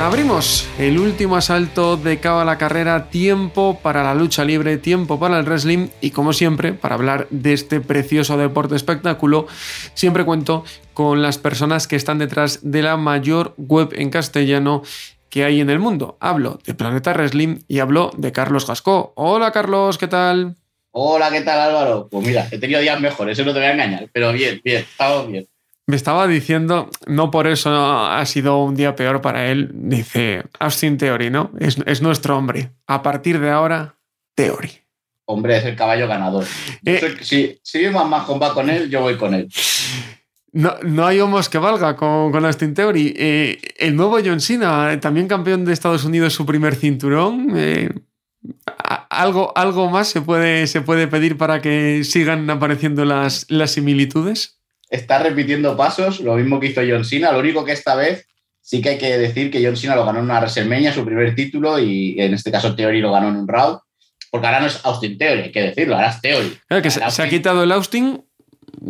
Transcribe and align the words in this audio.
Abrimos 0.00 0.68
el 0.78 0.98
último 0.98 1.36
asalto 1.36 1.96
de 1.96 2.18
Cabo 2.18 2.40
a 2.40 2.44
la 2.44 2.58
Carrera, 2.58 3.08
tiempo 3.10 3.78
para 3.80 4.02
la 4.02 4.14
lucha 4.14 4.44
libre, 4.44 4.76
tiempo 4.76 5.18
para 5.20 5.38
el 5.38 5.46
wrestling 5.46 5.88
y 6.00 6.10
como 6.10 6.32
siempre, 6.32 6.72
para 6.72 6.96
hablar 6.96 7.26
de 7.30 7.52
este 7.52 7.80
precioso 7.80 8.36
deporte 8.36 8.74
espectáculo, 8.74 9.46
siempre 9.94 10.24
cuento 10.24 10.64
con 10.92 11.22
las 11.22 11.38
personas 11.38 11.86
que 11.86 11.96
están 11.96 12.18
detrás 12.18 12.58
de 12.62 12.82
la 12.82 12.96
mayor 12.96 13.54
web 13.56 13.90
en 13.92 14.10
castellano 14.10 14.82
que 15.30 15.44
hay 15.44 15.60
en 15.60 15.70
el 15.70 15.78
mundo. 15.78 16.18
Hablo 16.20 16.58
de 16.66 16.74
Planeta 16.74 17.12
Wrestling 17.12 17.60
y 17.68 17.78
hablo 17.78 18.10
de 18.16 18.32
Carlos 18.32 18.66
Gascó. 18.66 19.12
Hola 19.16 19.52
Carlos, 19.52 19.96
¿qué 19.96 20.08
tal? 20.08 20.56
Hola, 20.90 21.30
¿qué 21.30 21.40
tal 21.40 21.60
Álvaro? 21.60 22.08
Pues 22.10 22.26
mira, 22.26 22.46
he 22.50 22.58
tenido 22.58 22.80
días 22.80 23.00
mejores, 23.00 23.38
eso 23.38 23.46
no 23.46 23.52
te 23.52 23.60
voy 23.60 23.68
a 23.68 23.72
engañar, 23.72 24.08
pero 24.12 24.32
bien, 24.32 24.60
bien, 24.62 24.82
estamos 24.82 25.28
bien. 25.28 25.46
Me 25.86 25.96
estaba 25.96 26.26
diciendo, 26.26 26.90
no 27.06 27.30
por 27.30 27.46
eso 27.46 27.70
ha 27.70 28.24
sido 28.24 28.62
un 28.62 28.74
día 28.74 28.96
peor 28.96 29.20
para 29.20 29.48
él, 29.48 29.70
dice 29.74 30.44
Austin 30.58 30.96
Theory, 30.96 31.28
¿no? 31.28 31.50
Es, 31.58 32.00
nuestro 32.00 32.38
hombre. 32.38 32.70
A 32.86 33.02
partir 33.02 33.38
de 33.38 33.50
ahora, 33.50 33.96
Theory. 34.34 34.70
Hombre, 35.26 35.58
es 35.58 35.64
el 35.64 35.76
caballo 35.76 36.08
ganador. 36.08 36.44
Eh, 36.86 37.16
si, 37.20 37.58
si 37.62 37.88
más 37.88 38.08
más 38.08 38.26
va 38.28 38.54
con 38.54 38.70
él, 38.70 38.88
yo 38.88 39.02
voy 39.02 39.16
con 39.16 39.34
él. 39.34 39.48
No, 40.52 40.74
no 40.82 41.06
hay 41.06 41.20
homos 41.20 41.48
que 41.48 41.58
valga 41.58 41.96
con, 41.96 42.30
con 42.32 42.44
Austin 42.46 42.74
Theory. 42.74 43.14
Eh, 43.16 43.58
el 43.76 43.96
nuevo 43.96 44.18
John 44.24 44.40
Cena, 44.40 44.98
también 45.00 45.28
campeón 45.28 45.64
de 45.64 45.72
Estados 45.72 46.04
Unidos, 46.04 46.32
su 46.32 46.46
primer 46.46 46.76
cinturón. 46.76 47.52
Eh, 47.56 47.90
¿algo, 49.10 49.52
¿Algo 49.56 49.90
más 49.90 50.08
se 50.08 50.22
puede, 50.22 50.66
se 50.66 50.80
puede 50.80 51.08
pedir 51.08 51.36
para 51.36 51.60
que 51.60 52.04
sigan 52.04 52.48
apareciendo 52.48 53.04
las, 53.04 53.46
las 53.50 53.72
similitudes? 53.72 54.60
Está 54.94 55.18
repitiendo 55.18 55.76
pasos, 55.76 56.20
lo 56.20 56.36
mismo 56.36 56.60
que 56.60 56.68
hizo 56.68 56.80
John 56.86 57.04
Cena, 57.04 57.32
lo 57.32 57.40
único 57.40 57.64
que 57.64 57.72
esta 57.72 57.94
vez 57.94 58.26
sí 58.60 58.80
que 58.80 58.90
hay 58.90 58.98
que 58.98 59.18
decir 59.18 59.50
que 59.50 59.64
John 59.64 59.76
Cena 59.76 59.94
lo 59.94 60.06
ganó 60.06 60.20
en 60.20 60.24
una 60.24 60.38
WrestleMania, 60.38 60.92
su 60.92 61.04
primer 61.04 61.34
título, 61.34 61.78
y 61.78 62.14
en 62.18 62.32
este 62.32 62.50
caso 62.50 62.74
Theory 62.74 63.00
lo 63.00 63.12
ganó 63.12 63.28
en 63.28 63.36
un 63.36 63.48
round, 63.48 63.78
porque 64.30 64.46
ahora 64.46 64.60
no 64.60 64.66
es 64.66 64.80
Austin 64.84 65.18
Theory, 65.18 65.42
hay 65.42 65.52
que 65.52 65.62
decirlo, 65.62 65.96
ahora 65.96 66.10
es 66.10 66.20
Theory. 66.20 66.58
que 66.82 66.90
se, 66.90 67.22
ha 67.22 67.28
quitado 67.28 67.62
el 67.62 67.72
Austin 67.72 68.24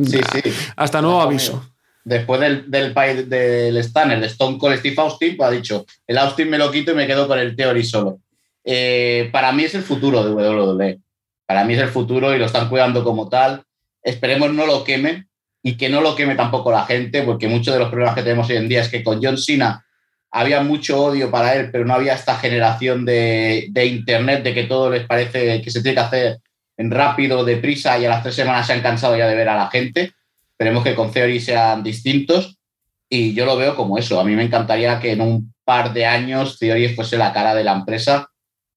sí, 0.05 0.21
sí. 0.33 0.53
hasta 0.77 1.03
nuevo 1.03 1.21
aviso. 1.21 1.69
Después 2.05 2.39
del, 2.41 2.71
del, 2.71 2.95
del 3.29 3.77
Stanner, 3.79 4.21
de 4.21 4.27
Stone 4.27 4.59
Cold 4.59 4.79
Steve 4.79 4.97
Austin, 4.99 5.37
pues 5.37 5.49
ha 5.49 5.53
dicho, 5.53 5.87
el 6.07 6.19
Austin 6.19 6.51
me 6.51 6.59
lo 6.59 6.71
quito 6.71 6.93
y 6.93 6.95
me 6.95 7.07
quedo 7.07 7.27
con 7.27 7.39
el 7.39 7.57
Theory 7.57 7.83
solo. 7.83 8.21
Eh, 8.63 9.31
para 9.33 9.53
mí 9.53 9.65
es 9.65 9.75
el 9.75 9.83
futuro 9.83 10.23
de 10.23 10.31
WWE. 10.31 11.01
Para 11.47 11.65
mí 11.65 11.75
es 11.75 11.81
el 11.81 11.89
futuro 11.89 12.35
y 12.35 12.39
lo 12.39 12.47
están 12.47 12.69
cuidando 12.69 13.03
como 13.03 13.29
tal. 13.29 13.63
Esperemos 14.03 14.53
no 14.53 14.67
lo 14.67 14.85
quemen, 14.85 15.29
y 15.67 15.79
que 15.79 15.89
no 15.89 16.03
lo 16.03 16.15
queme 16.15 16.35
tampoco 16.35 16.71
la 16.71 16.85
gente, 16.85 17.23
porque 17.23 17.49
muchos 17.49 17.73
de 17.73 17.81
los 17.81 17.89
problemas 17.89 18.15
que 18.15 18.23
tenemos 18.23 18.49
hoy 18.51 18.57
en 18.57 18.69
día 18.69 18.83
es 18.83 18.91
que 18.91 19.03
con 19.03 19.19
John 19.21 19.39
Cena 19.39 19.83
había 20.31 20.63
mucho 20.63 21.03
odio 21.03 21.31
para 21.31 21.55
él, 21.55 21.71
pero 21.73 21.87
no 21.87 21.95
había 21.95 22.13
esta 22.13 22.37
generación 22.37 23.07
de, 23.07 23.71
Internet, 23.75 24.43
de 24.43 24.53
que 24.53 24.65
todo 24.65 24.91
les 24.91 25.07
parece 25.07 25.63
que 25.63 25.71
se 25.71 25.81
tiene 25.81 25.95
que 25.95 26.01
hacer 26.01 26.39
en 26.77 26.91
rápido, 26.91 27.47
deprisa, 27.47 27.99
y 27.99 28.05
a 28.05 28.11
las 28.11 28.23
tres 28.23 28.35
semanas 28.35 28.67
se 28.67 28.75
han 28.75 28.83
cansado 28.83 29.17
ya 29.17 29.27
de 29.27 29.35
ver 29.35 29.49
a 29.49 29.57
la 29.57 29.71
gente. 29.71 30.13
Esperemos 30.51 30.85
que 30.85 30.95
con 30.95 31.11
Theory 31.11 31.41
sean 31.41 31.83
distintos 31.83 32.59
y 33.09 33.33
yo 33.33 33.47
lo 33.47 33.57
veo 33.57 33.75
como 33.75 33.97
eso. 33.97 34.21
A 34.21 34.25
mí 34.25 34.37
me 34.37 34.45
encantaría 34.45 35.01
que 35.01 35.13
en 35.13 35.23
un 35.23 35.55
par 35.65 35.95
de 35.95 36.05
años 36.05 36.59
Theory 36.59 36.95
fuese 36.95 37.17
la 37.17 37.33
cara 37.33 37.55
de 37.55 37.65
la 37.65 37.73
empresa, 37.73 38.29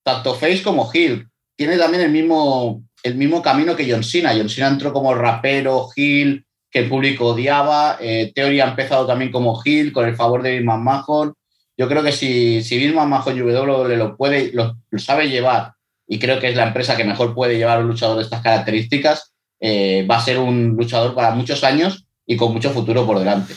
tanto 0.03 0.35
Face 0.35 0.63
como 0.63 0.89
Hill. 0.93 1.27
Tiene 1.57 1.77
también 1.77 2.03
el 2.03 2.11
mismo, 2.11 2.81
el 3.03 3.15
mismo 3.15 3.41
camino 3.41 3.75
que 3.75 3.91
John 3.91 4.05
Cena. 4.05 4.33
John 4.37 4.47
Cena 4.47 4.69
entró 4.69 4.93
como 4.93 5.13
rapero, 5.13 5.89
Hill, 5.93 6.46
que 6.69 6.79
el 6.79 6.89
público 6.89 7.27
odiaba. 7.27 7.97
Eh, 7.99 8.33
ha 8.35 8.69
empezado 8.69 9.05
también 9.05 9.31
como 9.31 9.59
Hill, 9.63 9.91
con 9.91 10.07
el 10.07 10.15
favor 10.15 10.41
de 10.41 10.51
Vince 10.51 10.65
McMahon. 10.65 11.33
Yo 11.77 11.87
creo 11.87 12.03
que 12.03 12.11
si, 12.11 12.63
si 12.63 12.77
Vince 12.77 12.95
McMahon 12.95 13.37
y 13.37 13.41
WWE 13.41 13.97
lo, 13.97 14.17
puede, 14.17 14.51
lo, 14.53 14.75
sabe 14.97 15.29
llevar, 15.29 15.73
y 16.07 16.19
creo 16.19 16.39
que 16.39 16.49
es 16.49 16.55
la 16.55 16.67
empresa 16.67 16.97
que 16.97 17.03
mejor 17.03 17.33
puede 17.33 17.57
llevar 17.57 17.77
a 17.77 17.81
un 17.81 17.87
luchador 17.87 18.17
de 18.17 18.23
estas 18.23 18.41
características, 18.41 19.33
eh, 19.59 20.05
va 20.09 20.17
a 20.17 20.21
ser 20.21 20.39
un 20.39 20.75
luchador 20.77 21.13
para 21.15 21.31
muchos 21.31 21.63
años 21.63 22.05
y 22.25 22.35
con 22.37 22.53
mucho 22.53 22.71
futuro 22.71 23.05
por 23.05 23.19
delante. 23.19 23.55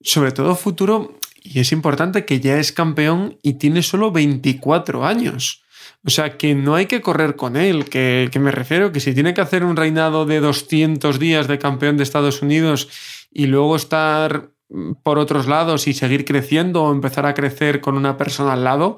Sobre 0.00 0.32
todo 0.32 0.56
futuro, 0.56 1.18
y 1.42 1.60
es 1.60 1.72
importante 1.72 2.24
que 2.24 2.40
ya 2.40 2.58
es 2.58 2.72
campeón 2.72 3.38
y 3.42 3.54
tiene 3.54 3.82
solo 3.82 4.10
24 4.10 5.04
años. 5.04 5.62
O 6.04 6.10
sea, 6.10 6.36
que 6.36 6.54
no 6.54 6.74
hay 6.74 6.86
que 6.86 7.00
correr 7.00 7.36
con 7.36 7.56
él, 7.56 7.86
que, 7.88 8.30
me 8.40 8.50
refiero 8.50 8.92
que 8.92 9.00
si 9.00 9.14
tiene 9.14 9.34
que 9.34 9.40
hacer 9.40 9.64
un 9.64 9.76
reinado 9.76 10.26
de 10.26 10.40
200 10.40 11.18
días 11.18 11.48
de 11.48 11.58
campeón 11.58 11.96
de 11.96 12.04
Estados 12.04 12.42
Unidos 12.42 12.88
y 13.30 13.46
luego 13.46 13.76
estar 13.76 14.50
mm, 14.68 14.94
por 15.02 15.18
otros 15.18 15.46
lados 15.46 15.86
y 15.88 15.92
seguir 15.92 16.24
creciendo 16.24 16.84
o 16.84 16.92
empezar 16.92 17.26
a 17.26 17.34
crecer 17.34 17.80
con 17.80 17.96
una 17.96 18.16
persona 18.16 18.54
al 18.54 18.64
lado, 18.64 18.96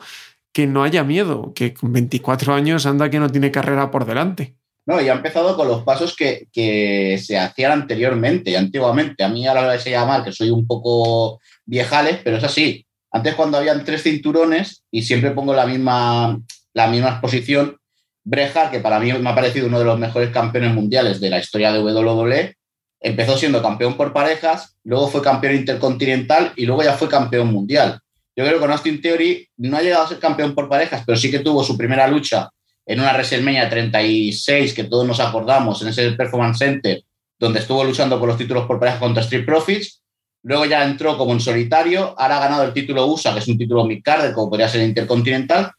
que 0.53 0.67
no 0.67 0.85
haya 0.85 1.03
miedo, 1.03 1.53
que 1.55 1.75
con 1.75 1.93
24 1.93 2.55
años 2.55 2.87
anda 2.87 3.11
que 3.11 3.19
no 3.19 3.31
tiene 3.31 3.51
carrera 3.51 3.91
por 3.91 4.05
delante. 4.05 4.55
No, 4.85 5.01
y 5.01 5.09
ha 5.09 5.13
empezado 5.13 5.57
con 5.57 5.69
los 5.69 5.85
pasos 5.85 6.17
que, 6.17 6.49
que 6.53 7.19
se 7.23 7.39
hacían 7.39 7.73
anteriormente, 7.73 8.57
antiguamente. 8.57 9.23
A 9.23 9.29
mí 9.29 9.47
a 9.47 9.55
la 9.55 9.63
hora 9.63 9.73
de 9.77 9.91
llamar, 9.91 10.25
que 10.25 10.33
soy 10.33 10.51
un 10.51 10.67
poco 10.67 11.41
viejales, 11.65 12.19
pero 12.25 12.39
es 12.39 12.45
así. 12.45 12.85
Antes 13.13 13.35
cuando 13.35 13.59
habían 13.59 13.85
tres 13.85 14.03
cinturones, 14.03 14.83
y 14.91 15.03
siempre 15.03 15.31
pongo 15.31 15.55
la 15.55 15.67
misma, 15.67 16.41
la 16.75 16.87
misma 16.87 17.11
exposición. 17.11 17.77
Breja, 18.25 18.71
que 18.71 18.81
para 18.81 19.01
mí 19.01 19.13
me 19.13 19.31
ha 19.31 19.35
parecido 19.35 19.67
uno 19.67 19.79
de 19.79 19.85
los 19.85 19.99
mejores 19.99 20.31
campeones 20.31 20.73
mundiales 20.75 21.21
de 21.21 21.31
la 21.31 21.39
historia 21.39 21.73
de 21.73 21.83
WWE, 21.83 22.55
empezó 23.01 23.37
siendo 23.37 23.61
campeón 23.61 23.97
por 23.97 24.13
parejas, 24.13 24.77
luego 24.85 25.09
fue 25.09 25.23
campeón 25.23 25.57
intercontinental 25.57 26.53
y 26.57 26.67
luego 26.67 26.85
ya 26.85 26.95
fue 26.95 27.09
campeón 27.09 27.53
mundial. 27.53 27.99
Yo 28.35 28.45
creo 28.45 28.55
que 28.55 28.61
con 28.61 28.71
Austin 28.71 29.03
Theory 29.03 29.49
no 29.59 29.77
ha 29.77 29.83
llegado 29.83 30.05
a 30.05 30.09
ser 30.09 30.19
campeón 30.19 30.55
por 30.55 30.69
parejas, 30.69 31.03
pero 31.05 31.19
sí 31.19 31.31
que 31.31 31.41
tuvo 31.41 31.65
su 31.65 31.77
primera 31.77 32.07
lucha 32.07 32.49
en 32.87 33.01
una 33.01 33.13
WrestleMania 33.13 33.69
36, 33.69 34.75
que 34.75 34.85
todos 34.85 35.07
nos 35.07 35.21
acordamos, 35.21 35.83
en 35.83 35.89
ese 35.89 36.13
Performance 36.13 36.59
Center, 36.59 37.03
donde 37.39 37.61
estuvo 37.61 37.85
luchando 37.85 38.19
por 38.19 38.29
los 38.29 38.39
títulos 38.39 38.67
por 38.67 38.79
parejas 38.79 39.01
contra 39.01 39.23
Street 39.23 39.45
Profits. 39.45 40.01
Luego 40.45 40.65
ya 40.65 40.83
entró 40.85 41.17
como 41.17 41.33
en 41.33 41.41
solitario, 41.41 42.15
ahora 42.19 42.39
ha 42.39 42.41
ganado 42.41 42.65
el 42.65 42.73
título 42.73 43.07
USA, 43.07 43.33
que 43.33 43.41
es 43.41 43.49
un 43.49 43.59
título 43.59 43.85
mid-card, 43.85 44.33
como 44.33 44.51
podría 44.51 44.69
ser 44.69 44.83
Intercontinental, 44.83 45.71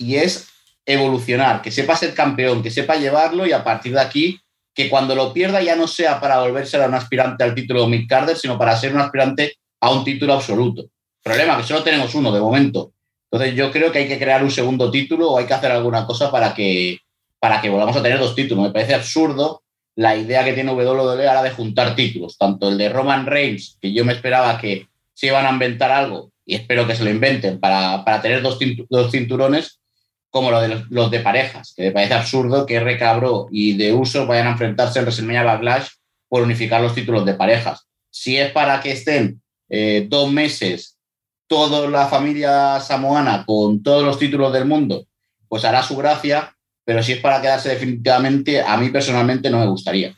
y 0.00 0.16
es 0.16 0.48
evolucionar, 0.86 1.60
que 1.60 1.70
sepa 1.70 1.94
ser 1.94 2.14
campeón, 2.14 2.62
que 2.62 2.70
sepa 2.70 2.96
llevarlo 2.96 3.46
y 3.46 3.52
a 3.52 3.62
partir 3.62 3.92
de 3.92 4.00
aquí, 4.00 4.40
que 4.74 4.88
cuando 4.88 5.14
lo 5.14 5.32
pierda 5.32 5.60
ya 5.60 5.76
no 5.76 5.86
sea 5.86 6.18
para 6.18 6.40
volverse 6.40 6.82
a 6.82 6.88
un 6.88 6.94
aspirante 6.94 7.44
al 7.44 7.54
título 7.54 7.86
Mick 7.86 8.08
Carter, 8.08 8.36
sino 8.36 8.58
para 8.58 8.76
ser 8.76 8.94
un 8.94 9.00
aspirante 9.00 9.56
a 9.78 9.90
un 9.90 10.02
título 10.02 10.32
absoluto. 10.32 10.86
Problema, 11.22 11.58
que 11.58 11.64
solo 11.64 11.82
tenemos 11.82 12.14
uno 12.14 12.32
de 12.32 12.40
momento. 12.40 12.92
Entonces 13.30 13.54
yo 13.54 13.70
creo 13.70 13.92
que 13.92 13.98
hay 13.98 14.08
que 14.08 14.18
crear 14.18 14.42
un 14.42 14.50
segundo 14.50 14.90
título 14.90 15.30
o 15.30 15.38
hay 15.38 15.44
que 15.44 15.54
hacer 15.54 15.70
alguna 15.70 16.06
cosa 16.06 16.30
para 16.30 16.54
que, 16.54 16.98
para 17.38 17.60
que 17.60 17.68
volvamos 17.68 17.96
a 17.96 18.02
tener 18.02 18.18
dos 18.18 18.34
títulos. 18.34 18.64
Me 18.64 18.72
parece 18.72 18.94
absurdo 18.94 19.62
la 19.96 20.16
idea 20.16 20.42
que 20.44 20.54
tiene 20.54 20.72
WWE 20.72 21.28
ahora 21.28 21.42
de 21.42 21.50
juntar 21.50 21.94
títulos, 21.94 22.38
tanto 22.38 22.70
el 22.70 22.78
de 22.78 22.88
Roman 22.88 23.26
Reigns, 23.26 23.76
que 23.80 23.92
yo 23.92 24.04
me 24.06 24.14
esperaba 24.14 24.58
que 24.58 24.88
se 25.12 25.26
iban 25.26 25.44
a 25.44 25.50
inventar 25.50 25.90
algo 25.92 26.32
y 26.46 26.54
espero 26.54 26.86
que 26.86 26.96
se 26.96 27.04
lo 27.04 27.10
inventen 27.10 27.60
para, 27.60 28.02
para 28.02 28.22
tener 28.22 28.40
dos, 28.40 28.58
dos 28.88 29.10
cinturones, 29.10 29.79
como 30.30 30.50
lo 30.50 30.60
de 30.60 30.84
los, 30.88 31.10
de 31.10 31.20
parejas, 31.20 31.74
que 31.76 31.84
me 31.84 31.90
parece 31.90 32.14
absurdo 32.14 32.64
que 32.64 32.80
Recabro 32.80 33.48
y 33.50 33.76
de 33.76 33.92
Uso 33.92 34.26
vayan 34.26 34.46
a 34.46 34.52
enfrentarse 34.52 34.98
en 34.98 35.04
WrestleMania 35.04 35.42
Backlash 35.42 35.88
por 36.28 36.42
unificar 36.42 36.80
los 36.80 36.94
títulos 36.94 37.26
de 37.26 37.34
parejas. 37.34 37.86
Si 38.10 38.36
es 38.36 38.52
para 38.52 38.80
que 38.80 38.92
estén 38.92 39.42
eh, 39.68 40.06
dos 40.08 40.30
meses 40.30 40.96
toda 41.48 41.90
la 41.90 42.06
familia 42.06 42.78
samoana 42.78 43.44
con 43.44 43.82
todos 43.82 44.04
los 44.04 44.20
títulos 44.20 44.52
del 44.52 44.66
mundo, 44.66 45.04
pues 45.48 45.64
hará 45.64 45.82
su 45.82 45.96
gracia, 45.96 46.56
pero 46.84 47.02
si 47.02 47.12
es 47.12 47.18
para 47.18 47.42
quedarse 47.42 47.70
definitivamente, 47.70 48.62
a 48.62 48.76
mí 48.76 48.88
personalmente 48.90 49.50
no 49.50 49.58
me 49.58 49.66
gustaría. 49.66 50.14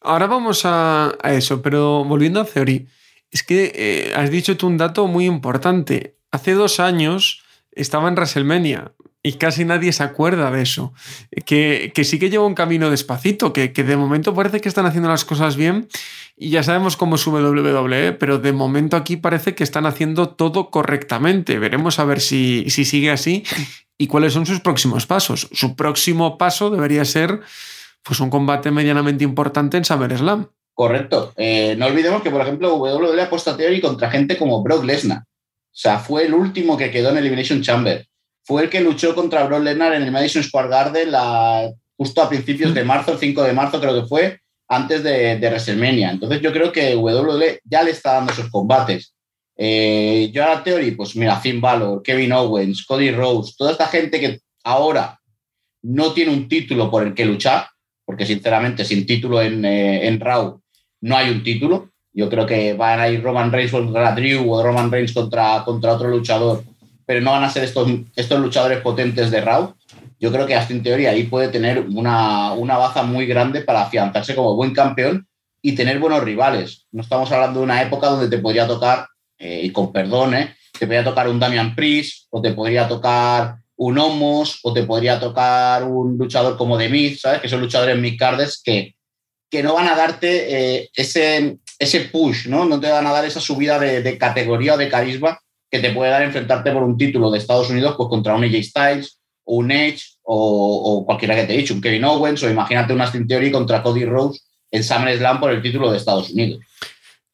Ahora 0.00 0.26
vamos 0.26 0.62
a, 0.64 1.16
eso, 1.22 1.62
pero 1.62 2.04
volviendo 2.04 2.40
a 2.40 2.44
Theory, 2.44 2.88
es 3.30 3.44
que 3.44 3.72
eh, 3.72 4.12
has 4.16 4.30
dicho 4.30 4.56
tú 4.56 4.66
un 4.66 4.78
dato 4.78 5.06
muy 5.06 5.26
importante. 5.26 6.16
Hace 6.32 6.54
dos 6.54 6.80
años 6.80 7.42
estaba 7.70 8.08
en 8.08 8.14
WrestleMania. 8.14 8.92
Y 9.22 9.32
casi 9.34 9.64
nadie 9.64 9.92
se 9.92 10.02
acuerda 10.02 10.50
de 10.50 10.62
eso. 10.62 10.92
Que, 11.44 11.92
sí 12.04 12.18
que 12.18 12.30
lleva 12.30 12.46
un 12.46 12.54
camino 12.54 12.90
despacito, 12.90 13.52
que, 13.52 13.68
de 13.68 13.96
momento 13.96 14.34
parece 14.34 14.60
que 14.60 14.68
están 14.68 14.86
haciendo 14.86 15.08
las 15.08 15.24
cosas 15.24 15.56
bien 15.56 15.88
y 16.36 16.50
ya 16.50 16.62
sabemos 16.62 16.96
cómo 16.96 17.16
es 17.16 17.26
WWE, 17.26 18.12
pero 18.12 18.38
de 18.38 18.52
momento 18.52 18.96
aquí 18.96 19.16
parece 19.16 19.54
que 19.54 19.64
están 19.64 19.86
haciendo 19.86 20.30
todo 20.30 20.70
correctamente. 20.70 21.58
Veremos 21.58 21.98
a 21.98 22.04
ver 22.04 22.20
si, 22.20 22.70
si 22.70 22.84
sigue 22.84 23.10
así 23.10 23.44
y 23.98 24.06
cuáles 24.06 24.32
son 24.32 24.46
sus 24.46 24.60
próximos 24.60 25.06
pasos. 25.06 25.48
Su 25.52 25.74
próximo 25.74 26.38
paso 26.38 26.70
debería 26.70 27.04
ser 27.04 27.40
pues, 28.04 28.20
un 28.20 28.30
combate 28.30 28.70
medianamente 28.70 29.24
importante 29.24 29.76
en 29.76 29.84
SummerSlam. 29.84 30.48
Correcto. 30.74 31.32
Eh, 31.36 31.74
no 31.76 31.86
olvidemos 31.86 32.22
que, 32.22 32.30
por 32.30 32.40
ejemplo, 32.40 32.76
WWE 32.76 33.20
ha 33.20 33.28
puesto 33.28 33.50
a 33.50 33.56
Theory 33.56 33.80
contra 33.80 34.10
gente 34.12 34.38
como 34.38 34.62
Brock 34.62 34.84
Lesnar. 34.84 35.18
O 35.22 35.80
sea, 35.80 35.98
fue 35.98 36.24
el 36.24 36.34
último 36.34 36.76
que 36.76 36.92
quedó 36.92 37.10
en 37.10 37.18
Elimination 37.18 37.62
Chamber. 37.62 38.06
Fue 38.48 38.62
el 38.62 38.70
que 38.70 38.80
luchó 38.80 39.14
contra 39.14 39.44
Brock 39.44 39.62
Lesnar 39.62 39.92
en 39.92 40.04
el 40.04 40.10
Madison 40.10 40.42
Square 40.42 40.70
Garden 40.70 41.10
justo 41.98 42.22
a 42.22 42.30
principios 42.30 42.72
de 42.72 42.82
marzo, 42.82 43.12
el 43.12 43.18
5 43.18 43.42
de 43.42 43.52
marzo 43.52 43.78
creo 43.78 44.00
que 44.00 44.08
fue, 44.08 44.40
antes 44.68 45.02
de, 45.02 45.36
WrestleMania. 45.38 46.12
Entonces 46.12 46.40
yo 46.40 46.50
creo 46.50 46.72
que 46.72 46.96
WWE 46.96 47.60
ya 47.64 47.82
le 47.82 47.90
está 47.90 48.14
dando 48.14 48.32
esos 48.32 48.48
combates. 48.48 49.14
Eh, 49.54 50.30
yo 50.32 50.42
a 50.44 50.54
la 50.54 50.64
Theory, 50.64 50.92
pues 50.92 51.14
mira, 51.14 51.36
Finn 51.36 51.60
Balor, 51.60 52.02
Kevin 52.02 52.32
Owens, 52.32 52.86
Cody 52.86 53.10
Rhodes, 53.10 53.54
toda 53.54 53.72
esta 53.72 53.86
gente 53.86 54.18
que 54.18 54.40
ahora 54.64 55.20
no 55.82 56.14
tiene 56.14 56.32
un 56.32 56.48
título 56.48 56.90
por 56.90 57.06
el 57.06 57.12
que 57.12 57.26
luchar, 57.26 57.66
porque 58.06 58.24
sinceramente 58.24 58.82
sin 58.82 59.04
título 59.04 59.42
en, 59.42 59.62
eh, 59.66 60.08
en 60.08 60.20
Raw 60.20 60.58
no 61.02 61.16
hay 61.18 61.28
un 61.28 61.42
título. 61.42 61.90
Yo 62.14 62.30
creo 62.30 62.46
que 62.46 62.72
van 62.72 62.98
a 62.98 63.10
ir 63.10 63.22
Roman 63.22 63.52
Reigns 63.52 63.72
contra 63.72 64.14
Drew 64.14 64.50
o 64.50 64.62
Roman 64.62 64.90
Reigns 64.90 65.12
contra, 65.12 65.62
contra 65.66 65.92
otro 65.92 66.08
luchador, 66.08 66.64
pero 67.08 67.22
no 67.22 67.30
van 67.30 67.42
a 67.42 67.48
ser 67.48 67.64
estos, 67.64 67.88
estos 68.14 68.38
luchadores 68.38 68.82
potentes 68.82 69.30
de 69.30 69.40
Raw. 69.40 69.74
Yo 70.20 70.30
creo 70.30 70.44
que 70.44 70.54
hasta 70.54 70.74
en 70.74 70.82
teoría 70.82 71.08
ahí 71.08 71.22
puede 71.22 71.48
tener 71.48 71.80
una, 71.80 72.52
una 72.52 72.76
baza 72.76 73.02
muy 73.02 73.24
grande 73.24 73.62
para 73.62 73.80
afianzarse 73.80 74.34
como 74.34 74.54
buen 74.54 74.74
campeón 74.74 75.26
y 75.62 75.72
tener 75.72 76.00
buenos 76.00 76.22
rivales. 76.22 76.86
No 76.92 77.00
estamos 77.00 77.32
hablando 77.32 77.60
de 77.60 77.64
una 77.64 77.80
época 77.80 78.08
donde 78.08 78.28
te 78.28 78.42
podría 78.42 78.66
tocar, 78.66 79.06
eh, 79.38 79.62
y 79.64 79.72
con 79.72 79.90
perdón, 79.90 80.34
eh, 80.34 80.54
te 80.78 80.86
podría 80.86 81.02
tocar 81.02 81.30
un 81.30 81.40
Damian 81.40 81.74
Priest 81.74 82.26
o 82.28 82.42
te 82.42 82.52
podría 82.52 82.86
tocar 82.86 83.56
un 83.76 83.96
Homos 83.96 84.60
o 84.62 84.74
te 84.74 84.82
podría 84.82 85.18
tocar 85.18 85.84
un 85.84 86.18
luchador 86.18 86.58
como 86.58 86.76
The 86.76 86.90
Miz, 86.90 87.22
¿sabes? 87.22 87.40
Que 87.40 87.48
son 87.48 87.62
luchadores 87.62 87.96
mid-carders 87.96 88.60
que, 88.62 88.96
que 89.50 89.62
no 89.62 89.72
van 89.72 89.88
a 89.88 89.96
darte 89.96 90.82
eh, 90.82 90.90
ese, 90.94 91.56
ese 91.78 92.00
push, 92.00 92.48
¿no? 92.48 92.66
No 92.66 92.78
te 92.78 92.90
van 92.90 93.06
a 93.06 93.12
dar 93.12 93.24
esa 93.24 93.40
subida 93.40 93.78
de, 93.78 94.18
categoría 94.18 94.74
o 94.74 94.76
de 94.76 94.90
carisma 94.90 95.40
que 95.70 95.80
te 95.80 95.90
puede 95.90 96.10
dar 96.10 96.22
enfrentarte 96.22 96.72
por 96.72 96.82
un 96.82 96.96
título 96.96 97.30
de 97.30 97.38
Estados 97.38 97.70
Unidos 97.70 97.94
pues, 97.96 98.08
contra 98.08 98.34
un 98.34 98.44
AJ 98.44 98.62
Styles 98.62 99.18
o 99.44 99.56
un 99.56 99.70
Edge 99.70 100.02
o, 100.22 101.04
cualquiera 101.06 101.34
que 101.34 101.44
te 101.44 101.54
he 101.54 101.58
dicho, 101.58 101.74
un 101.74 101.80
Kevin 101.80 102.04
Owens 102.04 102.42
o 102.42 102.50
imagínate 102.50 102.92
un 102.92 103.00
Austin 103.00 103.26
Theory 103.26 103.50
contra 103.50 103.82
Cody 103.82 104.04
Rose 104.04 104.40
en 104.70 104.84
SummerSlam 104.84 105.40
por 105.40 105.50
el 105.50 105.62
título 105.62 105.90
de 105.90 105.96
Estados 105.96 106.30
Unidos. 106.30 106.60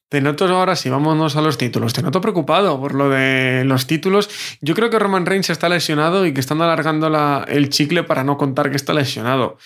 Te 0.09 0.21
noto 0.21 0.47
ahora, 0.47 0.77
si 0.77 0.91
vámonos 0.91 1.35
a 1.35 1.41
los 1.41 1.59
títulos, 1.59 1.93
te 1.93 2.03
noto 2.03 2.21
preocupado 2.21 2.79
por 2.79 2.95
lo 2.95 3.09
de 3.09 3.65
los 3.65 3.89
títulos. 3.89 4.31
Yo 4.61 4.77
creo 4.77 4.89
que 4.89 5.01
Roman 5.01 5.27
Reigns 5.27 5.51
está 5.51 5.69
lesionado 5.69 6.25
y 6.25 6.33
que 6.33 6.39
están 6.39 6.63
alargando 6.63 7.09
el 7.49 7.69
chicle 7.69 8.05
para 8.05 8.23
no 8.23 8.39
contar 8.39 8.71
que 8.71 8.77
está 8.77 8.95
lesionado. 8.95 9.59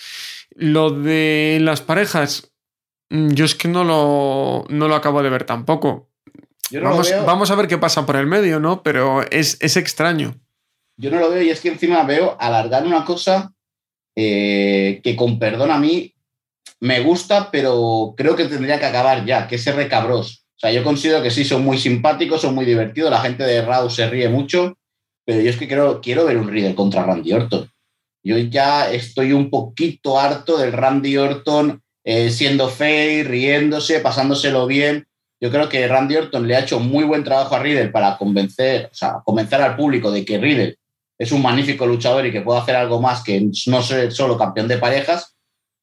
Lo 0.55 0.89
de 0.89 1.59
las 1.61 1.81
parejas, 1.81 2.51
mm, 3.11 3.29
yo 3.29 3.45
es 3.45 3.53
que 3.53 3.67
no 3.67 3.83
lo, 3.83 4.65
no 4.69 4.87
lo 4.87 4.95
acabo 4.95 5.21
de 5.21 5.29
ver 5.29 5.43
tampoco. 5.43 6.08
Vamos, 7.25 7.51
a 7.51 7.55
ver 7.55 7.67
qué 7.67 7.77
pasa 7.77 8.05
por 8.05 8.15
el 8.15 8.27
medio, 8.27 8.59
¿no? 8.59 8.83
Pero 8.83 9.21
es, 9.29 9.57
extraño. 9.61 10.35
Yo 10.97 11.11
no 11.11 11.19
lo 11.19 11.29
veo 11.29 11.41
y 11.41 11.49
es 11.49 11.61
que 11.61 11.69
encima 11.69 12.03
veo 12.03 12.35
alargar 12.39 12.85
una 12.85 13.05
cosa 13.05 13.53
eh, 14.15 14.99
que 15.03 15.15
con 15.15 15.39
perdón 15.39 15.71
a 15.71 15.77
mí 15.77 16.13
me 16.81 17.01
gusta, 17.01 17.49
pero 17.51 18.13
creo 18.17 18.35
que 18.35 18.45
tendría 18.45 18.79
que 18.79 18.85
acabar 18.85 19.25
ya, 19.25 19.47
que 19.47 19.55
es 19.55 19.61
ese 19.61 19.71
recabros. 19.71 20.45
O 20.55 20.59
sea, 20.59 20.71
yo 20.71 20.83
considero 20.83 21.23
que 21.23 21.31
sí, 21.31 21.45
son 21.45 21.63
muy 21.63 21.77
simpáticos, 21.77 22.41
son 22.41 22.53
muy 22.53 22.65
divertidos, 22.65 23.11
la 23.11 23.21
gente 23.21 23.43
de 23.43 23.61
Raw 23.61 23.89
se 23.89 24.09
ríe 24.09 24.27
mucho, 24.27 24.77
pero 25.25 25.41
yo 25.41 25.49
es 25.49 25.57
que 25.57 25.67
quiero, 25.67 26.01
quiero 26.01 26.25
ver 26.25 26.37
un 26.37 26.49
Riddle 26.49 26.75
contra 26.75 27.03
Randy 27.03 27.31
Orton. 27.31 27.69
Yo 28.23 28.37
ya 28.37 28.91
estoy 28.91 29.31
un 29.31 29.49
poquito 29.49 30.19
harto 30.19 30.57
del 30.57 30.73
Randy 30.73 31.15
Orton 31.17 31.81
eh, 32.03 32.29
siendo 32.29 32.69
fey, 32.69 33.23
riéndose, 33.23 33.99
pasándoselo 33.99 34.67
bien. 34.67 35.07
Yo 35.41 35.49
creo 35.49 35.69
que 35.69 35.87
Randy 35.87 36.17
Orton 36.17 36.47
le 36.47 36.55
ha 36.55 36.61
hecho 36.61 36.79
muy 36.79 37.05
buen 37.05 37.23
trabajo 37.23 37.55
a 37.55 37.59
Riddle 37.59 37.89
para 37.89 38.17
convencer, 38.17 38.89
o 38.91 38.95
sea, 38.95 39.21
convencer 39.23 39.61
al 39.61 39.75
público 39.75 40.11
de 40.11 40.25
que 40.25 40.37
Riddle 40.37 40.77
es 41.17 41.31
un 41.31 41.41
magnífico 41.41 41.85
luchador 41.85 42.25
y 42.25 42.31
que 42.31 42.41
puede 42.41 42.59
hacer 42.59 42.75
algo 42.75 43.01
más 43.01 43.23
que 43.23 43.49
no 43.67 43.81
ser 43.81 44.11
solo 44.11 44.37
campeón 44.37 44.67
de 44.67 44.77
parejas. 44.77 45.35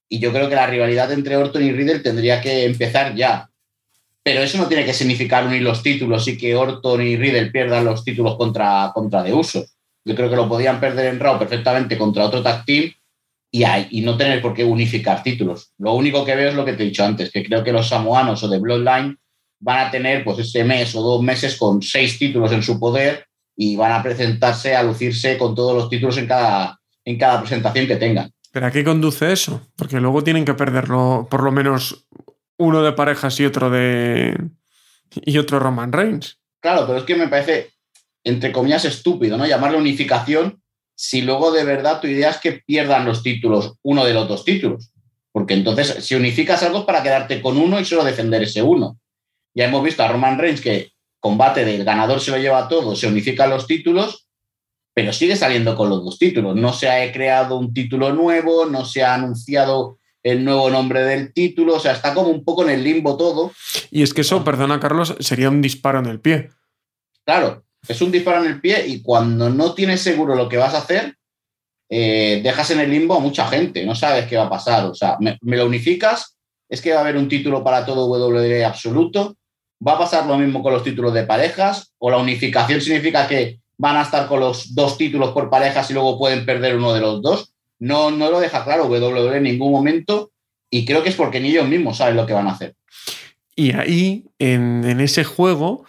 Y 0.09 0.19
yo 0.19 0.33
creo 0.33 0.49
que 0.49 0.55
la 0.55 0.67
rivalidad 0.67 1.11
entre 1.13 1.37
Orton 1.37 1.63
y 1.63 1.73
Riddle 1.73 2.01
tendría 2.01 2.41
que 2.41 2.65
empezar 2.65 3.15
ya. 3.15 3.49
Pero 4.23 4.41
eso 4.41 4.59
no 4.59 4.67
tiene 4.67 4.85
que 4.85 4.93
significar 4.93 5.47
unir 5.47 5.63
los 5.63 5.83
títulos 5.83 6.27
y 6.29 6.37
que 6.37 6.55
Orton 6.55 7.03
y 7.03 7.17
Riddle 7.17 7.51
pierdan 7.51 7.85
los 7.85 8.05
títulos 8.05 8.37
contra, 8.37 8.91
contra 8.95 9.23
De 9.23 9.33
Uso. 9.33 9.65
Yo 10.05 10.15
creo 10.15 10.29
que 10.29 10.37
lo 10.37 10.49
podían 10.49 10.81
perder 10.81 11.07
en 11.07 11.21
Raw 11.21 11.39
perfectamente 11.39 11.99
contra 11.99 12.25
otro 12.25 12.43
tag 12.43 12.65
y, 12.67 12.95
y 13.53 14.01
no 14.03 14.17
tener 14.17 14.43
por 14.43 14.55
qué 14.55 14.65
unificar 14.65 15.23
títulos. 15.23 15.73
Lo 15.79 15.95
único 15.95 16.25
que 16.25 16.37
veo 16.37 16.51
es 16.51 16.55
lo 16.55 16.65
que 16.65 16.75
te 16.75 16.83
he 16.83 16.87
dicho 16.87 17.05
antes, 17.05 17.31
que 17.31 17.45
creo 17.45 17.65
que 17.65 17.73
los 17.73 17.89
samoanos 17.89 18.43
o 18.43 18.49
de 18.49 18.59
Bloodline 18.59 19.19
van 19.59 19.87
a 19.87 19.91
tener 19.91 20.25
pues 20.25 20.39
ese 20.39 20.65
mes 20.65 20.95
o 20.95 21.03
dos 21.03 21.23
meses 21.23 21.57
con 21.57 21.83
seis 21.83 22.19
títulos 22.19 22.53
en 22.53 22.63
su 22.63 22.79
poder 22.79 23.27
y 23.57 23.77
van 23.77 23.93
a 23.93 24.03
presentarse 24.03 24.77
a 24.77 24.83
lucirse 24.83 25.39
con 25.39 25.55
todos 25.55 25.75
los 25.75 25.89
títulos 25.89 26.19
en 26.19 26.27
cada, 26.27 26.79
en 27.05 27.19
cada 27.19 27.41
presentación 27.41 27.87
que 27.87 27.97
tengan. 27.97 28.31
¿Pero 28.53 28.67
a 28.67 28.71
qué 28.71 28.85
conduce 28.85 29.33
eso? 29.33 29.67
Porque 29.77 30.01
luego 30.01 30.25
tienen 30.25 30.45
que 30.45 30.55
perderlo 30.55 31.27
por 31.31 31.43
lo 31.43 31.53
menos 31.53 32.07
uno 32.59 32.83
de 32.83 32.93
parejas 32.93 33.39
y 33.41 33.45
otro 33.45 33.71
de. 33.71 34.35
y 35.15 35.39
otro 35.39 35.59
Roman 35.59 35.93
Reigns. 35.93 36.39
Claro, 36.61 36.87
pero 36.87 36.99
es 36.99 37.05
que 37.05 37.17
me 37.17 37.29
parece, 37.29 37.73
entre 38.25 38.53
comillas, 38.53 38.85
estúpido, 38.85 39.37
¿no? 39.37 39.47
Llamarle 39.47 39.79
unificación 39.79 40.63
si 40.97 41.21
luego 41.21 41.53
de 41.53 41.65
verdad 41.65 42.01
tu 42.01 42.07
idea 42.07 42.31
es 42.31 42.39
que 42.39 42.63
pierdan 42.67 43.05
los 43.05 43.23
títulos, 43.23 43.75
uno 43.83 44.05
de 44.05 44.15
los 44.15 44.27
dos 44.27 44.45
títulos. 44.45 44.91
Porque 45.31 45.53
entonces, 45.53 46.05
si 46.05 46.15
unificas 46.15 46.63
algo 46.63 46.79
es 46.79 46.85
para 46.87 47.03
quedarte 47.03 47.43
con 47.43 47.59
uno 47.59 47.79
y 47.79 47.85
solo 47.85 48.03
defender 48.03 48.43
ese 48.43 48.63
uno. 48.63 48.99
Ya 49.57 49.65
hemos 49.65 49.83
visto 49.83 50.05
a 50.05 50.09
Roman 50.09 50.39
Reigns 50.39 50.61
que 50.61 50.93
combate 51.19 51.65
del 51.65 51.83
ganador 51.83 52.21
se 52.21 52.31
lo 52.31 52.39
lleva 52.39 52.69
todo, 52.69 52.95
se 52.95 53.09
unifican 53.09 53.51
los 53.51 53.67
títulos 53.67 54.27
pero 54.97 55.13
sigue 55.13 55.37
saliendo 55.37 55.77
con 55.77 55.91
los 55.91 56.03
dos 56.03 56.19
títulos. 56.19 56.57
No 56.57 56.73
se 56.73 56.89
ha 56.89 57.13
creado 57.13 57.59
un 57.59 57.75
título 57.75 58.15
nuevo, 58.15 58.65
no 58.65 58.87
se 58.87 59.05
ha 59.05 59.13
anunciado 59.13 59.99
el 60.23 60.43
nuevo 60.43 60.71
nombre 60.71 61.03
del 61.03 61.35
título, 61.35 61.75
o 61.75 61.79
sea, 61.79 61.93
está 61.93 62.15
como 62.15 62.31
un 62.31 62.43
poco 62.43 62.65
en 62.65 62.71
el 62.71 62.83
limbo 62.83 63.15
todo. 63.19 63.53
Y 63.91 64.03
es 64.03 64.15
que 64.15 64.23
eso, 64.23 64.43
perdona 64.43 64.81
Carlos, 64.81 65.15
sería 65.21 65.51
un 65.51 65.61
disparo 65.61 65.99
en 65.99 66.07
el 66.07 66.19
pie. 66.19 66.49
Claro, 67.27 67.63
es 67.87 68.01
un 68.01 68.11
disparo 68.11 68.43
en 68.43 68.53
el 68.53 68.61
pie 68.63 68.87
y 68.87 69.03
cuando 69.03 69.51
no 69.51 69.75
tienes 69.75 70.01
seguro 70.01 70.35
lo 70.35 70.49
que 70.49 70.57
vas 70.57 70.73
a 70.73 70.79
hacer, 70.79 71.15
eh, 71.91 72.41
dejas 72.43 72.71
en 72.71 72.81
el 72.81 72.91
limbo 72.91 73.17
a 73.17 73.21
mucha 73.21 73.47
gente, 73.49 73.85
no 73.85 73.95
sabes 73.95 74.27
qué 74.27 74.39
va 74.39 74.47
a 74.47 74.51
pasar. 74.51 74.87
O 74.87 74.95
sea, 74.95 75.19
me, 75.21 75.37
me, 75.43 75.59
lo 75.59 75.67
unificas, 75.67 76.39
es 76.71 76.81
que 76.81 76.93
va 76.93 77.01
a 77.01 77.03
haber 77.03 77.19
un 77.19 77.29
título 77.29 77.63
para 77.63 77.85
todo 77.85 78.07
WWE 78.07 78.65
absoluto, 78.65 79.37
va 79.87 79.93
a 79.93 79.99
pasar 79.99 80.27
lo 80.27 80.39
mismo 80.39 80.63
con 80.63 80.73
los 80.73 80.83
títulos 80.83 81.13
de 81.15 81.25
parejas, 81.25 81.93
o 81.99 82.11
la 82.11 82.19
unificación 82.19 82.81
significa 82.81 83.27
que 83.27 83.59
van 83.79 83.97
a 83.97 84.03
estar 84.03 84.27
con 84.27 84.41
los 84.41 84.75
dos 84.75 84.97
títulos 84.97 85.33
por 85.33 85.51
parejas 85.51 85.91
y 85.91 85.95
luego 85.95 86.19
pueden 86.19 86.47
perder 86.47 86.77
uno 86.77 86.93
de 86.95 87.01
los 87.01 87.23
dos. 87.23 87.53
No, 87.79 88.11
no 88.11 88.31
lo 88.31 88.41
deja 88.41 88.65
claro 88.65 88.87
WWE 88.87 89.37
en 89.37 89.43
ningún 89.43 89.71
momento 89.71 90.31
y 90.71 90.85
creo 90.85 91.03
que 91.03 91.11
es 91.11 91.15
porque 91.15 91.41
ni 91.41 91.51
ellos 91.51 91.69
mismos 91.69 91.99
saben 91.99 92.17
lo 92.17 92.27
que 92.27 92.33
van 92.33 92.49
a 92.49 92.53
hacer. 92.53 92.75
Y 93.55 93.73
ahí, 93.73 94.25
en, 94.39 94.85
ese 95.01 95.25
juego, 95.25 95.85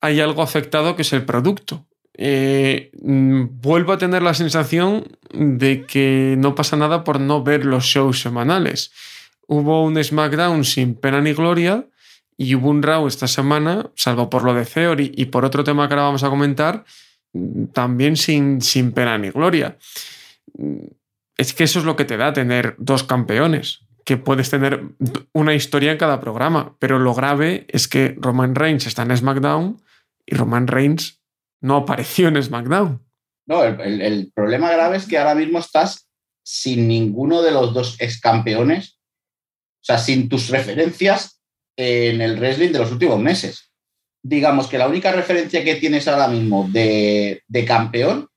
hay 0.00 0.20
algo 0.20 0.42
afectado 0.42 0.96
que 0.96 1.02
es 1.02 1.12
el 1.12 1.24
producto. 1.24 1.86
Eh, 2.14 2.90
mm, 3.02 3.60
vuelvo 3.60 3.92
a 3.92 3.98
tener 3.98 4.22
la 4.22 4.34
sensación 4.34 5.16
de 5.32 5.86
que 5.86 6.36
no 6.38 6.54
pasa 6.54 6.76
nada 6.76 7.04
por 7.04 7.20
no 7.20 7.42
ver 7.42 7.64
los 7.64 7.84
shows 7.84 8.20
semanales. 8.20 8.92
Hubo 9.46 9.84
un 9.84 10.02
SmackDown 10.02 10.64
sin 10.64 10.94
pena 10.94 11.20
ni 11.20 11.32
gloria 11.32 11.86
y 12.40 12.54
hubo 12.54 12.70
un 12.70 12.82
Raw 12.82 13.06
esta 13.06 13.28
semana, 13.28 13.90
salvo 13.96 14.30
por 14.30 14.44
lo 14.44 14.54
de 14.54 14.64
Theory 14.64 15.12
y 15.14 15.26
por 15.26 15.44
otro 15.44 15.62
tema 15.62 15.86
que 15.86 15.92
ahora 15.92 16.06
vamos 16.06 16.24
a 16.24 16.30
comentar, 16.30 16.86
también 17.74 18.16
sin, 18.16 18.62
sin 18.62 18.92
pena 18.92 19.18
ni 19.18 19.28
gloria. 19.28 19.76
Es 21.36 21.52
que 21.52 21.64
eso 21.64 21.80
es 21.80 21.84
lo 21.84 21.96
que 21.96 22.06
te 22.06 22.16
da 22.16 22.32
tener 22.32 22.76
dos 22.78 23.04
campeones, 23.04 23.80
que 24.06 24.16
puedes 24.16 24.48
tener 24.48 24.84
una 25.34 25.52
historia 25.52 25.92
en 25.92 25.98
cada 25.98 26.18
programa, 26.18 26.76
pero 26.78 26.98
lo 26.98 27.12
grave 27.12 27.66
es 27.68 27.88
que 27.88 28.16
Roman 28.18 28.54
Reigns 28.54 28.86
está 28.86 29.02
en 29.02 29.14
SmackDown 29.14 29.82
y 30.24 30.34
Roman 30.34 30.66
Reigns 30.66 31.20
no 31.60 31.76
apareció 31.76 32.28
en 32.28 32.42
SmackDown. 32.42 33.04
No, 33.46 33.64
el, 33.64 34.00
el 34.00 34.32
problema 34.34 34.70
grave 34.72 34.96
es 34.96 35.06
que 35.06 35.18
ahora 35.18 35.34
mismo 35.34 35.58
estás 35.58 36.08
sin 36.42 36.88
ninguno 36.88 37.42
de 37.42 37.50
los 37.50 37.74
dos 37.74 38.00
ex 38.00 38.18
campeones, 38.18 38.98
o 39.82 39.84
sea, 39.84 39.98
sin 39.98 40.30
tus 40.30 40.48
referencias 40.48 41.39
en 41.76 42.20
el 42.20 42.38
wrestling 42.38 42.72
de 42.72 42.78
los 42.78 42.92
últimos 42.92 43.18
meses. 43.18 43.70
Digamos 44.22 44.66
que 44.66 44.78
la 44.78 44.88
única 44.88 45.12
referencia 45.12 45.64
que 45.64 45.76
tienes 45.76 46.06
ahora 46.08 46.28
mismo 46.28 46.68
de, 46.70 47.42
campeón 47.66 48.28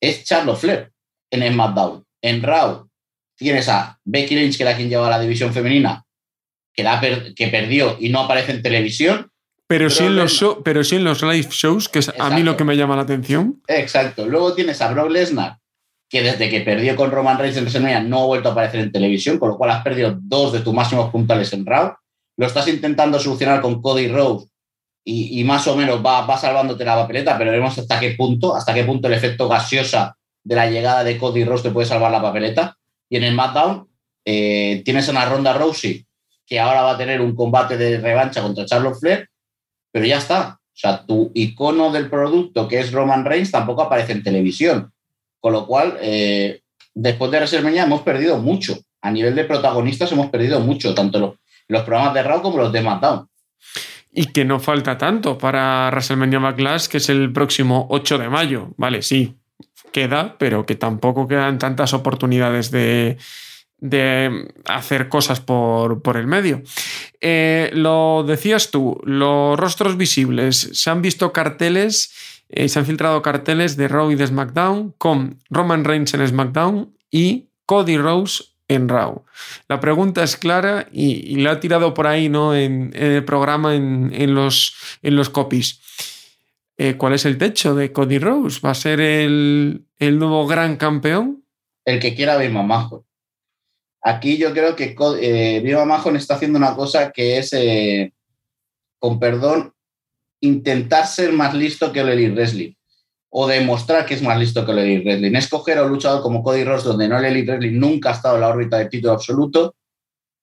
es 0.00 0.24
Charlotte 0.24 0.58
Flair 0.58 0.92
en 1.30 1.52
SmackDown. 1.52 2.04
En 2.22 2.42
Raw 2.42 2.88
tienes 3.36 3.68
a 3.68 3.98
Becky 4.04 4.36
Lynch, 4.36 4.56
que 4.56 4.62
era 4.62 4.76
quien 4.76 4.88
lleva 4.88 5.10
la 5.10 5.20
división 5.20 5.52
femenina, 5.52 6.04
que, 6.72 6.82
la 6.82 7.00
que 7.34 7.48
perdió 7.48 7.96
y 7.98 8.10
no 8.10 8.20
aparece 8.20 8.52
en 8.52 8.62
televisión. 8.62 9.30
Pero 9.66 9.90
sí, 9.90 10.04
en 10.04 10.16
los 10.16 10.42
pero 10.64 10.82
sí 10.82 10.96
en 10.96 11.04
los 11.04 11.22
live 11.22 11.48
shows, 11.50 11.88
que 11.88 11.98
es 11.98 12.12
a 12.18 12.30
mí 12.30 12.42
lo 12.42 12.56
que 12.56 12.64
me 12.64 12.76
llama 12.76 12.96
la 12.96 13.02
atención. 13.02 13.60
Exacto. 13.66 14.26
Luego 14.26 14.54
tienes 14.54 14.80
a 14.80 14.90
Brock 14.92 15.10
Lesnar, 15.10 15.58
que 16.08 16.22
desde 16.22 16.48
que 16.48 16.62
perdió 16.62 16.96
con 16.96 17.10
Roman 17.10 17.38
Reigns 17.38 17.58
en 17.58 17.64
WrestleMania 17.64 18.00
no 18.00 18.22
ha 18.22 18.26
vuelto 18.26 18.48
a 18.48 18.52
aparecer 18.52 18.80
en 18.80 18.92
televisión, 18.92 19.38
con 19.38 19.50
lo 19.50 19.58
cual 19.58 19.70
has 19.70 19.82
perdido 19.82 20.16
dos 20.18 20.52
de 20.52 20.60
tus 20.60 20.72
máximos 20.72 21.10
puntuales 21.10 21.52
en 21.52 21.66
Raw. 21.66 21.94
Lo 22.38 22.46
estás 22.46 22.68
intentando 22.68 23.18
solucionar 23.18 23.60
con 23.60 23.82
Cody 23.82 24.06
Rhodes 24.08 24.48
y, 25.04 25.42
más 25.42 25.66
o 25.66 25.74
menos 25.74 26.04
va, 26.04 26.38
salvándote 26.38 26.84
la 26.84 26.94
papeleta, 26.94 27.36
pero 27.36 27.50
veremos 27.50 27.76
hasta 27.76 27.98
qué 27.98 28.12
punto, 28.12 28.54
hasta 28.54 28.72
qué 28.72 28.84
punto 28.84 29.08
el 29.08 29.14
efecto 29.14 29.48
gaseosa 29.48 30.16
de 30.44 30.54
la 30.54 30.70
llegada 30.70 31.02
de 31.02 31.18
Cody 31.18 31.44
Rhodes 31.44 31.64
te 31.64 31.70
puede 31.70 31.88
salvar 31.88 32.12
la 32.12 32.22
papeleta. 32.22 32.76
Y 33.10 33.16
en 33.16 33.24
el 33.24 33.32
SmackDown 33.32 33.88
eh, 34.24 34.82
tienes 34.84 35.08
una 35.08 35.24
Ronda 35.24 35.52
Rousey 35.54 36.06
que 36.46 36.60
ahora 36.60 36.82
va 36.82 36.92
a 36.92 36.98
tener 36.98 37.20
un 37.20 37.34
combate 37.34 37.76
de 37.76 37.98
revancha 37.98 38.40
contra 38.40 38.66
Charlotte 38.66 39.00
Flair, 39.00 39.28
pero 39.90 40.06
ya 40.06 40.18
está. 40.18 40.60
O 40.62 40.80
sea, 40.80 41.04
tu 41.04 41.32
icono 41.34 41.90
del 41.90 42.08
producto, 42.08 42.68
que 42.68 42.78
es 42.78 42.92
Roman 42.92 43.24
Reigns, 43.24 43.50
tampoco 43.50 43.82
aparece 43.82 44.12
en 44.12 44.22
televisión. 44.22 44.92
Con 45.40 45.54
lo 45.54 45.66
cual, 45.66 45.98
eh, 46.00 46.60
después 46.94 47.32
de 47.32 47.38
WrestleMania 47.38 47.82
hemos 47.82 48.02
perdido 48.02 48.38
mucho. 48.38 48.78
A 49.00 49.10
nivel 49.10 49.34
de 49.34 49.44
protagonistas 49.44 50.12
hemos 50.12 50.28
perdido 50.30 50.60
mucho, 50.60 50.94
tanto 50.94 51.18
los, 51.18 51.34
los 51.68 51.82
programas 51.82 52.14
de 52.14 52.22
Raw 52.22 52.42
como 52.42 52.58
los 52.58 52.72
de 52.72 52.80
SmackDown. 52.80 53.28
Y 54.10 54.26
que 54.26 54.44
no 54.44 54.58
falta 54.58 54.98
tanto 54.98 55.38
para 55.38 55.88
WrestleMania 55.90 56.38
Backlash, 56.38 56.88
que 56.88 56.96
es 56.96 57.08
el 57.08 57.32
próximo 57.32 57.86
8 57.90 58.18
de 58.18 58.28
mayo. 58.28 58.70
Vale, 58.76 59.02
sí, 59.02 59.36
queda, 59.92 60.36
pero 60.38 60.66
que 60.66 60.74
tampoco 60.74 61.28
quedan 61.28 61.58
tantas 61.58 61.92
oportunidades 61.92 62.70
de, 62.70 63.18
de 63.78 64.48
hacer 64.64 65.08
cosas 65.08 65.40
por, 65.40 66.00
el 66.16 66.26
medio. 66.26 66.62
Eh, 67.20 67.70
lo 67.74 68.24
decías 68.26 68.70
tú, 68.70 69.00
los 69.04 69.58
rostros 69.58 69.96
visibles. 69.96 70.70
Se 70.72 70.90
han 70.90 71.02
visto 71.02 71.32
carteles, 71.32 72.42
eh, 72.48 72.68
se 72.68 72.78
han 72.78 72.86
filtrado 72.86 73.22
carteles 73.22 73.76
de 73.76 73.88
Raw 73.88 74.10
y 74.10 74.14
de 74.16 74.26
SmackDown 74.26 74.94
con 74.98 75.38
Roman 75.50 75.84
Reigns 75.84 76.14
en 76.14 76.26
SmackDown 76.26 76.94
y 77.10 77.48
Cody 77.66 77.98
Rose 77.98 78.44
en 78.68 78.88
Raw. 78.88 79.24
La 79.68 79.80
pregunta 79.80 80.22
es 80.22 80.36
clara 80.36 80.88
y, 80.92 81.36
la 81.36 81.52
ha 81.52 81.60
tirado 81.60 81.94
por 81.94 82.06
ahí 82.06 82.28
¿no? 82.28 82.54
en, 82.54 82.92
el 82.94 83.24
programa, 83.24 83.74
en, 83.74 84.34
los, 84.34 84.74
en 85.02 85.16
los 85.16 85.30
copies. 85.30 85.80
Eh, 86.76 86.96
¿Cuál 86.96 87.14
es 87.14 87.24
el 87.24 87.38
techo 87.38 87.74
de 87.74 87.92
Cody 87.92 88.18
Rose? 88.18 88.60
¿Va 88.64 88.70
a 88.70 88.74
ser 88.74 89.00
el, 89.00 89.84
nuevo 89.98 90.46
gran 90.46 90.76
campeón? 90.76 91.44
El 91.84 91.98
que 91.98 92.14
quiera 92.14 92.36
ver 92.36 92.52
Majo. 92.52 93.04
Aquí 94.02 94.36
yo 94.36 94.52
creo 94.52 94.76
que 94.76 94.94
eh, 95.20 95.60
Viva 95.60 96.02
está 96.14 96.34
haciendo 96.34 96.58
una 96.58 96.76
cosa 96.76 97.10
que 97.10 97.38
es, 97.38 97.52
eh, 97.52 98.12
con 98.98 99.18
perdón, 99.18 99.74
intentar 100.40 101.06
ser 101.06 101.32
más 101.32 101.52
listo 101.54 101.90
que 101.90 102.00
el 102.00 102.32
Wrestling 102.32 102.77
o 103.30 103.46
demostrar 103.46 104.06
que 104.06 104.14
es 104.14 104.22
más 104.22 104.38
listo 104.38 104.64
que 104.64 104.72
el 104.72 104.78
Elite 104.78 105.04
Wrestling. 105.04 105.34
Escoger 105.34 105.78
a 105.78 105.84
un 105.84 105.90
luchador 105.90 106.22
como 106.22 106.42
Cody 106.42 106.64
Ross, 106.64 106.84
donde 106.84 107.08
no 107.08 107.18
el 107.18 107.26
Elite 107.26 107.52
Wrestling 107.52 107.78
nunca 107.78 108.10
ha 108.10 108.14
estado 108.14 108.36
en 108.36 108.40
la 108.40 108.48
órbita 108.48 108.78
del 108.78 108.88
título 108.88 109.12
absoluto, 109.12 109.74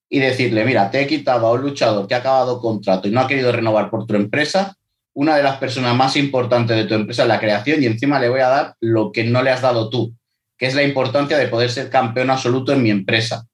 y 0.08 0.20
decirle, 0.20 0.64
mira, 0.66 0.92
te 0.92 1.02
he 1.02 1.08
quitado 1.08 1.48
a 1.48 1.52
un 1.54 1.62
luchador 1.62 2.08
que 2.08 2.14
ha 2.14 2.20
acabado 2.20 2.62
contrato 2.62 3.08
y 3.08 3.12
no 3.12 3.22
ha 3.22 3.28
querido 3.28 3.52
renovar 3.52 3.90
por 3.90 4.06
tu 4.06 4.16
empresa, 4.16 4.76
una 5.14 5.36
de 5.36 5.44
las 5.44 5.58
personas 5.58 5.96
más 5.96 6.16
importantes 6.16 6.78
de 6.78 6.86
tu 6.86 6.94
empresa 6.94 7.24
en 7.24 7.30
la 7.30 7.40
creación, 7.40 7.82
y 7.82 7.88
encima 7.88 8.20
le 8.20 8.30
voy 8.30 8.42
a 8.42 8.50
dar 8.50 8.76
lo 8.82 9.12
que 9.12 9.24
no 9.24 9.42
le 9.42 9.50
has 9.50 9.62
dado 9.62 9.90
tú, 9.90 10.14
que 10.58 10.68
es 10.68 10.76
la 10.76 10.84
importancia 10.84 11.38
de 11.38 11.48
poder 11.48 11.72
ser 11.72 11.90
campeón 11.90 12.30
absoluto 12.30 12.72
en 12.72 12.84
mi 12.84 12.92
empresa. 12.92 13.48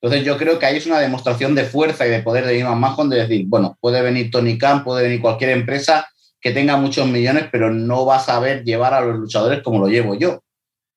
Entonces 0.00 0.24
yo 0.24 0.38
creo 0.38 0.58
que 0.58 0.66
ahí 0.66 0.76
es 0.76 0.86
una 0.86 1.00
demostración 1.00 1.54
de 1.54 1.64
fuerza 1.64 2.06
y 2.06 2.10
de 2.10 2.22
poder 2.22 2.46
de 2.46 2.58
Iman 2.58 2.78
Mahon 2.78 3.10
de 3.10 3.18
decir, 3.18 3.44
bueno, 3.46 3.76
puede 3.80 4.00
venir 4.02 4.30
Tony 4.30 4.56
Khan, 4.56 4.84
puede 4.84 5.02
venir 5.02 5.20
cualquier 5.20 5.50
empresa 5.50 6.08
que 6.40 6.52
tenga 6.52 6.76
muchos 6.76 7.06
millones, 7.06 7.46
pero 7.50 7.72
no 7.72 8.06
va 8.06 8.16
a 8.16 8.20
saber 8.20 8.64
llevar 8.64 8.94
a 8.94 9.00
los 9.00 9.16
luchadores 9.16 9.62
como 9.62 9.78
lo 9.78 9.88
llevo 9.88 10.14
yo. 10.14 10.42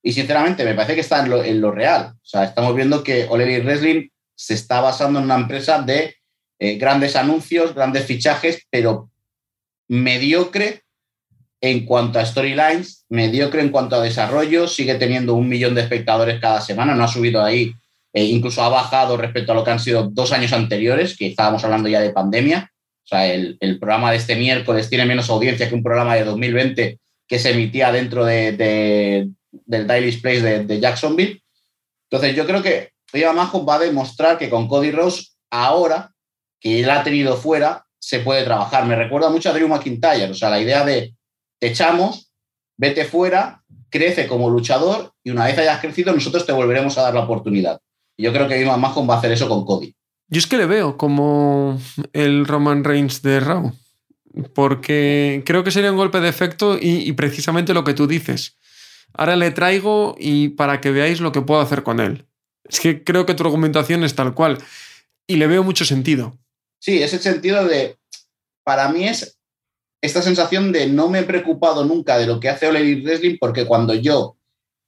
Y 0.02 0.14
sinceramente 0.14 0.64
me 0.64 0.74
parece 0.74 0.96
que 0.96 1.02
está 1.02 1.26
en 1.26 1.62
lo, 1.62 1.72
real. 1.72 2.14
O 2.16 2.26
sea, 2.26 2.44
estamos 2.44 2.76
viendo 2.76 3.04
que 3.04 3.28
All 3.30 3.42
Wrestling 3.42 4.10
se 4.36 4.54
está 4.54 4.80
basando 4.80 5.20
en 5.20 5.26
una 5.26 5.36
empresa 5.36 5.82
de 5.82 6.16
eh, 6.60 6.76
grandes 6.76 7.16
anuncios, 7.16 7.74
grandes 7.74 8.06
fichajes, 8.06 8.66
pero 8.70 9.10
mediocre 9.88 10.84
en 11.62 11.86
cuanto 11.86 12.20
a 12.20 12.26
storylines, 12.26 13.06
mediocre 13.10 13.62
en 13.62 13.70
cuanto 13.70 13.96
a 13.98 14.02
desarrollo, 14.02 14.68
sigue 14.68 14.96
teniendo 14.96 15.34
un 15.34 15.50
millón 15.50 15.76
de 15.76 15.82
espectadores 15.82 16.40
cada 16.40 16.62
semana, 16.62 16.96
no 16.96 17.04
ha 17.04 17.08
subido 17.08 17.44
ahí, 17.44 17.74
e 18.14 18.24
incluso 18.24 18.64
ha 18.64 18.70
bajado 18.70 19.18
respecto 19.18 19.52
a 19.52 19.56
lo 19.56 19.64
que 19.64 19.72
han 19.72 19.80
sido 19.80 20.10
dos 20.10 20.32
años 20.32 20.54
anteriores, 20.54 21.18
que 21.18 21.28
estábamos 21.28 21.64
hablando 21.64 21.90
ya 21.90 22.00
de 22.00 22.12
pandemia. 22.12 22.72
Sea, 23.10 23.34
el, 23.34 23.80
programa 23.80 24.12
de 24.12 24.18
este 24.18 24.36
miércoles 24.36 24.88
tiene 24.88 25.06
menos 25.06 25.30
audiencia 25.32 25.68
que 25.68 25.74
un 25.74 25.82
programa 25.82 26.14
de 26.16 26.26
2020 26.26 27.00
que 27.28 27.40
se 27.40 27.52
emitía 27.52 27.92
dentro 27.92 28.24
de, 28.24 29.32
del 29.52 29.88
Daily 29.88 30.16
Place 30.18 30.64
de, 30.64 30.80
Jacksonville. 30.80 31.42
Entonces, 32.10 32.36
yo 32.36 32.46
creo 32.46 32.62
que 32.62 32.92
Eva 33.12 33.34
Majo 33.34 33.66
va 33.66 33.76
a 33.76 33.80
demostrar 33.80 34.38
que 34.38 34.50
con 34.50 34.68
Cody 34.68 34.92
Rose, 34.92 35.30
ahora 35.50 36.12
que 36.60 36.82
él 36.82 36.90
ha 36.92 37.04
tenido 37.04 37.36
fuera, 37.36 37.86
se 38.00 38.20
puede 38.20 38.44
trabajar. 38.44 38.86
Me 38.86 38.96
recuerda 38.96 39.30
mucho 39.30 39.50
a 39.50 39.54
Drew 39.54 39.68
McIntyre, 39.68 40.30
o 40.30 40.36
sea, 40.36 40.52
la 40.52 40.62
idea 40.62 40.86
de 40.86 41.16
te 41.60 41.68
echamos, 41.68 42.32
vete 42.78 43.06
fuera, 43.06 43.64
crece 43.90 44.28
como 44.28 44.52
luchador 44.52 45.14
y 45.24 45.32
una 45.32 45.46
vez 45.46 45.58
hayas 45.58 45.82
crecido, 45.82 46.14
nosotros 46.14 46.46
te 46.46 46.52
volveremos 46.52 46.96
a 46.98 47.04
dar 47.04 47.16
la 47.16 47.22
oportunidad. 47.22 47.80
Y 48.16 48.24
yo 48.24 48.34
creo 48.34 48.48
que 48.48 48.62
Iman 48.62 48.80
Mahon 48.80 49.10
va 49.10 49.16
a 49.16 49.18
hacer 49.18 49.32
eso 49.32 49.50
con 49.50 49.66
Cody. 49.66 49.96
Yo 50.30 50.38
es 50.38 50.46
que 50.46 50.58
le 50.58 50.68
veo 50.68 50.98
como 50.98 51.82
el 52.14 52.46
Roman 52.46 52.84
Reigns 52.84 53.24
de 53.24 53.40
Raw, 53.40 53.74
porque 54.54 55.42
creo 55.46 55.64
que 55.64 55.72
sería 55.72 55.92
un 55.92 55.98
golpe 55.98 56.20
de 56.20 56.30
efecto 56.30 56.78
y, 56.80 57.12
precisamente 57.14 57.74
lo 57.74 57.84
que 57.84 57.96
tú 57.96 58.06
dices. 58.06 58.58
Ahora 59.14 59.36
le 59.36 59.50
traigo 59.50 60.16
y 60.20 60.50
para 60.50 60.82
que 60.82 60.92
veáis 60.92 61.20
lo 61.20 61.32
que 61.32 61.42
puedo 61.42 61.62
hacer 61.62 61.82
con 61.82 62.00
él. 62.00 62.28
Es 62.64 62.80
que 62.80 63.04
creo 63.04 63.26
que 63.26 63.34
tu 63.34 63.44
argumentación 63.44 64.04
es 64.04 64.14
tal 64.14 64.36
cual 64.36 64.60
y 65.26 65.38
le 65.38 65.48
veo 65.48 65.64
mucho 65.64 65.84
sentido. 65.84 66.38
Sí, 66.78 67.02
ese 67.02 67.18
sentido 67.18 67.66
de, 67.66 67.98
para 68.64 68.90
mí 68.90 69.08
es 69.08 69.40
esta 70.02 70.22
sensación 70.22 70.72
de 70.72 70.88
no 70.88 71.10
me 71.10 71.20
he 71.20 71.24
preocupado 71.24 71.84
nunca 71.86 72.20
de 72.20 72.28
lo 72.28 72.40
que 72.40 72.50
hace 72.50 72.68
Ole 72.68 73.02
Wrestling 73.02 73.38
porque 73.40 73.66
cuando 73.66 73.96
yo 73.96 74.38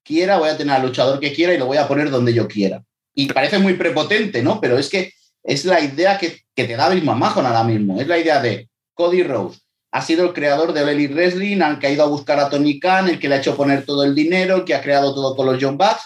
quiera 0.04 0.38
voy 0.38 0.50
a 0.50 0.58
tener 0.58 0.76
al 0.76 0.84
luchador 0.84 1.20
que 1.20 1.34
quiera 1.34 1.54
y 1.54 1.58
lo 1.58 1.66
voy 1.66 1.78
a 1.78 1.88
poner 1.88 2.12
donde 2.12 2.34
yo 2.34 2.48
quiera. 2.48 2.84
Y 3.14 3.34
parece 3.34 3.58
muy 3.58 3.74
prepotente, 3.74 4.42
¿no? 4.44 4.62
Pero 4.62 4.78
es 4.78 4.88
que 4.88 5.14
es 5.44 5.66
la 5.66 5.80
idea 5.82 6.18
que, 6.18 6.42
te 6.54 6.76
da 6.76 6.90
Bill 6.90 7.04
McMahon 7.04 7.46
ahora 7.46 7.64
mismo. 7.64 8.00
Es 8.00 8.08
la 8.08 8.20
idea 8.20 8.42
de 8.42 8.70
Cody 8.94 9.24
Rose. 9.24 9.60
Ha 9.92 10.02
sido 10.02 10.26
el 10.26 10.34
creador 10.34 10.74
de 10.74 10.84
Ole 10.84 11.08
Wrestling, 11.08 11.62
al 11.62 11.80
que 11.80 11.88
ha 11.88 11.92
ido 11.92 12.04
a 12.04 12.08
buscar 12.08 12.40
a 12.40 12.50
Tony 12.50 12.80
Khan, 12.80 13.10
el 13.10 13.20
que 13.20 13.28
le 13.28 13.36
ha 13.36 13.38
hecho 13.40 13.58
poner 13.58 13.86
todo 13.86 14.04
el 14.04 14.16
dinero, 14.16 14.58
el 14.58 14.64
que 14.64 14.76
ha 14.76 14.82
creado 14.82 15.14
todo 15.14 15.36
con 15.36 15.46
los 15.48 15.58
John 15.62 15.78
Bucks. 15.78 16.04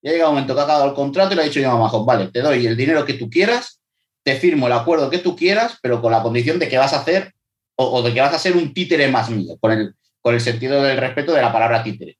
Y 0.00 0.08
ha 0.08 0.12
llegado 0.12 0.30
un 0.30 0.36
momento 0.36 0.54
que 0.54 0.60
ha 0.60 0.64
acabado 0.64 0.86
el 0.86 0.94
contrato 0.94 1.32
y 1.32 1.36
le 1.36 1.42
ha 1.42 1.44
dicho 1.44 1.60
Bill 1.60 1.68
McMahon, 1.68 2.06
vale, 2.06 2.28
te 2.28 2.40
doy 2.40 2.66
el 2.66 2.76
dinero 2.76 3.04
que 3.04 3.14
tú 3.14 3.28
quieras, 3.28 3.80
te 4.22 4.36
firmo 4.36 4.66
el 4.66 4.72
acuerdo 4.72 5.10
que 5.10 5.18
tú 5.18 5.34
quieras, 5.34 5.78
pero 5.82 6.00
con 6.00 6.12
la 6.12 6.22
condición 6.22 6.58
de 6.58 6.68
que 6.68 6.78
vas 6.78 6.92
a 6.92 7.00
hacer 7.00 7.34
o, 7.76 8.02
de 8.02 8.12
que 8.12 8.20
vas 8.20 8.34
a 8.34 8.38
ser 8.38 8.56
un 8.56 8.72
títere 8.72 9.08
más 9.08 9.30
mío, 9.30 9.56
con 9.60 9.72
el, 9.72 9.94
con 10.20 10.34
el 10.34 10.40
sentido 10.40 10.82
del 10.82 10.96
respeto 10.96 11.32
de 11.32 11.42
la 11.42 11.52
palabra 11.52 11.82
títere. 11.82 12.18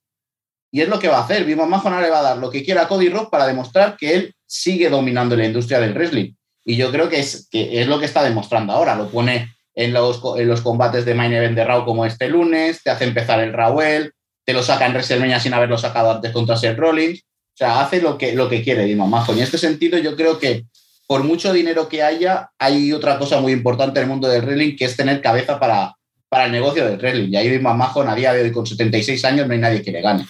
Y 0.70 0.82
es 0.82 0.88
lo 0.88 0.98
que 0.98 1.08
va 1.08 1.18
a 1.18 1.24
hacer. 1.24 1.44
Vivo 1.44 1.66
Mahon 1.66 2.00
le 2.00 2.10
va 2.10 2.20
a 2.20 2.22
dar 2.22 2.36
lo 2.38 2.50
que 2.50 2.62
quiera 2.62 2.82
a 2.82 2.88
Cody 2.88 3.08
Rock 3.08 3.30
para 3.30 3.46
demostrar 3.46 3.96
que 3.96 4.14
él 4.14 4.34
sigue 4.46 4.88
dominando 4.90 5.36
la 5.36 5.46
industria 5.46 5.80
del 5.80 5.94
wrestling. 5.94 6.32
Y 6.68 6.76
yo 6.76 6.92
creo 6.92 7.08
que 7.08 7.18
es, 7.18 7.48
que 7.50 7.80
es 7.80 7.86
lo 7.86 7.98
que 7.98 8.04
está 8.04 8.22
demostrando 8.22 8.74
ahora. 8.74 8.94
Lo 8.94 9.08
pone 9.08 9.56
en 9.74 9.94
los, 9.94 10.20
en 10.36 10.46
los 10.46 10.60
combates 10.60 11.06
de 11.06 11.14
Main 11.14 11.32
Event 11.32 11.56
de 11.56 11.64
Raw 11.64 11.86
como 11.86 12.04
este 12.04 12.28
lunes, 12.28 12.82
te 12.82 12.90
hace 12.90 13.04
empezar 13.04 13.40
el 13.40 13.54
Rawell, 13.54 14.12
te 14.44 14.52
lo 14.52 14.62
saca 14.62 14.84
en 14.84 14.92
WrestleMania 14.92 15.40
sin 15.40 15.54
haberlo 15.54 15.78
sacado 15.78 16.10
antes 16.10 16.30
contra 16.30 16.58
Seth 16.58 16.76
Rollins. 16.76 17.20
O 17.20 17.56
sea, 17.56 17.80
hace 17.80 18.02
lo 18.02 18.18
que, 18.18 18.34
lo 18.34 18.50
que 18.50 18.62
quiere 18.62 18.84
Dima 18.84 19.06
Mahon. 19.06 19.36
Y 19.36 19.38
en 19.38 19.44
este 19.44 19.56
sentido 19.56 19.96
yo 19.96 20.14
creo 20.14 20.38
que 20.38 20.66
por 21.06 21.24
mucho 21.24 21.54
dinero 21.54 21.88
que 21.88 22.02
haya, 22.02 22.50
hay 22.58 22.92
otra 22.92 23.18
cosa 23.18 23.40
muy 23.40 23.52
importante 23.52 23.98
en 24.00 24.04
el 24.04 24.10
mundo 24.10 24.28
del 24.28 24.42
wrestling, 24.42 24.76
que 24.76 24.84
es 24.84 24.94
tener 24.94 25.22
cabeza 25.22 25.58
para, 25.58 25.96
para 26.28 26.44
el 26.44 26.52
negocio 26.52 26.84
del 26.84 26.98
wrestling. 26.98 27.30
Y 27.30 27.36
ahí 27.36 27.58
más 27.60 27.78
majo, 27.78 28.02
a 28.02 28.14
día 28.14 28.34
de 28.34 28.42
hoy, 28.42 28.52
con 28.52 28.66
76 28.66 29.24
años, 29.24 29.46
no 29.46 29.54
hay 29.54 29.58
nadie 29.58 29.80
que 29.80 29.90
le 29.90 30.02
gane. 30.02 30.26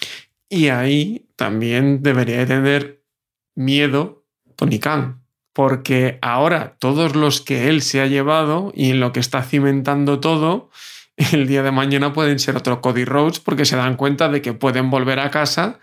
Y 0.47 0.69
ahí 0.69 1.27
también 1.35 2.01
debería 2.01 2.45
tener 2.45 3.03
miedo 3.55 4.23
Tony 4.55 4.79
Khan, 4.79 5.18
porque 5.53 6.19
ahora 6.21 6.75
todos 6.79 7.15
los 7.15 7.41
que 7.41 7.69
él 7.69 7.81
se 7.81 8.01
ha 8.01 8.07
llevado 8.07 8.71
y 8.75 8.91
en 8.91 8.99
lo 8.99 9.11
que 9.11 9.19
está 9.19 9.43
cimentando 9.43 10.19
todo, 10.19 10.69
el 11.33 11.47
día 11.47 11.63
de 11.63 11.71
mañana 11.71 12.13
pueden 12.13 12.39
ser 12.39 12.55
otro 12.55 12.81
Cody 12.81 13.05
Rhodes 13.05 13.39
porque 13.39 13.65
se 13.65 13.75
dan 13.75 13.95
cuenta 13.95 14.29
de 14.29 14.41
que 14.41 14.53
pueden 14.53 14.89
volver 14.89 15.19
a 15.19 15.31
casa 15.31 15.79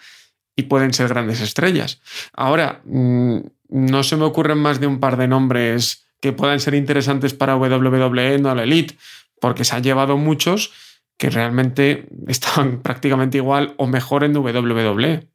y 0.56 0.64
pueden 0.64 0.94
ser 0.94 1.08
grandes 1.08 1.40
estrellas. 1.40 2.00
Ahora, 2.32 2.80
mm, 2.84 3.38
no 3.68 4.02
se 4.02 4.16
me 4.16 4.24
ocurren 4.24 4.58
más 4.58 4.80
de 4.80 4.86
un 4.86 5.00
par 5.00 5.16
de 5.16 5.28
nombres 5.28 6.06
que 6.20 6.32
puedan 6.32 6.60
ser 6.60 6.74
interesantes 6.74 7.34
para 7.34 7.56
WWE, 7.56 8.38
no 8.38 8.54
la 8.54 8.62
Elite, 8.62 8.96
porque 9.40 9.64
se 9.64 9.76
han 9.76 9.82
llevado 9.82 10.16
muchos 10.16 10.72
que 11.18 11.30
realmente 11.30 12.08
estaban 12.28 12.82
prácticamente 12.82 13.38
igual 13.38 13.74
o 13.76 13.86
mejor 13.86 14.24
en 14.24 14.36
WWE. 14.36 15.28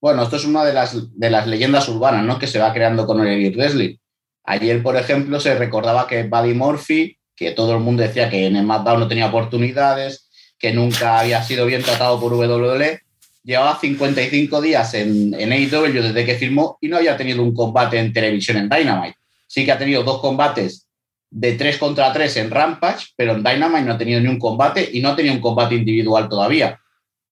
Bueno, 0.00 0.22
esto 0.22 0.36
es 0.36 0.44
una 0.44 0.64
de 0.64 0.72
las, 0.72 0.96
de 1.18 1.30
las 1.30 1.46
leyendas 1.46 1.88
urbanas 1.88 2.24
¿no? 2.24 2.38
que 2.38 2.46
se 2.46 2.58
va 2.58 2.72
creando 2.72 3.06
con 3.06 3.20
el 3.20 3.28
Elite 3.28 3.56
Wrestling. 3.56 3.96
Ayer, 4.44 4.82
por 4.82 4.96
ejemplo, 4.96 5.38
se 5.38 5.54
recordaba 5.54 6.06
que 6.06 6.22
Buddy 6.22 6.54
Murphy, 6.54 7.18
que 7.36 7.52
todo 7.52 7.74
el 7.74 7.80
mundo 7.80 8.02
decía 8.02 8.30
que 8.30 8.46
en 8.46 8.56
el 8.56 8.64
SmackDown 8.64 9.00
no 9.00 9.08
tenía 9.08 9.26
oportunidades, 9.26 10.30
que 10.58 10.72
nunca 10.72 11.20
había 11.20 11.42
sido 11.42 11.66
bien 11.66 11.82
tratado 11.82 12.18
por 12.18 12.32
WWE, 12.32 13.00
llevaba 13.44 13.78
55 13.78 14.60
días 14.60 14.94
en, 14.94 15.34
en 15.34 15.52
AEW 15.52 16.02
desde 16.02 16.24
que 16.24 16.34
firmó 16.34 16.78
y 16.80 16.88
no 16.88 16.96
había 16.96 17.16
tenido 17.16 17.42
un 17.42 17.54
combate 17.54 17.98
en 17.98 18.12
televisión 18.12 18.56
en 18.56 18.68
Dynamite. 18.68 19.16
Sí 19.46 19.64
que 19.64 19.72
ha 19.72 19.78
tenido 19.78 20.02
dos 20.02 20.20
combates 20.20 20.86
de 21.30 21.52
3 21.52 21.78
contra 21.78 22.12
3 22.12 22.36
en 22.38 22.50
Rampage, 22.50 23.08
pero 23.16 23.32
en 23.32 23.42
Dynamite 23.42 23.84
no 23.84 23.92
ha 23.94 23.98
tenido 23.98 24.20
ni 24.20 24.28
un 24.28 24.38
combate 24.38 24.88
y 24.92 25.00
no 25.00 25.10
ha 25.10 25.16
tenido 25.16 25.34
un 25.34 25.40
combate 25.40 25.74
individual 25.74 26.28
todavía. 26.28 26.78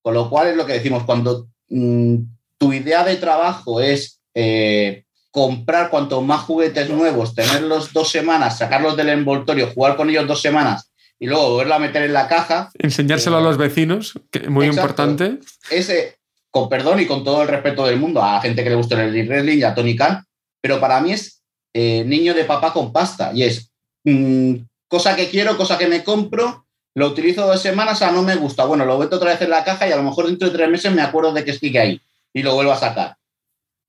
Con 0.01 0.13
lo 0.13 0.29
cual 0.29 0.49
es 0.49 0.55
lo 0.55 0.65
que 0.65 0.73
decimos, 0.73 1.03
cuando 1.03 1.47
mm, 1.69 2.17
tu 2.59 2.73
idea 2.73 3.03
de 3.03 3.15
trabajo 3.15 3.81
es 3.81 4.19
eh, 4.35 5.05
comprar 5.31 5.89
cuanto 5.89 6.21
más 6.21 6.41
juguetes 6.41 6.89
nuevos, 6.89 7.33
tenerlos 7.33 7.93
dos 7.93 8.11
semanas, 8.11 8.57
sacarlos 8.57 8.95
del 8.97 9.09
envoltorio, 9.09 9.71
jugar 9.73 9.95
con 9.95 10.09
ellos 10.09 10.27
dos 10.27 10.41
semanas 10.41 10.91
y 11.17 11.27
luego 11.27 11.51
volverlo 11.51 11.75
a 11.75 11.79
meter 11.79 12.03
en 12.03 12.13
la 12.13 12.27
caja. 12.27 12.69
Enseñárselo 12.77 13.37
a 13.37 13.41
los 13.41 13.57
vecinos, 13.57 14.13
que 14.29 14.49
muy 14.49 14.67
importante. 14.67 15.39
Ese, 15.69 16.17
con 16.51 16.69
perdón 16.69 16.99
y 16.99 17.05
con 17.05 17.23
todo 17.23 17.41
el 17.41 17.47
respeto 17.47 17.85
del 17.85 17.99
mundo, 17.99 18.21
a 18.21 18.41
gente 18.41 18.63
que 18.63 18.69
le 18.69 18.75
gusta 18.75 19.01
el 19.01 19.27
wrestling 19.27 19.59
y 19.59 19.63
a 19.63 19.73
Tony 19.73 19.95
Khan, 19.95 20.23
pero 20.61 20.79
para 20.79 20.99
mí 20.99 21.13
es 21.13 21.41
eh, 21.73 22.03
niño 22.05 22.33
de 22.33 22.43
papá 22.43 22.73
con 22.73 22.91
pasta 22.91 23.31
y 23.33 23.43
es 23.43 23.71
mm, 24.03 24.55
cosa 24.87 25.15
que 25.15 25.29
quiero, 25.29 25.55
cosa 25.55 25.77
que 25.77 25.87
me 25.87 26.03
compro, 26.03 26.65
lo 26.95 27.07
utilizo 27.07 27.45
dos 27.45 27.61
semanas, 27.61 28.01
a 28.01 28.11
no 28.11 28.23
me 28.23 28.35
gusta, 28.35 28.65
bueno, 28.65 28.83
lo 28.83 28.97
meto 28.97 29.17
otra 29.17 29.31
vez 29.31 29.41
en 29.41 29.51
la 29.51 29.63
caja 29.63 29.87
y 29.87 29.91
a 29.91 29.97
lo 29.97 30.03
mejor 30.03 30.25
dentro 30.25 30.49
de 30.49 30.57
tres 30.57 30.69
meses 30.69 30.91
me 30.91 31.01
acuerdo 31.01 31.31
de 31.31 31.45
que 31.45 31.53
sigue 31.53 31.79
ahí 31.79 32.01
y 32.33 32.43
lo 32.43 32.55
vuelvo 32.55 32.71
a 32.71 32.77
sacar. 32.77 33.15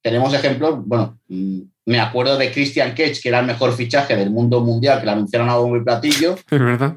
Tenemos 0.02 0.32
ejemplos, 0.32 0.84
bueno, 0.84 1.18
mm, 1.28 1.60
me 1.86 2.00
acuerdo 2.00 2.38
de 2.38 2.50
Christian 2.50 2.90
Cage, 2.90 3.20
que 3.22 3.28
era 3.28 3.40
el 3.40 3.46
mejor 3.46 3.74
fichaje 3.74 4.16
del 4.16 4.30
mundo 4.30 4.60
mundial, 4.60 5.00
que 5.00 5.06
lo 5.06 5.12
anunciaron 5.12 5.50
a 5.50 5.56
bombo 5.56 5.76
y 5.76 5.84
platillo. 5.84 6.36
Es 6.50 6.58
verdad. 6.58 6.96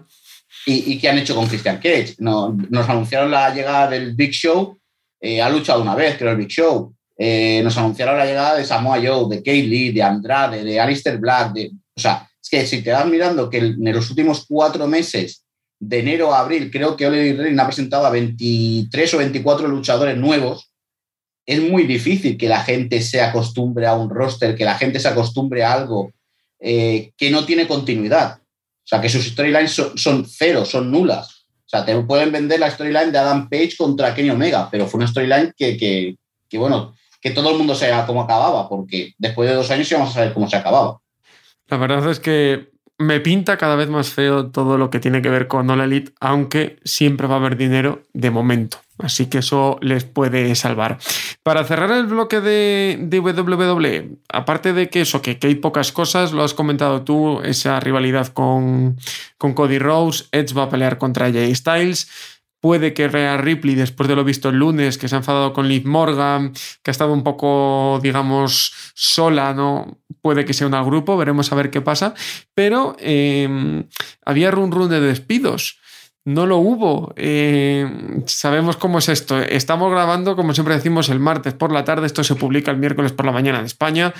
¿Y, 0.66 0.98
qué 0.98 1.10
han 1.10 1.18
hecho 1.18 1.36
con 1.36 1.48
Christian 1.48 1.78
Cage? 1.78 2.16
No, 2.20 2.56
nos 2.70 2.88
anunciaron 2.88 3.30
la 3.30 3.54
llegada 3.54 3.90
del 3.90 4.14
Big 4.16 4.32
Show, 4.32 4.80
eh, 5.20 5.42
ha 5.42 5.50
luchado 5.50 5.82
una 5.82 5.94
vez, 5.94 6.18
creo, 6.18 6.32
el 6.32 6.38
Big 6.38 6.50
Show. 6.50 6.96
Eh, 7.18 7.62
nos 7.64 7.78
anunciaron 7.78 8.18
la 8.18 8.26
llegada 8.26 8.56
de 8.56 8.64
Samoa 8.66 8.98
Joe, 9.04 9.28
de 9.30 9.38
Kate 9.38 9.64
Lee, 9.64 9.92
de 9.92 10.02
Andrade, 10.02 10.64
de 10.64 10.80
Alistair 10.80 11.18
Black. 11.18 11.54
De, 11.54 11.72
o 11.96 12.00
sea, 12.00 12.30
es 12.42 12.50
que 12.50 12.66
si 12.66 12.82
te 12.82 12.92
vas 12.92 13.06
mirando 13.06 13.50
que 13.50 13.58
en 13.58 13.94
los 13.94 14.10
últimos 14.10 14.46
cuatro 14.48 14.88
meses, 14.88 15.44
de 15.80 16.00
enero 16.00 16.34
a 16.34 16.40
abril, 16.40 16.72
creo 16.72 16.96
que 16.96 17.06
Oliver 17.06 17.38
Reign 17.38 17.60
ha 17.60 17.66
presentado 17.66 18.06
a 18.06 18.10
23 18.10 19.14
o 19.14 19.18
24 19.18 19.68
luchadores 19.68 20.18
nuevos 20.18 20.73
es 21.46 21.62
muy 21.62 21.84
difícil 21.84 22.38
que 22.38 22.48
la 22.48 22.62
gente 22.62 23.02
se 23.02 23.22
acostumbre 23.22 23.86
a 23.86 23.94
un 23.94 24.10
roster, 24.10 24.56
que 24.56 24.66
la 24.66 24.76
gente 24.76 25.00
se 25.00 25.08
acostumbre 25.08 25.64
a 25.64 25.74
algo 25.74 26.12
eh, 26.60 27.12
que 27.18 27.30
no 27.30 27.46
tiene 27.46 27.68
continuidad. 27.68 28.40
O 28.40 28.88
sea, 28.88 29.02
que 29.02 29.10
sus 29.10 29.26
storylines 29.26 29.72
son, 29.96 30.26
cero, 30.26 30.66
son 30.66 30.92
nulas. 30.92 31.46
O 31.66 31.70
sea, 31.70 31.86
te 31.86 31.98
pueden 32.02 32.32
vender 32.32 32.60
la 32.60 32.72
storyline 32.72 33.12
de 33.12 33.18
Adam 33.18 33.50
Page 33.50 33.76
contra 33.78 34.14
Kenny 34.14 34.30
Omega, 34.30 34.70
pero 34.72 34.88
fue 34.88 35.00
una 35.00 35.08
storyline 35.08 35.54
que, 35.58 36.16
bueno, 36.54 36.96
que 37.22 37.32
todo 37.32 37.52
el 37.52 37.58
mundo 37.58 37.76
sepa 37.76 38.06
cómo 38.06 38.22
acababa, 38.22 38.70
porque 38.70 39.14
después 39.18 39.50
de 39.50 39.56
dos 39.56 39.72
años 39.72 39.90
íbamos 39.92 40.12
a 40.12 40.14
saber 40.14 40.34
cómo 40.34 40.50
se 40.50 40.58
acababa. 40.58 41.00
La 41.68 41.78
verdad 41.78 42.10
es 42.12 42.20
que 42.20 42.74
me 42.98 43.20
pinta 43.20 43.58
cada 43.58 43.76
vez 43.76 43.90
más 43.90 44.10
feo 44.10 44.52
todo 44.52 44.78
lo 44.78 44.90
que 44.90 45.00
tiene 45.00 45.22
que 45.22 45.30
ver 45.30 45.48
con 45.48 45.70
All 45.70 45.82
Elite, 45.82 46.14
aunque 46.20 46.80
siempre 46.84 47.28
va 47.28 47.36
a 47.36 47.40
haber 47.40 47.58
dinero 47.58 48.04
de 48.14 48.30
momento. 48.32 48.78
Así 49.00 49.26
que 49.28 49.40
eso 49.40 49.78
les 49.82 50.04
puede 50.04 50.54
salvar. 50.56 51.00
Para 51.44 51.66
cerrar 51.66 51.92
el 51.92 52.06
bloque 52.06 52.40
de, 52.40 52.98
de 53.02 53.20
WWE, 53.20 54.18
aparte 54.30 54.72
de 54.72 54.90
que 54.90 55.02
eso, 55.02 55.22
que, 55.22 55.38
hay 55.42 55.56
pocas 55.56 55.92
cosas, 55.92 56.32
lo 56.32 56.42
has 56.42 56.54
comentado 56.54 57.02
tú, 57.02 57.42
esa 57.42 57.82
rivalidad 57.82 58.28
con, 58.28 58.98
con 59.38 59.54
Cody 59.54 59.78
Rose, 59.78 60.24
Edge 60.32 60.54
va 60.54 60.64
a 60.64 60.70
pelear 60.70 60.98
contra 60.98 61.32
Jay 61.34 61.54
Styles. 61.54 62.10
Puede 62.62 62.94
que 62.94 63.10
Rhea 63.10 63.36
Ripley, 63.36 63.76
después 63.76 64.08
de 64.08 64.16
lo 64.16 64.24
visto 64.24 64.48
el 64.48 64.56
lunes, 64.56 64.98
que 64.98 65.10
se 65.10 65.16
ha 65.16 65.18
enfadado 65.18 65.52
con 65.52 65.68
Liv 65.68 65.86
Morgan, 65.86 66.54
que 66.82 66.92
ha 66.92 66.94
estado 66.94 67.12
un 67.12 67.24
poco, 67.24 68.00
digamos, 68.02 68.74
sola, 68.94 69.54
¿no? 69.54 69.98
Puede 70.22 70.46
que 70.46 70.54
sea 70.54 70.68
un 70.68 70.86
grupo, 70.86 71.18
veremos 71.18 71.52
a 71.52 71.56
ver 71.56 71.70
qué 71.72 71.82
pasa. 71.82 72.14
Pero 72.56 72.96
eh, 73.00 73.84
había 74.24 74.50
run 74.50 74.72
run 74.72 74.90
de 74.90 75.02
despidos 75.02 75.83
no 76.26 76.46
lo 76.46 76.58
hubo. 76.58 77.14
Eh, 77.18 77.86
sabemos 78.26 78.78
cómo 78.78 79.00
es 79.00 79.10
esto. 79.10 79.40
Estamos 79.40 79.92
grabando, 79.92 80.36
como 80.36 80.54
siempre 80.54 80.76
decimos, 80.76 81.10
el 81.10 81.20
martes 81.20 81.54
por 81.54 81.72
la 81.72 81.84
tarde. 81.84 82.08
Esto 82.08 82.24
se 82.24 82.36
publica 82.36 82.72
el 82.72 82.78
miércoles 82.78 83.12
por 83.12 83.26
la 83.26 83.32
mañana 83.32 83.60
en 83.60 83.66
España. 83.66 84.14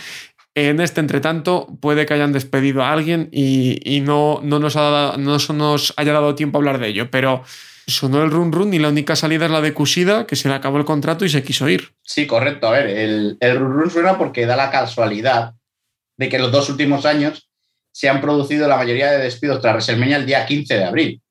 En 0.56 0.82
este, 0.82 1.00
entretanto, 1.00 1.68
puede 1.82 2.06
que 2.06 2.14
hayan 2.14 2.34
despedido 2.34 2.84
a 2.84 2.92
alguien 2.92 3.30
y, 3.32 4.02
no, 4.02 4.40
no, 4.44 4.60
nos 4.60 4.76
ha 4.76 5.16
no 5.18 5.38
nos 5.54 5.94
haya 5.98 6.14
dado 6.14 6.36
tiempo 6.36 6.58
a 6.58 6.60
hablar 6.60 6.80
de 6.80 6.90
ello. 6.90 7.10
Pero 7.10 7.44
sonó 7.88 8.22
el 8.22 8.32
run 8.32 8.52
run 8.52 8.74
y 8.74 8.80
la 8.80 8.90
única 8.90 9.16
salida 9.16 9.46
es 9.46 9.52
la 9.52 9.62
de 9.62 9.74
Kushida, 9.74 10.28
que 10.28 10.36
se 10.36 10.50
le 10.50 10.56
acabó 10.56 10.78
el 10.78 10.86
contrato 10.86 11.26
y 11.26 11.30
se 11.30 11.44
quiso 11.44 11.70
ir. 11.70 11.94
Sí, 12.04 12.28
correcto. 12.28 12.68
A 12.68 12.72
ver, 12.72 12.88
el, 12.88 13.38
el 13.40 13.58
run 13.58 13.74
run 13.74 13.90
suena 13.90 14.18
porque 14.18 14.46
da 14.46 14.56
la 14.56 14.70
casualidad 14.70 15.54
de 16.18 16.30
que 16.30 16.38
los 16.38 16.52
dos 16.52 16.70
últimos 16.70 17.06
años 17.06 17.50
se 17.92 18.10
han 18.10 18.22
producido 18.22 18.68
la 18.68 18.78
mayoría 18.78 19.12
de 19.12 19.24
despidos 19.24 19.62
tras 19.62 19.74
WrestleMania 19.74 20.18
el 20.18 20.26
día 20.26 20.46
15 20.46 20.76
de 20.76 20.84
abril 20.84 21.23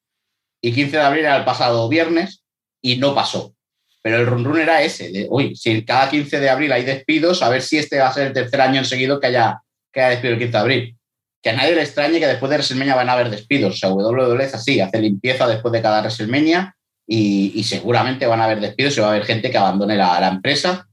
y 0.63 0.73
15 0.73 0.97
de 0.97 1.03
abril 1.03 1.25
era 1.25 1.37
el 1.37 1.45
pasado 1.45 1.89
viernes 1.89 2.43
y 2.81 2.97
no 2.97 3.15
pasó. 3.15 3.55
Pero 4.01 4.19
el 4.19 4.27
run 4.27 4.45
run 4.45 4.59
era 4.59 4.83
ese, 4.83 5.11
de, 5.11 5.27
uy, 5.29 5.55
si 5.57 5.85
cada 5.85 6.09
15 6.09 6.41
de 6.41 6.51
abril 6.51 6.73
hay 6.73 6.85
despidos, 6.85 7.43
a 7.43 7.49
ver 7.49 7.63
si 7.63 7.79
este 7.79 7.99
va 7.99 8.09
a 8.09 8.15
ser 8.15 8.29
el 8.29 8.33
tercer 8.33 8.61
año 8.61 8.79
en 8.79 8.85
seguido 8.85 9.21
que 9.21 9.27
haya, 9.27 9.61
que 9.93 10.01
haya 10.01 10.11
despido 10.11 10.35
el 10.35 10.39
15 10.39 10.53
de 10.53 10.59
abril. 10.59 10.97
Que 11.43 11.51
a 11.51 11.53
nadie 11.55 11.75
le 11.75 11.83
extrañe 11.83 12.21
que 12.21 12.27
después 12.27 12.49
de 12.51 12.57
WrestleMania 12.57 12.95
van 12.95 13.09
a 13.09 13.13
haber 13.13 13.31
despidos. 13.31 13.75
O 13.75 13.77
sea, 13.77 13.91
WWE 13.91 14.45
es 14.45 14.55
así, 14.55 14.81
hace 14.81 15.01
limpieza 15.01 15.47
después 15.47 15.73
de 15.73 15.83
cada 15.83 16.01
WrestleMania 16.01 16.77
y, 17.07 17.63
seguramente 17.65 18.27
van 18.27 18.41
a 18.41 18.45
haber 18.45 18.61
despidos 18.61 18.97
y 18.97 19.01
va 19.01 19.09
a 19.09 19.11
haber 19.11 19.25
gente 19.25 19.51
que 19.51 19.59
abandone 19.59 19.97
la, 19.97 20.21
la 20.21 20.29
empresa. 20.29 20.89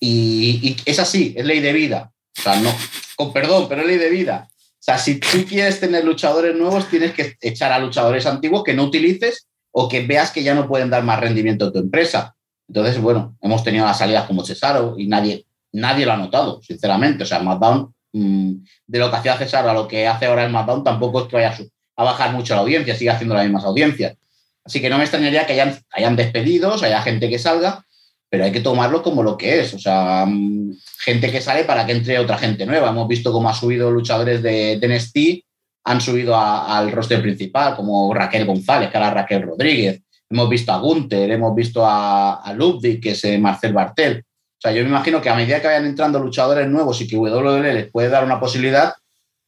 Y, 0.00 0.60
y, 0.62 0.76
es 0.84 0.98
así, 0.98 1.34
es 1.36 1.44
ley 1.44 1.60
de 1.60 1.72
vida. 1.72 2.12
O 2.36 2.42
sea, 2.42 2.60
no, 2.60 2.74
con 3.16 3.32
perdón, 3.32 3.68
pero 3.68 3.82
es 3.82 3.86
ley 3.86 3.98
de 3.98 4.10
vida. 4.10 4.48
Sea, 4.86 4.98
si 4.98 5.18
tú 5.18 5.44
quieres 5.48 5.80
tener 5.80 6.04
luchadores 6.04 6.54
nuevos, 6.54 6.88
tienes 6.88 7.12
que 7.12 7.36
echar 7.40 7.72
a 7.72 7.80
luchadores 7.80 8.24
antiguos 8.24 8.62
que 8.62 8.72
no 8.72 8.84
utilices 8.84 9.48
o 9.72 9.88
que 9.88 10.06
veas 10.06 10.30
que 10.30 10.44
ya 10.44 10.54
no 10.54 10.68
pueden 10.68 10.90
dar 10.90 11.02
más 11.02 11.18
rendimiento 11.18 11.64
a 11.64 11.72
tu 11.72 11.80
empresa. 11.80 12.36
Entonces, 12.68 13.00
bueno, 13.00 13.36
hemos 13.40 13.64
tenido 13.64 13.84
las 13.84 13.98
salidas 13.98 14.28
como 14.28 14.44
Cesaro 14.44 14.94
y 14.96 15.08
nadie, 15.08 15.44
nadie 15.72 16.06
lo 16.06 16.12
ha 16.12 16.16
notado, 16.16 16.62
sinceramente. 16.62 17.24
O 17.24 17.26
sea, 17.26 17.40
SmackDown, 17.40 17.92
mm, 18.12 18.52
de 18.86 18.98
lo 19.00 19.10
que 19.10 19.16
hacía 19.16 19.36
Cesaro 19.36 19.70
a 19.70 19.74
lo 19.74 19.88
que 19.88 20.06
hace 20.06 20.26
ahora 20.26 20.44
el 20.44 20.50
SmackDown, 20.50 20.84
tampoco 20.84 21.22
es 21.22 21.26
que 21.26 21.34
vaya 21.34 21.56
a 21.96 22.04
bajar 22.04 22.32
mucho 22.32 22.54
la 22.54 22.60
audiencia, 22.60 22.94
sigue 22.94 23.10
haciendo 23.10 23.34
las 23.34 23.42
mismas 23.42 23.64
audiencias. 23.64 24.16
Así 24.62 24.80
que 24.80 24.88
no 24.88 24.98
me 24.98 25.02
extrañaría 25.02 25.46
que 25.46 25.54
hayan, 25.54 25.76
hayan 25.90 26.14
despedidos, 26.14 26.84
haya 26.84 27.02
gente 27.02 27.28
que 27.28 27.40
salga, 27.40 27.84
pero 28.28 28.44
hay 28.44 28.52
que 28.52 28.60
tomarlo 28.60 29.02
como 29.02 29.22
lo 29.22 29.36
que 29.36 29.60
es. 29.60 29.74
O 29.74 29.78
sea, 29.78 30.24
mm, 30.26 30.72
gente 30.98 31.30
que 31.30 31.40
sale 31.40 31.64
para 31.64 31.86
que 31.86 31.92
entre 31.92 32.18
otra 32.18 32.38
gente 32.38 32.66
nueva. 32.66 32.90
Hemos 32.90 33.08
visto 33.08 33.32
cómo 33.32 33.48
ha 33.48 33.54
subido 33.54 33.90
luchadores 33.90 34.42
de, 34.42 34.78
de 34.78 35.42
han 35.84 36.00
subido 36.00 36.36
al 36.36 36.90
roster 36.90 37.22
principal, 37.22 37.76
como 37.76 38.12
Raquel 38.12 38.44
González, 38.44 38.90
que 38.90 38.96
era 38.96 39.10
Raquel 39.10 39.42
Rodríguez. 39.42 40.02
Hemos 40.28 40.48
visto 40.48 40.72
a 40.72 40.78
Gunther, 40.78 41.30
hemos 41.30 41.54
visto 41.54 41.86
a, 41.86 42.42
a 42.42 42.52
Ludwig, 42.52 43.00
que 43.00 43.10
es 43.10 43.24
eh, 43.24 43.38
Marcel 43.38 43.72
Bartel. 43.72 44.18
O 44.18 44.60
sea, 44.60 44.72
yo 44.72 44.82
me 44.82 44.88
imagino 44.88 45.22
que 45.22 45.30
a 45.30 45.36
medida 45.36 45.60
que 45.60 45.68
vayan 45.68 45.86
entrando 45.86 46.18
luchadores 46.18 46.66
nuevos 46.66 47.00
y 47.00 47.06
que 47.06 47.16
WWE 47.16 47.72
les 47.72 47.90
puede 47.92 48.08
dar 48.08 48.24
una 48.24 48.40
posibilidad, 48.40 48.94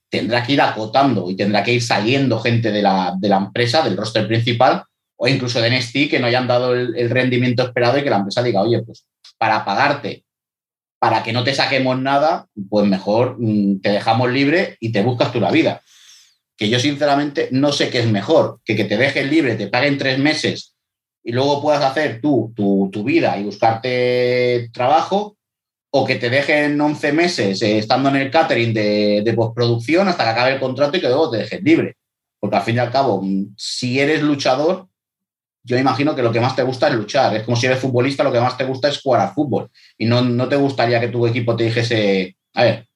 tendrá 0.09 0.45
que 0.45 0.53
ir 0.53 0.61
acotando 0.61 1.29
y 1.29 1.35
tendrá 1.35 1.65
que 1.65 1.73
ir 1.73 1.83
saliendo 1.83 2.39
gente 2.39 2.71
de 2.71 2.83
la, 2.83 3.15
de 3.19 3.29
la 3.29 3.39
empresa, 3.39 3.83
del 3.83 3.97
roster 3.97 4.29
principal, 4.29 4.85
o 5.19 5.27
incluso 5.27 5.61
de 5.61 5.71
NXT 5.71 6.11
que 6.11 6.21
no 6.21 6.29
hayan 6.29 6.47
dado 6.47 6.75
el, 6.75 7.11
rendimiento 7.11 7.65
esperado 7.65 7.99
y 7.99 8.05
que 8.05 8.11
la 8.11 8.19
empresa 8.19 8.43
diga, 8.43 8.63
oye, 8.63 8.81
pues 8.83 9.05
para 9.37 9.65
pagarte, 9.65 10.25
para 11.01 11.23
que 11.25 11.33
no 11.33 11.43
te 11.43 11.55
saquemos 11.55 11.99
nada, 11.99 12.47
pues 12.71 12.87
mejor 12.87 13.37
mm, 13.39 13.81
te 13.81 13.91
dejamos 13.91 14.31
libre 14.31 14.77
y 14.81 14.93
te 14.93 15.03
buscas 15.03 15.33
tú 15.33 15.41
la 15.41 15.51
vida. 15.51 15.83
Que 16.57 16.69
yo 16.69 16.79
sinceramente 16.79 17.49
no 17.51 17.73
sé 17.73 17.91
qué 17.91 18.01
es 18.01 18.07
mejor, 18.07 18.61
que 18.65 18.77
que 18.77 18.85
te 18.85 18.97
dejes 18.97 19.29
libre, 19.29 19.57
te 19.57 19.67
paguen 19.67 19.99
tres 19.99 20.19
meses 20.21 20.77
y 21.25 21.33
luego 21.33 21.61
puedas 21.61 21.85
hacer 21.85 22.21
tú 22.21 22.53
tu, 22.55 23.03
vida 23.03 23.37
y 23.39 23.45
buscarte 23.45 24.71
trabajo, 24.73 25.37
o 25.91 26.05
que 26.05 26.17
te 26.17 26.31
dejen 26.31 26.81
11 26.81 27.13
meses 27.13 27.63
eh, 27.63 27.79
estando 27.79 28.09
en 28.11 28.17
el 28.17 28.31
catering 28.31 28.73
de, 28.73 29.23
de 29.25 29.33
postproducción 29.33 30.07
hasta 30.07 30.23
que 30.25 30.31
acabe 30.31 30.53
el 30.53 30.61
contrato 30.61 30.97
y 30.97 31.01
que 31.01 31.09
luego 31.09 31.31
te 31.31 31.39
dejes 31.39 31.63
libre. 31.63 31.97
Porque 32.39 32.57
al 32.57 32.63
fin 32.63 32.77
y 32.77 32.79
al 32.79 32.93
cabo, 32.93 33.21
mm, 33.23 33.55
si 33.57 33.99
eres 33.99 34.23
luchador, 34.23 34.89
yo 35.69 35.77
imagino 35.77 36.17
que 36.17 36.23
lo 36.23 36.33
que 36.33 36.41
más 36.41 36.57
te 36.57 36.63
gusta 36.63 36.89
es 36.89 36.95
luchar. 36.95 37.37
Es 37.37 37.43
como 37.43 37.55
si 37.55 37.67
eres 37.67 37.79
futbolista, 37.79 38.25
lo 38.25 38.33
que 38.33 38.41
más 38.41 38.57
te 38.57 38.65
gusta 38.65 38.89
es 38.89 39.03
jugar 39.03 39.21
al 39.21 39.35
fútbol. 39.35 39.69
Y 39.99 40.07
no, 40.07 40.23
no 40.23 40.49
te 40.49 40.57
gustaría 40.57 40.99
que 40.99 41.09
tu 41.09 41.27
equipo 41.27 41.55
te 41.55 41.65
dijese, 41.65 42.37
a 42.55 42.65
ver, 42.65 42.87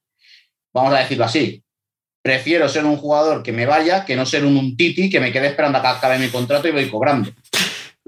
vamos 0.73 0.95
a 0.95 1.01
decirlo 1.01 1.27
así, 1.27 1.63
prefiero 2.23 2.67
ser 2.71 2.87
un 2.87 2.97
jugador 2.97 3.43
que 3.43 3.53
me 3.53 3.67
vaya 3.67 4.07
que 4.07 4.17
no 4.17 4.25
ser 4.25 4.47
un, 4.47 4.75
titi 4.75 5.11
que 5.11 5.21
me 5.21 5.31
quede 5.31 5.49
esperando 5.49 5.79
a 5.79 5.83
que 5.83 5.89
acabe 5.89 6.19
mi 6.19 6.29
contrato 6.29 6.67
y 6.67 6.73
voy 6.73 6.89
cobrando. 6.89 7.31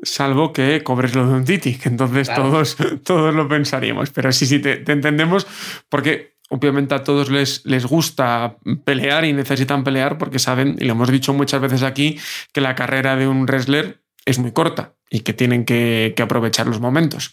Salvo 0.02 0.50
que 0.50 0.82
cobres 0.82 1.14
lo 1.14 1.26
de 1.26 1.34
un 1.34 1.44
Titi, 1.44 1.76
que 1.76 1.88
entonces 1.88 2.32
todos, 2.34 2.76
todos 3.04 3.34
lo 3.34 3.48
pensaríamos. 3.48 4.10
Pero 4.10 4.32
sí, 4.32 4.46
sí, 4.46 4.60
te, 4.60 4.90
entendemos 4.90 5.46
porque 5.90 6.36
obviamente 6.48 6.94
a 6.94 7.04
todos 7.04 7.30
les, 7.30 7.64
les 7.66 7.84
gusta 7.86 8.56
pelear 8.84 9.24
y 9.24 9.32
necesitan 9.34 9.84
pelear 9.84 10.16
porque 10.16 10.38
saben, 10.38 10.76
y 10.78 10.84
lo 10.84 10.92
hemos 10.92 11.10
dicho 11.10 11.32
muchas 11.34 11.60
veces 11.60 11.82
aquí, 11.82 12.18
que 12.52 12.60
la 12.60 12.74
carrera 12.74 13.16
de 13.16 13.28
un 13.28 13.46
wrestler 13.46 14.03
es 14.24 14.38
muy 14.38 14.52
corta 14.52 14.94
y 15.10 15.20
que 15.20 15.32
tienen 15.32 15.64
que, 15.64 16.14
aprovechar 16.20 16.66
los 16.66 16.80
momentos. 16.80 17.32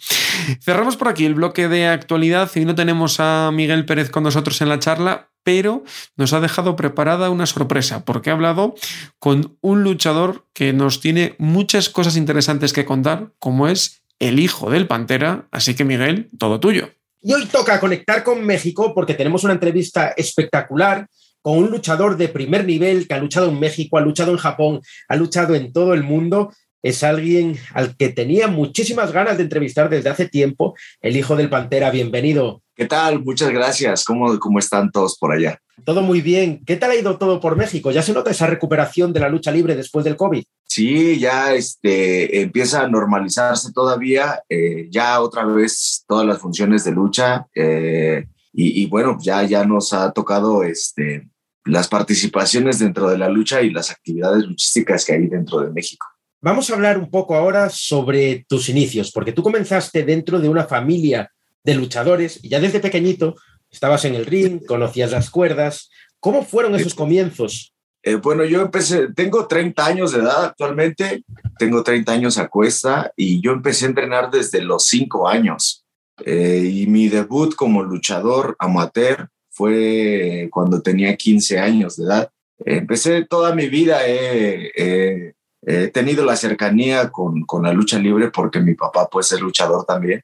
Cerramos 0.62 0.98
por 0.98 1.08
aquí 1.08 1.26
el 1.26 1.36
bloque 1.36 1.68
de 1.68 1.88
actualidad. 1.88 2.50
Hoy 2.56 2.66
no 2.66 2.76
tenemos 2.76 3.20
a 3.20 3.52
Miguel 3.54 3.86
Pérez 3.86 4.10
con 4.10 4.24
nosotros 4.24 4.62
en 4.62 4.70
la 4.70 4.80
charla, 4.80 5.32
pero 5.44 5.84
nos 6.16 6.34
ha 6.34 6.40
dejado 6.40 6.76
preparada 6.76 7.30
una 7.30 7.46
sorpresa 7.46 8.06
porque 8.06 8.30
ha 8.30 8.34
hablado 8.34 8.76
con 9.20 9.58
un 9.62 9.84
luchador 9.84 10.46
que 10.54 10.74
nos 10.74 11.00
tiene 11.00 11.36
muchas 11.40 11.90
cosas 11.90 12.18
interesantes 12.18 12.74
que 12.74 12.86
contar, 12.86 13.32
como 13.40 13.68
es 13.68 14.04
el 14.20 14.40
hijo 14.40 14.70
del 14.70 14.88
Pantera. 14.88 15.48
Así 15.52 15.74
que 15.74 15.86
Miguel, 15.86 16.30
todo 16.38 16.60
tuyo. 16.60 16.90
Y 17.22 17.34
hoy 17.34 17.46
toca 17.46 17.80
conectar 17.80 18.24
con 18.24 18.44
México 18.46 18.94
porque 18.94 19.14
tenemos 19.14 19.44
una 19.44 19.54
entrevista 19.54 20.10
espectacular 20.18 21.08
con 21.42 21.58
un 21.58 21.72
luchador 21.72 22.18
de 22.18 22.30
primer 22.30 22.66
nivel 22.66 23.08
que 23.08 23.14
ha 23.14 23.20
luchado 23.20 23.50
en 23.50 23.60
México, 23.60 23.98
ha 23.98 24.02
luchado 24.02 24.32
en 24.32 24.38
Japón, 24.38 24.82
ha 25.08 25.16
luchado 25.16 25.56
en 25.56 25.74
todo 25.74 25.94
el 25.94 26.04
mundo 26.04 26.52
es 26.84 27.04
alguien 27.04 27.58
al 27.74 27.96
que 27.96 28.10
tenía 28.10 28.48
muchísimas 28.48 29.12
ganas 29.12 29.38
de 29.38 29.44
entrevistar 29.44 29.90
desde 29.90 30.10
hace 30.10 30.28
tiempo, 30.28 30.76
el 31.02 31.16
hijo 31.16 31.36
del 31.36 31.50
Pantera. 31.50 31.92
Bienvenido. 31.92 32.62
¿Qué 32.76 32.86
tal? 32.86 33.24
Muchas 33.24 33.52
gracias. 33.52 34.04
¿Cómo, 34.04 34.40
¿Cómo 34.40 34.60
están 34.60 34.92
todos 34.92 35.18
por 35.18 35.32
allá? 35.32 35.60
Todo 35.84 36.02
muy 36.02 36.22
bien. 36.22 36.64
¿Qué 36.66 36.78
tal 36.78 36.92
ha 36.92 36.96
ido 36.96 37.18
todo 37.18 37.40
por 37.40 37.56
México? 37.56 37.92
¿Ya 37.92 38.02
se 38.02 38.14
nota 38.14 38.32
esa 38.32 38.48
recuperación 38.48 39.14
de 39.14 39.20
la 39.20 39.30
lucha 39.30 39.52
libre 39.52 39.76
después 39.76 40.06
del 40.06 40.16
COVID? 40.16 40.44
Sí, 40.66 41.20
ya 41.20 41.54
este, 41.54 42.42
empieza 42.42 42.82
a 42.82 42.88
normalizarse 42.88 43.72
todavía. 43.74 44.42
Eh, 44.50 44.88
ya 44.90 45.22
otra 45.22 45.46
vez 45.46 46.04
todas 46.08 46.26
las 46.26 46.40
funciones 46.40 46.84
de 46.84 46.92
lucha. 46.92 47.46
Eh, 47.54 48.26
y, 48.54 48.82
y, 48.82 48.86
bueno, 48.88 49.18
ya, 49.22 49.44
ya 49.44 49.66
nos 49.66 49.94
ha 49.94 50.12
tocado 50.12 50.64
este, 50.64 51.30
las 51.66 51.88
participaciones 51.88 52.80
dentro 52.80 53.10
de 53.10 53.18
la 53.18 53.30
lucha 53.30 53.62
y 53.62 53.70
las 53.70 53.92
actividades 53.92 54.46
luchísticas 54.46 55.06
que 55.06 55.14
hay 55.14 55.28
dentro 55.28 55.60
de 55.62 55.72
México. 55.72 56.08
Vamos 56.44 56.72
a 56.72 56.74
hablar 56.74 56.98
un 56.98 57.12
poco 57.12 57.36
ahora 57.36 57.70
sobre 57.70 58.46
tus 58.50 58.68
inicios, 58.68 59.12
porque 59.12 59.32
tú 59.32 59.44
comenzaste 59.44 60.04
dentro 60.04 60.40
de 60.40 60.50
una 60.50 60.64
familia 60.64 61.32
de 61.64 61.76
luchadores 61.76 62.40
y 62.42 62.50
ya 62.50 62.60
desde 62.60 62.80
pequeñito 62.80 63.36
estabas 63.70 64.06
en 64.06 64.16
el 64.16 64.26
ring, 64.26 64.66
conocías 64.66 65.12
las 65.12 65.30
cuerdas. 65.30 65.92
¿Cómo 66.20 66.44
fueron 66.44 66.74
esos 66.74 66.96
comienzos? 66.96 67.74
Eh, 68.02 68.16
bueno, 68.16 68.44
yo 68.44 68.62
empecé, 68.62 69.14
tengo 69.14 69.46
30 69.46 69.86
años 69.86 70.14
de 70.14 70.22
edad 70.22 70.46
actualmente, 70.46 71.24
tengo 71.60 71.84
30 71.84 72.12
años 72.12 72.40
a 72.40 72.48
cuesta 72.48 73.14
y 73.16 73.40
yo 73.40 73.52
empecé 73.52 73.86
a 73.86 73.90
entrenar 73.90 74.32
desde 74.32 74.64
los 74.64 74.88
5 74.88 75.28
años. 75.28 75.86
Eh, 76.26 76.68
y 76.74 76.88
mi 76.88 77.08
debut 77.08 77.54
como 77.54 77.84
luchador 77.84 78.56
amateur 78.58 79.30
fue 79.52 80.50
cuando 80.52 80.82
tenía 80.82 81.16
15 81.16 81.60
años 81.60 81.98
de 81.98 82.06
edad. 82.06 82.32
empecé 82.66 83.26
toda 83.26 83.54
mi 83.54 83.70
vida, 83.70 84.02
eh, 84.08 85.34
he 85.64 85.88
tenido 85.90 86.26
la 86.26 86.36
cercanía 86.36 87.12
con, 87.12 87.44
con, 87.44 87.64
la 87.64 87.74
lucha 87.74 88.00
libre 88.00 88.32
porque 88.32 88.60
mi 88.60 88.74
papá 88.74 89.08
pues 89.10 89.32
es 89.32 89.40
luchador 89.42 89.86
también 89.86 90.24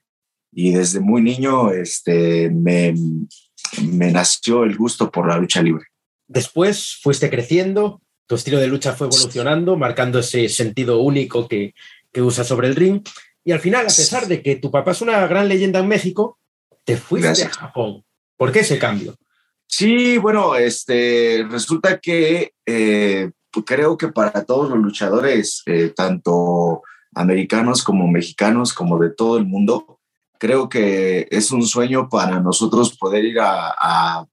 y 0.52 0.72
desde 0.72 1.00
muy 1.00 1.22
niño 1.22 1.70
este, 1.70 2.50
me, 2.50 2.94
me 3.82 4.10
nació 4.10 4.64
el 4.64 4.76
gusto 4.76 5.10
por 5.10 5.28
la 5.28 5.38
lucha 5.38 5.62
libre. 5.62 5.84
Después 6.26 6.98
fuiste 7.02 7.30
creciendo, 7.30 8.02
tu 8.26 8.34
estilo 8.34 8.58
de 8.58 8.66
lucha 8.66 8.94
fue 8.94 9.06
evolucionando, 9.06 9.76
marcando 9.76 10.18
ese 10.18 10.48
sentido 10.48 11.00
único 11.00 11.48
que, 11.48 11.74
que 12.12 12.22
usas 12.22 12.46
sobre 12.46 12.68
el 12.68 12.76
ring 12.76 13.02
y 13.44 13.52
al 13.52 13.60
final, 13.60 13.84
a 13.84 13.88
pesar 13.88 14.26
de 14.26 14.42
que 14.42 14.56
tu 14.56 14.70
papá 14.70 14.90
es 14.90 15.00
una 15.00 15.26
gran 15.26 15.48
leyenda 15.48 15.78
en 15.78 15.88
México, 15.88 16.38
te 16.84 16.98
fuiste 16.98 17.44
a 17.44 17.48
Japón. 17.48 18.04
¿Por 18.36 18.52
qué 18.52 18.60
ese 18.60 18.78
cambio? 18.78 19.16
Sí, 19.66 20.18
bueno, 20.18 20.54
este, 20.54 21.46
resulta 21.50 21.98
que 21.98 22.52
eh, 22.66 23.30
creo 23.64 23.96
que 23.96 24.08
para 24.08 24.44
todos 24.44 24.68
los 24.68 24.78
luchadores, 24.78 25.62
eh, 25.66 25.92
tanto 25.94 26.82
americanos 27.14 27.82
como 27.82 28.06
mexicanos, 28.06 28.72
como 28.72 28.98
de 28.98 29.10
todo 29.10 29.38
el 29.38 29.46
mundo, 29.46 29.98
creo 30.38 30.68
que 30.68 31.26
es 31.30 31.50
un 31.50 31.66
sueño 31.66 32.08
para 32.08 32.40
nosotros 32.40 32.96
poder 32.96 33.24
ir 33.24 33.38
a, 33.40 34.26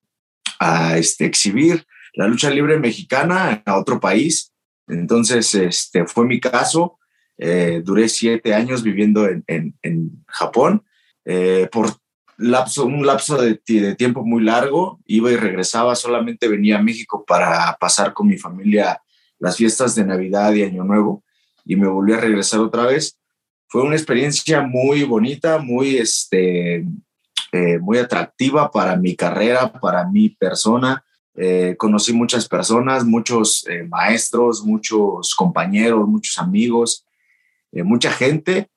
este, 0.96 1.26
exhibir 1.26 1.86
la 2.14 2.28
lucha 2.28 2.50
libre 2.50 2.80
mexicana 2.80 3.62
a 3.66 3.78
otro 3.78 4.00
país. 4.00 4.54
Entonces, 4.88 5.54
este, 5.56 6.06
fue 6.06 6.26
mi 6.26 6.40
caso. 6.40 6.98
Eh, 7.38 7.82
duré 7.84 8.08
siete 8.08 8.54
años 8.54 8.84
viviendo 8.84 9.28
en, 9.28 10.24
Japón. 10.28 10.84
Eh, 11.26 11.68
por 11.72 11.90
lapso, 12.38 12.86
un 12.86 13.06
lapso 13.06 13.42
de, 13.42 13.60
de, 13.68 13.96
tiempo 13.96 14.24
muy 14.24 14.44
largo, 14.44 15.00
iba 15.06 15.32
y 15.32 15.36
regresaba, 15.36 15.96
solamente 15.96 16.48
venía 16.48 16.78
a 16.78 16.84
México 16.84 17.24
para 17.26 17.76
pasar 17.80 18.14
con 18.14 18.28
mi 18.28 18.38
familia 18.38 19.02
las 19.40 19.58
fiestas 19.58 19.96
de 19.96 20.06
Navidad 20.06 20.54
y 20.54 20.64
Año 20.64 20.84
Nuevo 20.84 21.24
y 21.66 21.76
me 21.76 21.88
volví 21.88 22.14
a 22.14 22.22
regresar 22.22 22.60
otra 22.60 22.86
vez. 22.86 23.20
Fue 23.68 23.82
una 23.82 23.96
experiencia 23.96 24.62
muy 24.62 25.04
bonita, 25.04 25.58
muy, 25.58 25.98
este, 25.98 26.86
eh, 27.52 27.80
muy 27.80 27.98
atractiva 27.98 28.72
para 28.72 28.96
mi 28.96 29.16
carrera, 29.16 29.72
para 29.74 30.08
mi 30.08 30.30
persona. 30.30 31.04
Eh, 31.34 31.76
conocí 31.78 32.14
muchas 32.14 32.48
personas, 32.48 33.04
muchos 33.04 33.66
eh, 33.68 33.84
maestros, 33.84 34.64
muchos 34.64 35.34
compañeros, 35.36 36.08
muchos 36.08 36.38
amigos, 36.38 37.06
mucha 37.72 38.12
gente. 38.12 38.70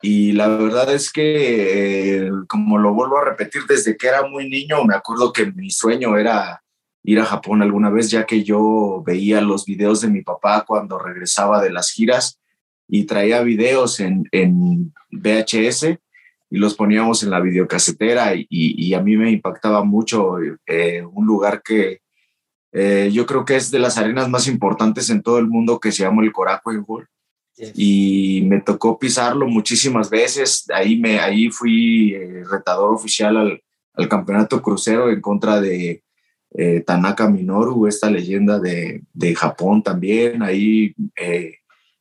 Y 0.00 0.32
la 0.32 0.48
verdad 0.48 0.94
es 0.94 1.12
que, 1.12 2.30
como 2.48 2.78
lo 2.78 2.94
vuelvo 2.94 3.18
a 3.18 3.24
repetir, 3.24 3.62
desde 3.68 3.96
que 3.96 4.06
era 4.06 4.26
muy 4.26 4.48
niño, 4.48 4.84
me 4.84 4.94
acuerdo 4.94 5.32
que 5.32 5.52
mi 5.52 5.70
sueño 5.70 6.16
era 6.16 6.62
ir 7.02 7.20
a 7.20 7.24
Japón 7.24 7.62
alguna 7.62 7.90
vez, 7.90 8.10
ya 8.10 8.26
que 8.26 8.44
yo 8.44 9.02
veía 9.06 9.40
los 9.40 9.64
videos 9.64 10.00
de 10.00 10.08
mi 10.08 10.22
papá 10.22 10.64
cuando 10.66 10.98
regresaba 10.98 11.62
de 11.62 11.70
las 11.70 11.90
giras 11.90 12.40
y 12.88 13.04
traía 13.04 13.42
videos 13.42 14.00
en, 14.00 14.28
en 14.32 14.92
VHS 15.10 15.98
y 16.50 16.56
los 16.56 16.74
poníamos 16.74 17.22
en 17.22 17.30
la 17.30 17.40
videocasetera 17.40 18.34
y, 18.34 18.46
y 18.48 18.94
a 18.94 19.02
mí 19.02 19.16
me 19.16 19.30
impactaba 19.30 19.84
mucho 19.84 20.38
eh, 20.66 21.02
un 21.04 21.26
lugar 21.26 21.62
que 21.62 22.00
eh, 22.72 23.10
yo 23.12 23.26
creo 23.26 23.44
que 23.44 23.56
es 23.56 23.70
de 23.70 23.78
las 23.78 23.98
arenas 23.98 24.28
más 24.28 24.46
importantes 24.46 25.10
en 25.10 25.22
todo 25.22 25.38
el 25.38 25.46
mundo 25.46 25.80
que 25.80 25.92
se 25.92 26.02
llama 26.02 26.22
el 26.22 26.32
Korakuen 26.32 26.84
Hall. 26.86 27.06
Y 27.74 28.42
me 28.46 28.60
tocó 28.60 29.00
pisarlo 29.00 29.48
muchísimas 29.48 30.08
veces. 30.10 30.64
Ahí, 30.72 30.96
me, 30.96 31.18
ahí 31.18 31.50
fui 31.50 32.14
eh, 32.14 32.44
retador 32.48 32.94
oficial 32.94 33.36
al, 33.36 33.62
al 33.94 34.08
campeonato 34.08 34.62
crucero 34.62 35.10
en 35.10 35.20
contra 35.20 35.60
de, 35.60 36.04
eh, 36.60 36.80
Tanaka 36.80 37.28
Minoru, 37.28 37.86
esta 37.86 38.10
leyenda 38.10 38.58
de, 38.58 39.04
de 39.12 39.34
Japón 39.36 39.80
también. 39.80 40.42
Ahí 40.42 40.92
eh, 41.14 41.58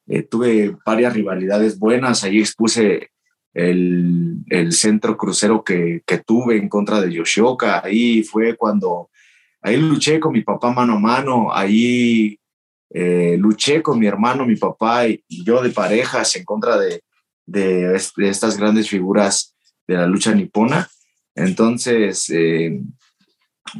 eh, 0.07 0.23
tuve 0.23 0.75
varias 0.83 1.13
rivalidades 1.13 1.77
buenas, 1.77 2.23
ahí 2.23 2.39
expuse 2.39 3.11
el, 3.53 4.37
el 4.49 4.73
centro 4.73 5.15
crucero 5.15 5.63
que, 5.63 6.01
que, 6.07 6.17
tuve 6.17 6.57
en 6.57 6.69
contra 6.69 6.99
de 7.01 7.13
Yoshioka. 7.13 7.85
Ahí 7.85 8.23
fue 8.23 8.55
cuando, 8.55 9.11
ahí 9.61 9.77
luché 9.77 10.19
con 10.19 10.33
mi 10.33 10.41
papá 10.41 10.71
mano 10.71 10.93
a 10.93 10.99
mano, 10.99 11.53
ahí 11.53 12.39
luché 13.37 13.83
con 13.83 13.99
mi 13.99 14.07
hermano, 14.07 14.43
mi 14.43 14.55
papá 14.55 15.07
y, 15.07 15.23
yo 15.29 15.61
de 15.61 15.69
parejas 15.69 16.35
en 16.35 16.45
contra 16.45 16.79
de, 16.79 17.03
de, 17.45 17.89
de, 18.15 18.27
estas 18.27 18.57
grandes 18.57 18.89
figuras 18.89 19.55
de 19.87 19.97
la 19.97 20.07
lucha 20.07 20.33
nipona. 20.33 20.89
Entonces, 21.35 22.31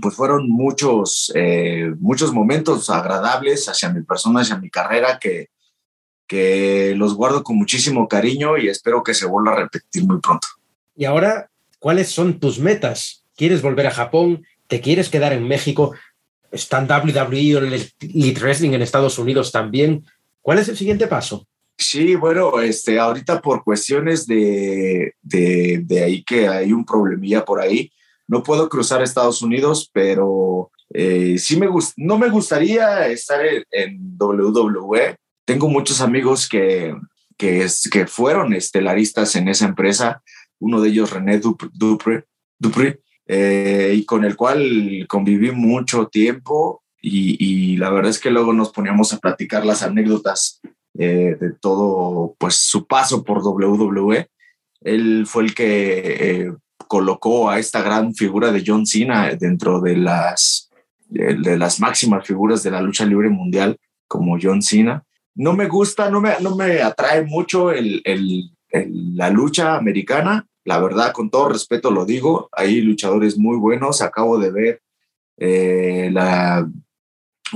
pues 0.02 0.15
fueron 0.15 0.50
muchos, 0.50 1.32
eh, 1.36 1.91
muchos 2.00 2.34
momentos 2.34 2.89
agradables 2.89 3.67
hacia 3.67 3.89
mi 3.89 4.04
persona, 4.04 4.41
hacia 4.41 4.58
mi 4.58 4.69
carrera, 4.69 5.19
que, 5.19 5.50
que 6.28 6.93
los 6.95 7.15
guardo 7.15 7.43
con 7.43 7.58
muchísimo 7.58 8.08
cariño 8.08 8.58
y 8.58 8.67
espero 8.67 9.04
que 9.04 9.13
se 9.13 9.26
vuelva 9.26 9.54
a 9.54 9.58
repetir 9.58 10.06
muy 10.06 10.19
pronto. 10.19 10.47
Y 10.95 11.06
ahora, 11.06 11.50
¿cuáles 11.80 12.10
son 12.10 12.39
tus 12.39 12.60
metas? 12.60 13.23
¿Quieres 13.36 13.62
volver 13.62 13.88
a 13.88 13.91
Japón? 13.91 14.45
¿Te 14.67 14.82
quieres 14.82 15.10
quedar 15.10 15.34
en 15.34 15.47
México? 15.47 15.93
¿Están 16.52 16.88
WWE 16.88 17.56
o 17.56 17.60
Elite 17.60 18.39
Wrestling 18.39 18.71
en 18.71 18.82
Estados 18.82 19.19
Unidos 19.19 19.52
también? 19.52 20.06
¿Cuál 20.41 20.60
es 20.60 20.69
el 20.69 20.78
siguiente 20.78 21.08
paso? 21.08 21.47
Sí, 21.78 22.15
bueno, 22.15 22.60
este, 22.60 22.97
ahorita 23.00 23.39
por 23.39 23.63
cuestiones 23.63 24.26
de, 24.26 25.13
de, 25.21 25.82
de 25.84 26.04
ahí 26.04 26.23
que 26.23 26.47
hay 26.47 26.73
un 26.73 26.84
problemilla 26.84 27.45
por 27.45 27.62
ahí, 27.62 27.91
no 28.28 28.44
puedo 28.44 28.70
cruzar 28.70 29.02
Estados 29.02 29.42
Unidos, 29.42 29.90
pero 29.94 30.72
eh, 30.94 31.38
sí 31.38 31.58
me 31.58 31.68
no 31.98 32.18
me 32.18 32.30
gustaría 32.30 33.08
estar 33.08 33.40
en, 33.72 34.18
WWE. 34.18 35.18
Tengo 35.46 35.70
muchos 35.70 36.02
amigos 36.02 36.48
que, 36.48 36.96
que, 37.38 37.68
fueron 38.08 38.54
estelaristas 38.54 39.36
en 39.36 39.48
esa 39.48 39.66
empresa, 39.66 40.22
uno 40.60 40.82
de 40.82 40.90
ellos 40.90 41.12
René 41.12 41.40
Dupre, 41.40 41.70
Dupre, 42.60 43.02
eh, 43.28 43.94
y 43.96 44.06
con 44.06 44.26
el 44.26 44.36
cual 44.36 45.06
conviví 45.08 45.52
mucho 45.52 46.08
tiempo 46.08 46.84
y, 47.02 47.38
y, 47.40 47.78
la 47.78 47.90
verdad 47.90 48.10
es 48.10 48.20
que 48.20 48.32
luego 48.32 48.54
nos 48.54 48.72
poníamos 48.72 49.13
a 49.13 49.20
platicar 49.20 49.66
las 49.66 49.84
anécdotas 49.84 50.62
eh, 51.00 51.38
de 51.40 51.52
todo 51.54 52.36
pues 52.40 52.56
su 52.56 52.88
paso 52.88 53.24
por 53.24 53.46
WWE. 53.46 54.30
Él 54.82 55.26
fue 55.28 55.44
el 55.44 55.54
que 55.54 56.00
eh, 56.00 56.54
colocó 56.88 57.50
a 57.50 57.60
esta 57.60 57.82
gran 57.82 58.13
figura 58.13 58.52
de 58.52 58.63
John 58.65 58.86
Cena 58.86 59.30
dentro 59.36 59.82
de 59.82 59.97
las, 59.97 60.69
de, 61.08 61.58
las 61.58 61.80
máximas 61.80 62.26
figuras 62.26 62.63
de 62.63 62.71
la 62.71 62.82
lucha 62.82 63.06
libre 63.06 63.30
mundial 63.30 63.78
como 64.08 64.38
John 64.41 64.62
Cena. 64.62 65.04
No 65.36 65.54
me 65.54 65.67
gusta, 65.67 66.10
no 66.10 66.21
me, 66.21 66.32
no 66.41 66.56
me 66.56 66.82
atrae 66.82 67.23
mucho 67.26 67.71
el, 67.71 68.02
el, 68.06 68.52
la 69.15 69.30
lucha 69.30 69.76
americana. 69.76 70.47
La 70.63 70.80
verdad, 70.80 71.13
con 71.13 71.30
todo 71.30 71.50
respeto 71.50 71.91
lo 71.91 72.06
digo, 72.06 72.50
hay 72.52 72.82
luchadores 72.82 73.38
muy 73.38 73.58
buenos. 73.58 74.02
Acabo 74.02 74.38
de 74.38 74.52
ver 74.52 74.82
eh, 75.38 76.10
la 76.12 76.67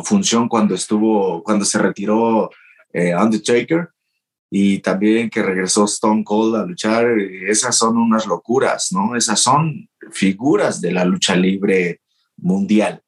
función 0.04 0.48
cuando 0.48 0.76
estuvo, 0.76 1.44
cuando 1.44 1.66
se 1.66 1.80
retiró 1.80 2.52
eh, 2.94 3.16
Undertaker 3.16 3.90
y 4.52 4.80
también 4.80 5.30
que 5.30 5.42
regresó 5.42 5.86
Stone 5.86 6.24
Cold 6.24 6.56
a 6.56 6.66
luchar. 6.66 7.08
Esas 7.48 7.76
son 7.76 7.98
unas 7.98 8.28
locuras, 8.28 8.92
¿no? 8.92 9.16
Esas 9.16 9.40
son 9.40 9.90
figuras 10.12 10.82
de 10.82 10.92
la 10.92 11.06
lucha 11.06 11.36
libre 11.36 12.02
mundial. 12.38 13.02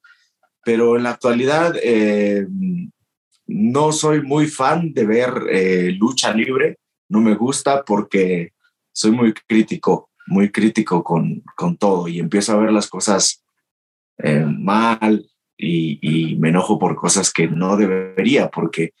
Pero 0.64 0.96
en 0.96 1.02
la 1.02 1.10
actualidad 1.10 1.74
eh, 1.82 2.46
no 3.46 3.92
soy 3.92 4.22
muy 4.22 4.46
fan 4.48 4.94
de 4.94 5.04
ver 5.04 5.32
lucha 5.98 6.32
libre. 6.32 6.78
No 7.10 7.20
me 7.20 7.34
gusta 7.34 7.84
porque 7.84 8.54
soy 8.90 9.10
muy 9.10 9.34
crítico, 9.34 10.10
muy 10.26 10.50
crítico 10.50 11.04
con, 11.04 11.42
con 11.56 11.76
todo 11.76 12.08
y 12.08 12.20
empiezo 12.20 12.52
a 12.52 12.56
ver 12.56 12.72
las 12.72 12.88
cosas 12.88 13.44
eh, 14.18 14.46
mal 14.46 15.28
y, 15.56 16.36
me 16.38 16.50
enojo 16.50 16.78
por 16.78 16.94
cosas 16.94 17.32
que 17.32 17.48
no 17.48 17.76
debería, 17.76 18.50
porque 18.50 18.92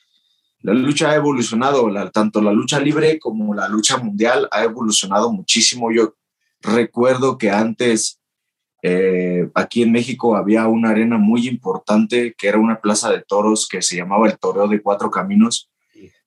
la 0.64 0.72
lucha 0.72 1.10
ha 1.10 1.14
evolucionado, 1.14 1.90
tanto 2.10 2.40
la 2.40 2.50
lucha 2.50 2.80
libre 2.80 3.18
como 3.18 3.52
la 3.52 3.68
lucha 3.68 3.98
mundial 3.98 4.48
ha 4.50 4.64
evolucionado 4.64 5.30
muchísimo. 5.30 5.92
Yo 5.92 6.14
recuerdo 6.62 7.36
que 7.36 7.50
antes 7.50 8.18
eh, 8.82 9.46
aquí 9.54 9.82
en 9.82 9.92
México 9.92 10.34
había 10.34 10.66
una 10.66 10.88
arena 10.88 11.18
muy 11.18 11.46
importante 11.48 12.34
que 12.38 12.48
era 12.48 12.56
una 12.56 12.80
plaza 12.80 13.10
de 13.10 13.20
toros 13.20 13.68
que 13.68 13.82
se 13.82 13.96
llamaba 13.96 14.26
el 14.26 14.38
Toreo 14.38 14.66
de 14.66 14.80
Cuatro 14.80 15.10
Caminos, 15.10 15.70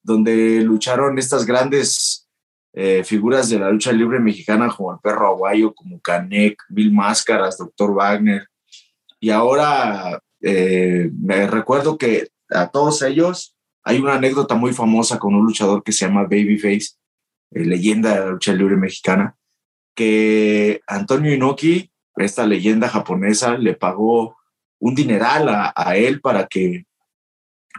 donde 0.04 0.62
lucharon 0.62 1.18
estas 1.18 1.44
grandes 1.44 2.30
eh, 2.74 3.04
figuras 3.04 3.50
de 3.50 3.58
la 3.58 3.72
lucha 3.72 3.92
libre 3.92 4.20
mexicana 4.20 4.70
como 4.70 4.94
el 4.94 5.00
perro 5.00 5.30
aguayo, 5.30 5.74
como 5.74 6.00
Canek, 6.00 6.62
Mil 6.70 6.94
Máscaras, 6.94 7.58
Doctor 7.58 7.92
Wagner, 7.92 8.46
y 9.20 9.32
ahora 9.32 10.22
eh, 10.44 11.10
me 11.20 11.48
recuerdo 11.48 11.98
que 11.98 12.28
a 12.52 12.68
todos 12.68 13.02
ellos 13.02 13.57
hay 13.88 14.00
una 14.00 14.16
anécdota 14.16 14.56
muy 14.56 14.74
famosa 14.74 15.18
con 15.18 15.34
un 15.34 15.46
luchador 15.46 15.82
que 15.82 15.94
se 15.94 16.06
llama 16.06 16.24
Babyface, 16.24 16.98
eh, 17.52 17.66
leyenda 17.66 18.14
de 18.14 18.20
la 18.20 18.32
lucha 18.32 18.54
libre 18.54 18.76
mexicana, 18.76 19.38
que 19.96 20.82
Antonio 20.88 21.34
Inoki, 21.34 21.90
esta 22.18 22.46
leyenda 22.46 22.90
japonesa, 22.90 23.58
le 23.58 23.76
pagó 23.76 24.36
un 24.80 24.94
dineral 24.94 25.48
a, 25.50 25.96
él 25.96 26.20
para 26.20 26.48
que 26.48 26.86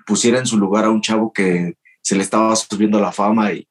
pusiera 0.06 0.38
en 0.38 0.46
su 0.46 0.56
lugar 0.56 0.86
a 0.86 0.90
un 0.90 1.02
chavo 1.02 1.30
que 1.30 1.74
se 2.00 2.16
le 2.16 2.22
estaba 2.22 2.56
subiendo 2.56 2.98
la 2.98 3.12
fama 3.12 3.52
y, 3.52 3.66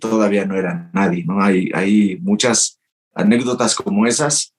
todavía 0.00 0.44
no 0.44 0.54
era 0.54 0.90
nadie, 0.92 1.24
¿no? 1.24 1.42
Hay, 1.42 1.70
hay 1.72 2.18
muchas 2.20 2.78
anécdotas 3.14 3.74
como 3.74 4.06
esas 4.06 4.54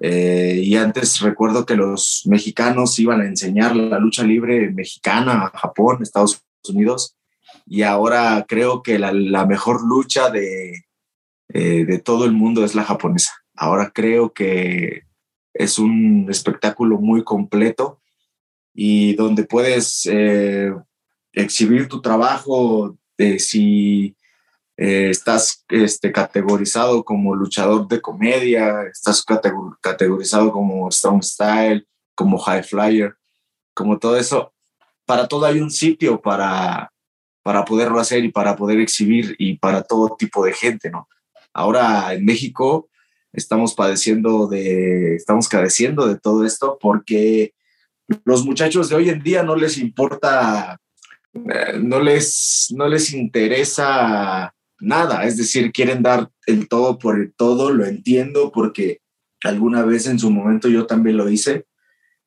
eh, 0.00 0.60
y 0.62 0.76
antes 0.76 1.20
recuerdo 1.20 1.66
que 1.66 1.74
los 1.74 2.22
mexicanos 2.26 2.96
iban 3.00 3.20
a 3.20 3.26
enseñar 3.26 3.74
la 3.74 3.98
lucha 3.98 4.22
libre 4.22 4.70
mexicana 4.70 5.46
a 5.52 5.58
Japón, 5.58 5.98
Estados 6.02 6.40
Unidos, 6.68 7.16
y 7.66 7.82
ahora 7.82 8.44
creo 8.48 8.82
que 8.82 8.98
la, 8.98 9.46
mejor 9.46 9.86
lucha 9.86 10.30
de, 10.30 10.84
eh, 11.48 11.84
de 11.84 11.98
todo 11.98 12.24
el 12.24 12.32
mundo 12.32 12.64
es 12.64 12.74
la 12.74 12.84
japonesa. 12.84 13.32
Ahora 13.54 13.90
creo 13.94 14.32
que 14.32 15.02
es 15.54 15.78
un 15.78 16.26
espectáculo 16.30 16.98
muy 16.98 17.24
completo 17.24 18.00
y 18.74 19.14
donde 19.14 19.44
puedes 19.44 20.06
eh, 20.06 20.72
exhibir 21.32 21.88
tu 21.88 22.00
trabajo 22.00 22.96
de 23.16 23.38
si 23.40 24.16
eh, 24.76 25.10
estás 25.10 25.64
este, 25.68 26.12
categorizado 26.12 27.04
como 27.04 27.34
luchador 27.34 27.88
de 27.88 28.00
comedia, 28.00 28.82
estás 28.84 29.24
categorizado 29.80 30.52
como 30.52 30.88
strong 30.92 31.22
style, 31.24 31.84
como 32.14 32.38
high 32.38 32.62
flyer, 32.62 33.16
como 33.74 33.98
todo 33.98 34.16
eso. 34.16 34.52
Para 35.08 35.26
todo 35.26 35.46
hay 35.46 35.58
un 35.58 35.70
sitio 35.70 36.20
para, 36.20 36.92
para 37.42 37.64
poderlo 37.64 37.98
hacer 37.98 38.26
y 38.26 38.30
para 38.30 38.54
poder 38.56 38.78
exhibir 38.78 39.34
y 39.38 39.56
para 39.56 39.82
todo 39.82 40.16
tipo 40.18 40.44
de 40.44 40.52
gente, 40.52 40.90
¿no? 40.90 41.08
Ahora 41.54 42.12
en 42.12 42.26
México 42.26 42.90
estamos 43.32 43.72
padeciendo 43.72 44.48
de, 44.48 45.14
estamos 45.14 45.48
cadeciendo 45.48 46.06
de 46.06 46.18
todo 46.18 46.44
esto 46.44 46.76
porque 46.78 47.54
los 48.26 48.44
muchachos 48.44 48.90
de 48.90 48.96
hoy 48.96 49.08
en 49.08 49.22
día 49.22 49.42
no 49.42 49.56
les 49.56 49.78
importa, 49.78 50.78
eh, 51.32 51.78
no 51.82 52.00
les, 52.00 52.66
no 52.76 52.86
les 52.86 53.14
interesa 53.14 54.54
nada, 54.78 55.24
es 55.24 55.38
decir, 55.38 55.72
quieren 55.72 56.02
dar 56.02 56.28
el 56.44 56.68
todo 56.68 56.98
por 56.98 57.18
el 57.18 57.32
todo, 57.32 57.70
lo 57.70 57.86
entiendo 57.86 58.52
porque 58.52 59.00
alguna 59.42 59.84
vez 59.84 60.06
en 60.06 60.18
su 60.18 60.30
momento 60.30 60.68
yo 60.68 60.84
también 60.84 61.16
lo 61.16 61.30
hice, 61.30 61.64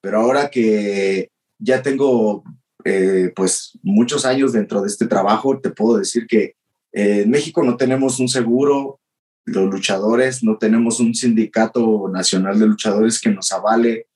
pero 0.01 0.19
ahora 0.19 0.49
que 0.49 1.29
ya 1.59 1.83
tengo 1.83 2.43
eh, 2.85 3.31
pues 3.35 3.77
muchos 3.83 4.25
años 4.25 4.53
dentro 4.53 4.81
de 4.81 4.87
este 4.87 5.07
trabajo, 5.07 5.59
te 5.59 5.69
puedo 5.69 5.97
decir 5.97 6.27
que 6.27 6.55
eh, 6.93 7.21
en 7.23 7.29
México 7.29 7.63
no 7.63 7.77
tenemos 7.77 8.19
un 8.19 8.27
seguro, 8.27 8.99
los 9.45 9.69
luchadores, 9.71 10.43
no 10.43 10.57
tenemos 10.57 10.99
un 10.99 11.15
sindicato 11.15 12.07
nacional 12.09 12.59
de 12.59 12.67
luchadores 12.67 13.19
que 13.19 13.29
nos 13.29 13.51
avale, 13.51 14.07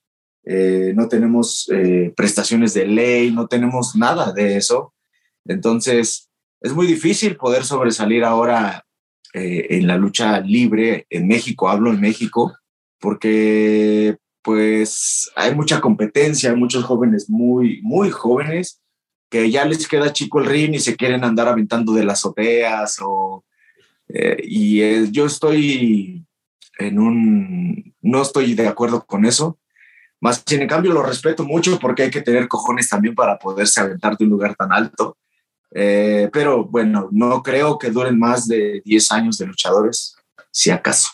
eh, 0.44 0.94
no 0.96 1.08
tenemos 1.08 1.68
prestaciones 2.16 2.74
de 2.76 2.86
ley, 2.86 3.32
no 3.32 3.48
tenemos 3.48 3.96
nada 3.96 4.32
de 4.32 4.58
eso. 4.58 4.94
Entonces, 5.46 6.30
es 6.62 6.74
muy 6.74 6.86
difícil 6.86 7.36
poder 7.36 7.64
sobresalir 7.64 8.24
ahora 8.24 8.86
en 9.34 9.88
la 9.88 9.98
lucha 9.98 10.40
libre 10.40 11.08
en 11.10 11.28
México, 11.28 11.68
hablo 11.68 11.92
en 11.92 12.00
México, 12.00 12.56
porque 13.00 14.18
pues 14.46 15.30
hay 15.36 15.56
mucha 15.56 15.82
competencia, 15.82 16.52
hay 16.52 16.56
muchos 16.56 16.86
jóvenes 16.86 17.30
muy, 17.30 17.82
muy 17.82 18.12
jóvenes 18.12 18.82
que 19.30 19.50
ya 19.52 19.66
les 19.66 19.88
queda 19.88 20.14
chico 20.14 20.40
el 20.40 20.46
ring 20.46 20.76
y 20.76 20.80
se 20.80 20.96
quieren 20.96 21.24
andar 21.24 21.48
aventando 21.48 21.94
de 21.94 22.06
las 22.06 22.20
azoteas 22.20 22.98
o, 23.02 23.44
eh, 24.08 24.38
y 24.44 25.12
yo 25.12 25.26
estoy 25.26 26.24
en 26.78 27.00
un, 27.00 27.96
no 28.02 28.22
estoy 28.22 28.54
de 28.54 28.68
acuerdo 28.68 29.06
con 29.06 29.26
eso, 29.26 29.58
más 30.22 30.44
sin 30.46 30.62
en 30.62 30.68
cambio 30.68 30.94
lo 30.94 31.04
respeto 31.04 31.44
mucho 31.44 31.80
porque 31.80 32.04
hay 32.04 32.12
que 32.12 32.22
tener 32.22 32.48
cojones 32.48 32.88
también 32.88 33.16
para 33.16 33.40
poderse 33.40 33.82
aventar 33.82 34.16
de 34.16 34.26
un 34.26 34.30
lugar 34.30 34.56
tan 34.56 34.72
alto 34.72 35.18
eh, 35.78 36.30
pero 36.32 36.64
bueno, 36.64 37.10
no 37.12 37.44
creo 37.44 37.78
que 37.78 37.92
duren 37.92 38.18
más 38.18 38.48
de 38.48 38.82
10 38.86 39.12
años 39.12 39.38
de 39.38 39.46
luchadores, 39.46 40.16
si 40.50 40.72
acaso. 40.72 41.10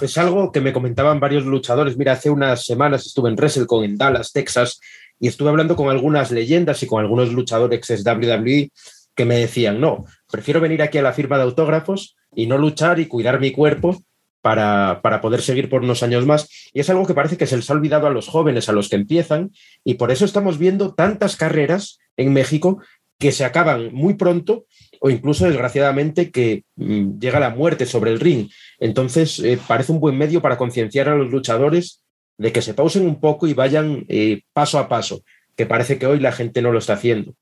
Es 0.00 0.16
algo 0.18 0.52
que 0.52 0.60
me 0.60 0.72
comentaban 0.72 1.20
varios 1.20 1.44
luchadores. 1.44 1.96
Mira, 1.96 2.12
hace 2.12 2.30
unas 2.30 2.64
semanas 2.64 3.06
estuve 3.06 3.30
en 3.30 3.36
WrestleCon 3.36 3.84
en 3.84 3.96
Dallas, 3.96 4.32
Texas, 4.32 4.80
y 5.18 5.28
estuve 5.28 5.48
hablando 5.48 5.76
con 5.76 5.88
algunas 5.88 6.30
leyendas 6.30 6.82
y 6.82 6.86
con 6.86 7.00
algunos 7.00 7.32
luchadores 7.32 7.90
ex 7.90 8.04
WWE 8.04 8.70
que 9.14 9.24
me 9.24 9.38
decían, 9.38 9.80
no, 9.80 10.04
prefiero 10.30 10.60
venir 10.60 10.80
aquí 10.82 10.98
a 10.98 11.02
la 11.02 11.12
firma 11.12 11.36
de 11.36 11.42
autógrafos 11.42 12.16
y 12.34 12.46
no 12.46 12.56
luchar 12.56 13.00
y 13.00 13.06
cuidar 13.06 13.40
mi 13.40 13.50
cuerpo 13.50 14.00
para, 14.40 15.00
para, 15.02 15.20
poder 15.20 15.42
seguir 15.42 15.68
por 15.68 15.82
unos 15.82 16.04
años 16.04 16.24
más. 16.24 16.48
Y 16.72 16.78
es 16.80 16.88
algo 16.88 17.04
que 17.04 17.14
parece 17.14 17.36
que 17.36 17.46
se 17.48 17.56
les 17.56 17.68
ha 17.68 17.72
olvidado 17.72 18.06
a 18.06 18.10
los 18.10 18.28
jóvenes, 18.28 18.68
a 18.68 18.72
los 18.72 18.88
que 18.88 18.94
empiezan, 18.96 19.50
y 19.82 19.94
por 19.94 20.12
eso 20.12 20.24
estamos 20.24 20.58
viendo 20.58 20.94
tantas 20.94 21.36
carreras 21.36 21.98
en 22.16 22.32
México 22.32 22.80
que 23.18 23.32
se 23.32 23.44
acaban 23.44 23.92
muy 23.92 24.14
pronto 24.14 24.66
o 25.00 25.10
incluso 25.10 25.46
desgraciadamente 25.46 26.30
que 26.30 26.64
mm, 26.76 27.18
llega 27.18 27.40
la 27.40 27.50
muerte 27.50 27.86
sobre 27.86 28.10
el 28.10 28.20
ring. 28.20 28.50
Entonces 28.78 29.38
eh, 29.40 29.58
parece 29.66 29.92
un 29.92 30.00
buen 30.00 30.16
medio 30.16 30.40
para 30.40 30.58
concienciar 30.58 31.08
a 31.08 31.16
los 31.16 31.30
luchadores 31.30 32.02
de 32.36 32.52
que 32.52 32.62
se 32.62 32.74
pausen 32.74 33.06
un 33.06 33.20
poco 33.20 33.46
y 33.46 33.54
vayan 33.54 34.04
eh, 34.08 34.42
paso 34.52 34.78
a 34.78 34.88
paso, 34.88 35.22
que 35.56 35.66
parece 35.66 35.98
que 35.98 36.06
hoy 36.06 36.20
la 36.20 36.32
gente 36.32 36.62
no 36.62 36.72
lo 36.72 36.78
está 36.78 36.94
haciendo. 36.94 37.34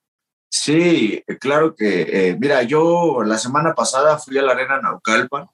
Sí, 0.49 1.23
claro 1.40 1.75
que, 1.75 2.03
eh, 2.03 2.37
mira, 2.40 2.62
yo 2.62 3.23
la 3.25 3.37
semana 3.37 3.75
pasada 3.75 4.19
fui 4.19 4.38
a 4.38 4.42
la 4.42 4.53
arena 4.53 4.81
Naucalpan. 4.81 5.47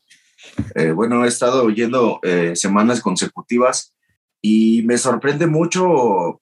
bueno, 0.95 1.25
he 1.25 1.29
estado 1.29 1.71
yendo 1.71 2.21
semanas 2.55 3.01
consecutivas 3.01 3.95
y 4.41 4.83
me 4.83 4.99
sorprende 4.99 5.47
mucho 5.47 6.41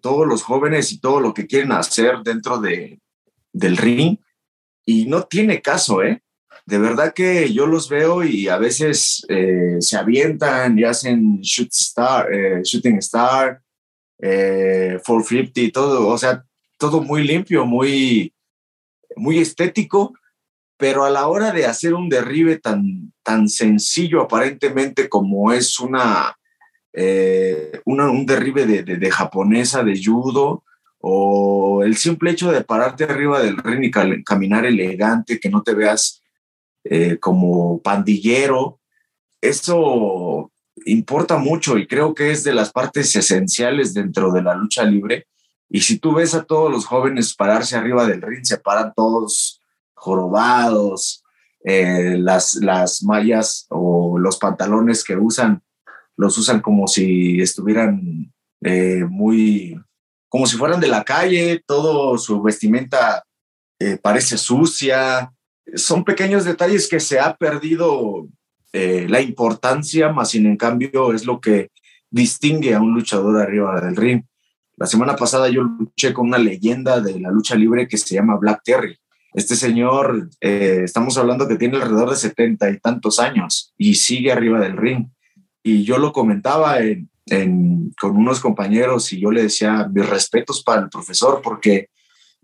todos 0.00 0.26
los 0.26 0.42
jóvenes 0.42 0.92
y 0.92 1.00
todo 1.00 1.20
lo 1.20 1.34
que 1.34 1.46
quieren 1.46 1.72
hacer 1.72 2.18
dentro 2.22 2.58
de, 2.58 3.00
del 3.52 3.76
ring 3.76 4.18
y 4.88 5.04
no 5.04 5.24
tiene 5.24 5.60
caso, 5.60 6.02
¿eh? 6.02 6.22
De 6.64 6.78
verdad 6.78 7.12
que 7.12 7.52
yo 7.52 7.66
los 7.66 7.90
veo 7.90 8.24
y 8.24 8.48
a 8.48 8.56
veces 8.56 9.22
eh, 9.28 9.76
se 9.80 9.98
avientan 9.98 10.78
y 10.78 10.84
hacen 10.84 11.42
shoot 11.42 11.68
star, 11.70 12.32
eh, 12.32 12.62
shooting 12.64 12.96
star, 12.96 13.60
eh, 14.18 14.98
450, 15.04 15.72
todo, 15.74 16.08
o 16.08 16.16
sea, 16.16 16.42
todo 16.78 17.02
muy 17.02 17.22
limpio, 17.22 17.66
muy, 17.66 18.32
muy 19.14 19.40
estético, 19.40 20.14
pero 20.78 21.04
a 21.04 21.10
la 21.10 21.28
hora 21.28 21.52
de 21.52 21.66
hacer 21.66 21.92
un 21.92 22.08
derribe 22.08 22.58
tan, 22.58 23.12
tan 23.22 23.46
sencillo 23.50 24.22
aparentemente 24.22 25.10
como 25.10 25.52
es 25.52 25.78
una, 25.80 26.34
eh, 26.94 27.78
un 27.84 28.24
derribe 28.24 28.64
de, 28.64 28.82
de, 28.84 29.10
japonesa, 29.10 29.82
de 29.84 30.02
judo, 30.02 30.64
o 31.00 31.82
el 31.84 31.96
simple 31.96 32.30
hecho 32.30 32.50
de 32.50 32.64
pararte 32.64 33.04
arriba 33.04 33.40
del 33.40 33.56
ring 33.58 33.84
y 33.84 33.90
caminar 34.24 34.66
elegante, 34.66 35.38
que 35.38 35.48
no 35.48 35.62
te 35.62 35.74
veas 35.74 36.22
eh, 36.84 37.18
como 37.18 37.80
pandillero, 37.80 38.80
eso 39.40 40.50
importa 40.84 41.38
mucho 41.38 41.78
y 41.78 41.86
creo 41.86 42.14
que 42.14 42.30
es 42.30 42.44
de 42.44 42.54
las 42.54 42.72
partes 42.72 43.14
esenciales 43.14 43.94
dentro 43.94 44.32
de 44.32 44.42
la 44.42 44.54
lucha 44.54 44.84
libre. 44.84 45.26
Y 45.68 45.80
si 45.80 45.98
tú 45.98 46.14
ves 46.14 46.34
a 46.34 46.44
todos 46.44 46.70
los 46.70 46.86
jóvenes 46.86 47.34
pararse 47.34 47.76
arriba 47.76 48.06
del 48.06 48.22
ring, 48.22 48.44
se 48.44 48.58
paran 48.58 48.92
todos 48.96 49.60
jorobados, 49.94 51.22
eh, 51.64 52.16
las, 52.18 52.54
las 52.54 53.02
mallas 53.02 53.66
o 53.68 54.18
los 54.18 54.38
pantalones 54.38 55.04
que 55.04 55.16
usan, 55.16 55.62
los 56.16 56.38
usan 56.38 56.60
como 56.60 56.88
si 56.88 57.40
estuvieran 57.40 58.32
eh, 58.62 59.04
muy, 59.08 59.78
como 60.28 60.46
si 60.46 60.56
fueran 60.56 60.80
de 60.80 60.88
la 60.88 61.04
calle, 61.04 61.62
todo 61.66 62.18
su 62.18 62.42
vestimenta 62.42 63.24
parece 64.02 64.36
sucia, 64.36 65.32
son 65.74 66.04
pequeños 66.04 66.44
detalles 66.44 66.88
que 66.88 67.00
se 67.00 67.20
ha 67.20 67.36
perdido 67.36 68.26
eh, 68.72 69.06
la 69.08 69.20
importancia, 69.20 70.12
más 70.12 70.30
sin 70.30 70.46
en 70.46 70.56
cambio 70.56 71.12
es 71.12 71.24
lo 71.24 71.40
que 71.40 71.70
distingue 72.10 72.74
a 72.74 72.80
un 72.80 72.94
luchador 72.94 73.40
arriba 73.40 73.80
del 73.80 73.96
ring. 73.96 74.22
La 74.76 74.86
semana 74.86 75.16
pasada 75.16 75.48
yo 75.48 75.62
luché 75.62 76.12
con 76.12 76.28
una 76.28 76.38
leyenda 76.38 77.00
de 77.00 77.18
la 77.18 77.30
lucha 77.30 77.54
libre 77.54 77.88
que 77.88 77.98
se 77.98 78.14
llama 78.14 78.36
Black 78.36 78.62
Terry. 78.64 78.96
Este 79.34 79.56
señor, 79.56 80.30
eh, 80.40 80.82
estamos 80.84 81.18
hablando 81.18 81.46
que 81.46 81.56
tiene 81.56 81.76
alrededor 81.76 82.10
de 82.10 82.16
setenta 82.16 82.70
y 82.70 82.78
tantos 82.78 83.18
años 83.18 83.74
y 83.76 83.94
sigue 83.94 84.32
arriba 84.32 84.60
del 84.60 84.76
ring. 84.76 85.08
Y 85.62 85.84
yo 85.84 85.98
lo 85.98 86.12
comentaba 86.12 86.80
con 88.00 88.16
unos 88.16 88.40
compañeros 88.40 89.12
y 89.12 89.20
yo 89.20 89.30
le 89.30 89.42
decía 89.42 89.88
mis 89.92 90.08
respetos 90.08 90.62
para 90.62 90.82
el 90.82 90.88
profesor 90.88 91.40
porque 91.42 91.88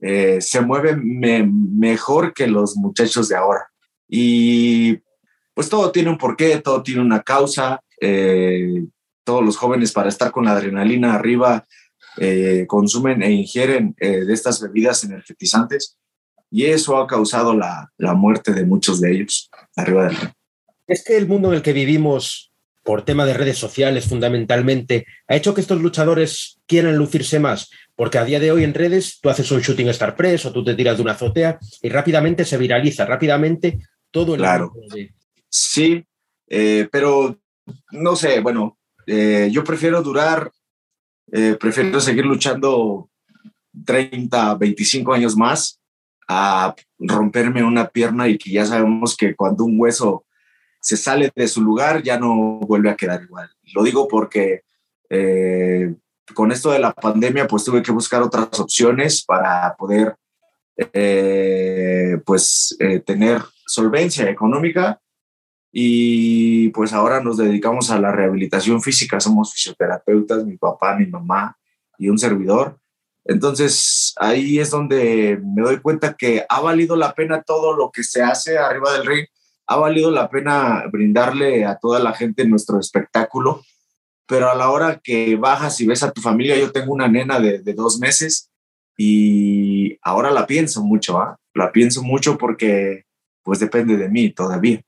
eh, 0.00 0.40
se 0.40 0.60
mueve 0.60 0.96
mejor 0.96 2.34
que 2.34 2.46
los 2.46 2.76
muchachos 2.76 3.28
de 3.28 3.36
ahora. 3.36 3.70
Y 4.08 4.98
pues 5.54 5.68
todo 5.68 5.90
tiene 5.92 6.10
un 6.10 6.18
porqué, 6.18 6.60
todo 6.60 6.82
tiene 6.82 7.00
una 7.00 7.22
causa. 7.22 7.80
Eh, 8.00 8.84
todos 9.24 9.42
los 9.42 9.56
jóvenes 9.56 9.92
para 9.92 10.10
estar 10.10 10.30
con 10.30 10.44
la 10.44 10.52
adrenalina 10.52 11.14
arriba 11.14 11.64
eh, 12.18 12.66
consumen 12.68 13.22
e 13.22 13.32
ingieren 13.32 13.96
de 13.98 14.32
estas 14.32 14.60
bebidas 14.60 15.02
energetizantes 15.02 15.96
y 16.50 16.66
eso 16.66 16.98
ha 16.98 17.06
causado 17.06 17.56
la, 17.56 17.90
la 17.96 18.14
muerte 18.14 18.52
de 18.52 18.66
muchos 18.66 19.00
de 19.00 19.12
ellos 19.12 19.50
arriba 19.74 20.08
del 20.08 20.16
Es 20.86 21.02
que 21.02 21.16
el 21.16 21.26
mundo 21.26 21.48
en 21.48 21.54
el 21.54 21.62
que 21.62 21.72
vivimos 21.72 22.53
por 22.84 23.02
tema 23.02 23.24
de 23.24 23.34
redes 23.34 23.58
sociales 23.58 24.06
fundamentalmente, 24.06 25.06
ha 25.26 25.34
hecho 25.34 25.54
que 25.54 25.62
estos 25.62 25.80
luchadores 25.80 26.60
quieran 26.66 26.96
lucirse 26.96 27.40
más, 27.40 27.70
porque 27.96 28.18
a 28.18 28.24
día 28.24 28.38
de 28.38 28.52
hoy 28.52 28.62
en 28.62 28.74
redes 28.74 29.18
tú 29.20 29.30
haces 29.30 29.50
un 29.50 29.60
shooting 29.60 29.88
star 29.88 30.14
press 30.14 30.44
o 30.44 30.52
tú 30.52 30.62
te 30.62 30.74
tiras 30.74 30.96
de 30.96 31.02
una 31.02 31.12
azotea 31.12 31.58
y 31.82 31.88
rápidamente 31.88 32.44
se 32.44 32.58
viraliza, 32.58 33.06
rápidamente 33.06 33.78
todo 34.10 34.34
el... 34.34 34.40
Claro. 34.40 34.72
Sí, 35.48 36.04
eh, 36.48 36.88
pero 36.92 37.38
no 37.92 38.16
sé, 38.16 38.40
bueno, 38.40 38.78
eh, 39.06 39.48
yo 39.50 39.64
prefiero 39.64 40.02
durar, 40.02 40.52
eh, 41.32 41.56
prefiero 41.58 42.00
seguir 42.00 42.26
luchando 42.26 43.08
30, 43.84 44.56
25 44.56 45.12
años 45.12 45.36
más 45.36 45.80
a 46.28 46.74
romperme 46.98 47.64
una 47.64 47.88
pierna 47.88 48.28
y 48.28 48.38
que 48.38 48.50
ya 48.50 48.66
sabemos 48.66 49.16
que 49.16 49.34
cuando 49.34 49.64
un 49.64 49.78
hueso 49.78 50.23
se 50.84 50.98
sale 50.98 51.32
de 51.34 51.48
su 51.48 51.62
lugar, 51.62 52.02
ya 52.02 52.18
no 52.18 52.58
vuelve 52.58 52.90
a 52.90 52.94
quedar 52.94 53.22
igual. 53.22 53.48
Lo 53.74 53.82
digo 53.82 54.06
porque 54.06 54.64
eh, 55.08 55.94
con 56.34 56.52
esto 56.52 56.72
de 56.72 56.78
la 56.78 56.92
pandemia, 56.92 57.48
pues 57.48 57.64
tuve 57.64 57.82
que 57.82 57.90
buscar 57.90 58.20
otras 58.20 58.60
opciones 58.60 59.24
para 59.24 59.74
poder, 59.76 60.14
eh, 60.76 62.18
pues, 62.26 62.76
eh, 62.80 63.00
tener 63.00 63.40
solvencia 63.66 64.28
económica 64.28 65.00
y 65.72 66.68
pues 66.68 66.92
ahora 66.92 67.22
nos 67.22 67.38
dedicamos 67.38 67.90
a 67.90 67.98
la 67.98 68.12
rehabilitación 68.12 68.82
física, 68.82 69.20
somos 69.20 69.54
fisioterapeutas, 69.54 70.44
mi 70.44 70.58
papá, 70.58 70.96
mi 70.96 71.06
mamá 71.06 71.56
y 71.96 72.10
un 72.10 72.18
servidor. 72.18 72.78
Entonces 73.24 74.12
ahí 74.16 74.58
es 74.58 74.68
donde 74.68 75.40
me 75.42 75.62
doy 75.62 75.78
cuenta 75.78 76.14
que 76.14 76.44
ha 76.46 76.60
valido 76.60 76.94
la 76.94 77.14
pena 77.14 77.42
todo 77.42 77.74
lo 77.74 77.90
que 77.90 78.04
se 78.04 78.22
hace 78.22 78.58
arriba 78.58 78.92
del 78.92 79.06
ring 79.06 79.26
ha 79.66 79.77
valido 79.77 80.11
la 80.11 80.29
pena 80.29 80.85
brindarle 80.90 81.64
a 81.64 81.77
toda 81.77 81.98
la 82.00 82.12
gente 82.12 82.46
nuestro 82.46 82.79
espectáculo, 82.79 83.62
pero 84.27 84.50
a 84.50 84.55
la 84.55 84.70
hora 84.70 85.00
que 85.03 85.37
bajas 85.37 85.81
y 85.81 85.87
ves 85.87 86.03
a 86.03 86.12
tu 86.12 86.20
familia, 86.20 86.57
yo 86.57 86.72
tengo 86.72 86.92
una 86.92 87.09
nena 87.09 87.40
de, 87.40 87.61
dos 87.74 87.98
meses 87.98 88.50
y 88.96 89.98
ahora 90.03 90.31
la 90.31 90.46
pienso 90.46 90.83
mucho, 90.83 91.18
¿ah? 91.18 91.38
la 91.55 91.72
pienso 91.72 92.03
mucho 92.03 92.38
porque 92.38 93.05
pues 93.42 93.59
depende 93.59 93.96
de 93.96 94.09
mí 94.09 94.31
todavía. 94.31 94.81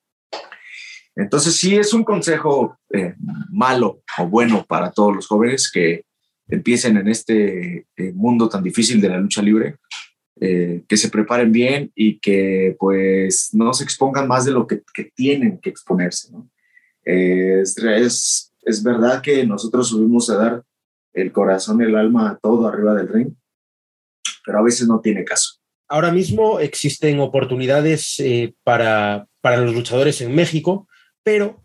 Entonces 1.15 1.57
sí 1.57 1.77
es 1.77 1.95
un 1.95 2.05
consejo 2.05 2.79
eh, 2.93 3.15
malo 3.51 4.03
o 4.19 4.27
bueno 4.27 4.65
para 4.67 4.91
todos 4.91 5.15
los 5.15 5.27
jóvenes 5.27 5.71
que 5.71 6.05
empiecen 6.49 6.97
en 6.97 7.09
este 7.09 7.87
eh, 7.97 8.13
mundo 8.15 8.49
tan 8.49 8.63
difícil 8.63 9.01
de 9.01 9.09
la 9.09 9.19
lucha 9.19 9.43
libre, 9.43 9.77
eh, 10.39 10.83
que 10.87 10.97
se 10.99 11.09
preparen 11.09 11.51
bien 11.51 11.91
y 11.95 12.19
que 12.19 12.77
pues 12.79 13.51
no 13.53 13.73
se 13.73 13.85
expongan 13.85 14.29
más 14.29 14.45
de 14.45 14.53
lo 14.53 14.67
que, 14.67 14.83
tienen 15.15 15.59
que 15.59 15.71
exponerse. 15.71 16.29
es, 17.05 18.53
es, 18.63 18.83
verdad 18.83 19.23
que 19.23 19.47
nosotros 19.47 19.89
subimos 19.89 20.29
a 20.29 20.37
dar 20.37 20.65
el 21.15 21.33
corazón, 21.33 21.81
el 21.81 21.97
alma, 21.97 22.39
todo 22.43 22.69
arriba 22.69 22.95
del 22.95 23.09
ring, 23.09 23.35
pero 24.45 24.59
a 24.59 24.63
veces 24.63 24.87
no 24.87 25.01
tiene 25.01 25.25
caso. 25.25 25.55
Ahora 25.89 26.13
mismo 26.13 26.61
existen 26.61 27.19
oportunidades 27.21 28.17
eh, 28.19 28.55
para, 28.63 29.27
para 29.41 29.57
los 29.59 29.75
luchadores 29.75 30.21
en 30.21 30.35
México, 30.35 30.87
pero 31.23 31.65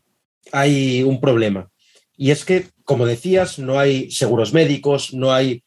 hay 0.53 1.03
un 1.03 1.19
problema. 1.19 1.69
Y 2.15 2.31
es 2.31 2.45
que, 2.45 2.67
como 2.85 3.05
decías, 3.05 3.59
no 3.59 3.79
hay 3.79 4.11
seguros 4.11 4.53
médicos, 4.53 5.13
no 5.13 5.33
hay, 5.33 5.63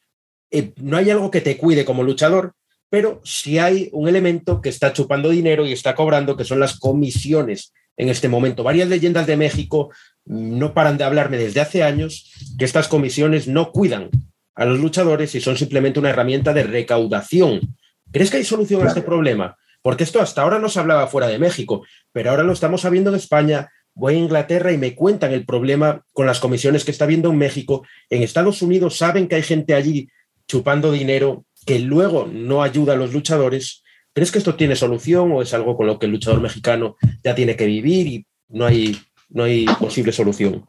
eh, 0.51 0.73
no 0.77 0.97
hay 0.97 1.11
algo 1.11 1.31
que 1.31 1.40
te 1.40 1.59
cuide 1.59 1.85
como 1.85 2.03
luchador 2.03 2.55
pero 2.95 3.21
si 3.25 3.59
hay 3.59 3.89
un 3.91 4.09
elemento 4.09 4.61
que 4.61 4.69
está 4.69 4.93
chupando 4.93 5.31
dinero 5.31 5.67
y 5.67 5.73
está 5.73 5.97
cobrando, 5.97 6.37
que 6.37 6.45
son 6.45 6.61
las 6.61 6.79
comisiones 6.79 7.73
en 7.97 8.09
este 8.09 8.29
momento. 8.29 8.63
Varias 8.63 8.89
leyendas 8.89 9.27
de 9.27 9.37
México 9.37 9.91
no 10.25 10.75
paran 10.75 10.97
de 10.97 11.03
hablarme 11.03 11.37
desde 11.37 11.61
hace 11.61 11.83
años 11.83 12.31
que 12.57 12.65
estas 12.65 12.87
comisiones 12.87 13.49
no 13.49 13.73
cuidan 13.73 14.11
a 14.55 14.65
los 14.65 14.79
luchadores 14.79 15.35
y 15.35 15.41
son 15.41 15.57
simplemente 15.57 15.99
una 15.99 16.11
herramienta 16.11 16.53
de 16.53 16.63
recaudación. 16.63 17.77
¿Crees 18.13 18.31
que 18.31 18.37
hay 18.37 18.45
solución 18.45 18.85
a 18.85 18.89
este 18.91 19.03
problema? 19.03 19.57
Porque 19.83 20.05
esto 20.05 20.21
hasta 20.21 20.43
ahora 20.43 20.61
no 20.61 20.69
se 20.69 20.79
hablaba 20.79 21.09
fuera 21.09 21.27
de 21.27 21.41
México, 21.41 21.85
pero 22.13 22.31
ahora 22.31 22.45
lo 22.45 22.53
estamos 22.53 22.83
sabiendo 22.83 23.11
en 23.11 23.17
España. 23.17 23.73
Voy 23.93 24.15
a 24.15 24.19
Inglaterra 24.19 24.71
y 24.71 24.79
me 24.79 24.95
cuentan 24.95 25.33
el 25.33 25.45
problema 25.45 26.05
con 26.13 26.27
las 26.27 26.39
comisiones 26.39 26.85
que 26.85 26.93
está 26.93 27.07
viendo 27.07 27.31
en 27.31 27.39
México. 27.39 27.85
En 28.09 28.23
Estados 28.23 28.63
Unidos 28.63 28.97
saben 28.99 29.27
que 29.27 29.35
hay 29.35 29.43
gente 29.43 29.75
allí 29.75 30.09
chupando 30.47 30.93
dinero 30.93 31.45
que 31.64 31.79
luego 31.79 32.27
no 32.27 32.62
ayuda 32.62 32.94
a 32.94 32.96
los 32.96 33.12
luchadores, 33.12 33.83
¿crees 34.12 34.31
que 34.31 34.38
esto 34.38 34.55
tiene 34.55 34.77
solución 34.77 35.33
o 35.33 35.42
es 35.42 35.55
algo 35.55 35.77
con 35.77 35.87
lo 35.87 35.98
que 35.98 36.07
el 36.07 36.12
luchador 36.12 36.40
mexicano 36.40 36.96
ya 37.22 37.35
tiene 37.35 37.57
que 37.57 37.66
vivir 37.66 38.07
y 38.07 38.27
no 38.48 38.66
hay, 38.66 38.98
no 39.29 39.44
hay 39.44 39.66
posible 39.79 40.12
solución? 40.12 40.66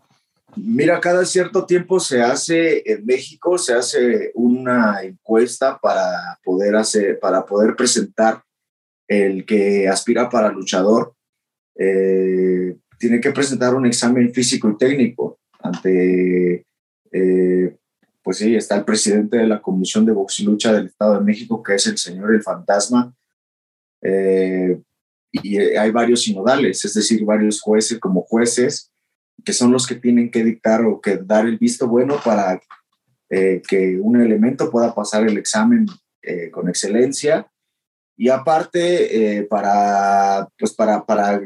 Mira, 0.57 1.01
cada 1.01 1.25
cierto 1.25 1.65
tiempo 1.65 1.99
se 1.99 2.21
hace 2.21 2.81
en 2.89 3.05
México, 3.05 3.57
se 3.57 3.73
hace 3.73 4.31
una 4.35 5.01
encuesta 5.03 5.77
para 5.81 6.39
poder 6.43 6.75
hacer, 6.77 7.19
para 7.19 7.45
poder 7.45 7.75
presentar 7.75 8.41
el 9.07 9.45
que 9.45 9.89
aspira 9.89 10.29
para 10.29 10.49
luchador. 10.49 11.13
Eh, 11.77 12.77
tiene 12.97 13.19
que 13.19 13.31
presentar 13.31 13.75
un 13.75 13.85
examen 13.85 14.33
físico 14.33 14.69
y 14.69 14.77
técnico 14.77 15.39
ante 15.59 16.65
eh, 17.11 17.75
pues 18.25 18.39
sí, 18.39 18.55
está 18.55 18.75
el 18.75 18.85
presidente 18.85 19.37
de 19.37 19.45
la 19.45 19.61
Comisión 19.61 20.03
de 20.03 20.11
Box 20.11 20.39
y 20.39 20.45
Lucha 20.45 20.73
del 20.73 20.87
Estado 20.87 21.13
de 21.13 21.23
México, 21.23 21.61
que 21.61 21.75
es 21.75 21.85
el 21.85 21.99
señor 21.99 22.33
El 22.33 22.41
Fantasma, 22.41 23.13
eh, 24.01 24.81
y 25.31 25.57
hay 25.57 25.91
varios 25.91 26.23
sinodales, 26.23 26.83
es 26.83 26.95
decir, 26.95 27.23
varios 27.23 27.61
jueces 27.61 27.99
como 27.99 28.23
jueces, 28.23 28.91
que 29.43 29.53
son 29.53 29.71
los 29.71 29.85
que 29.85 29.93
tienen 29.93 30.31
que 30.31 30.43
dictar 30.43 30.83
o 30.85 30.99
que 30.99 31.17
dar 31.17 31.45
el 31.45 31.59
visto 31.59 31.87
bueno 31.87 32.19
para 32.25 32.59
eh, 33.29 33.61
que 33.67 33.99
un 34.01 34.19
elemento 34.19 34.71
pueda 34.71 34.95
pasar 34.95 35.27
el 35.27 35.37
examen 35.37 35.85
eh, 36.23 36.49
con 36.49 36.67
excelencia. 36.67 37.45
Y 38.17 38.29
aparte, 38.29 39.45
para, 39.47 40.49
pues 40.57 40.73
para, 40.73 41.05
para, 41.05 41.43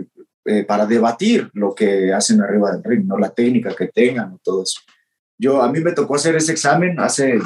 para 0.65 0.85
debatir 0.85 1.49
lo 1.51 1.75
que 1.75 2.13
hacen 2.13 2.39
arriba 2.39 2.71
del 2.71 2.83
ring, 2.85 3.05
¿no? 3.05 3.17
la 3.17 3.33
técnica 3.33 3.75
que 3.75 3.87
tengan, 3.87 4.37
todo 4.41 4.63
eso. 4.63 4.79
Yo, 5.39 5.61
a 5.63 5.71
mí 5.71 5.79
me 5.79 5.93
tocó 5.93 6.15
hacer 6.15 6.35
ese 6.35 6.51
examen 6.51 6.99
hace, 6.99 7.39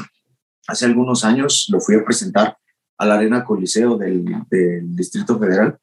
hace 0.68 0.86
algunos 0.86 1.24
años, 1.24 1.68
lo 1.72 1.80
fui 1.80 1.96
a 1.96 2.04
presentar 2.04 2.58
a 2.98 3.06
la 3.06 3.16
Arena 3.16 3.44
Coliseo 3.44 3.98
del, 3.98 4.26
Distrito 4.96 5.38
Federal. 5.40 5.78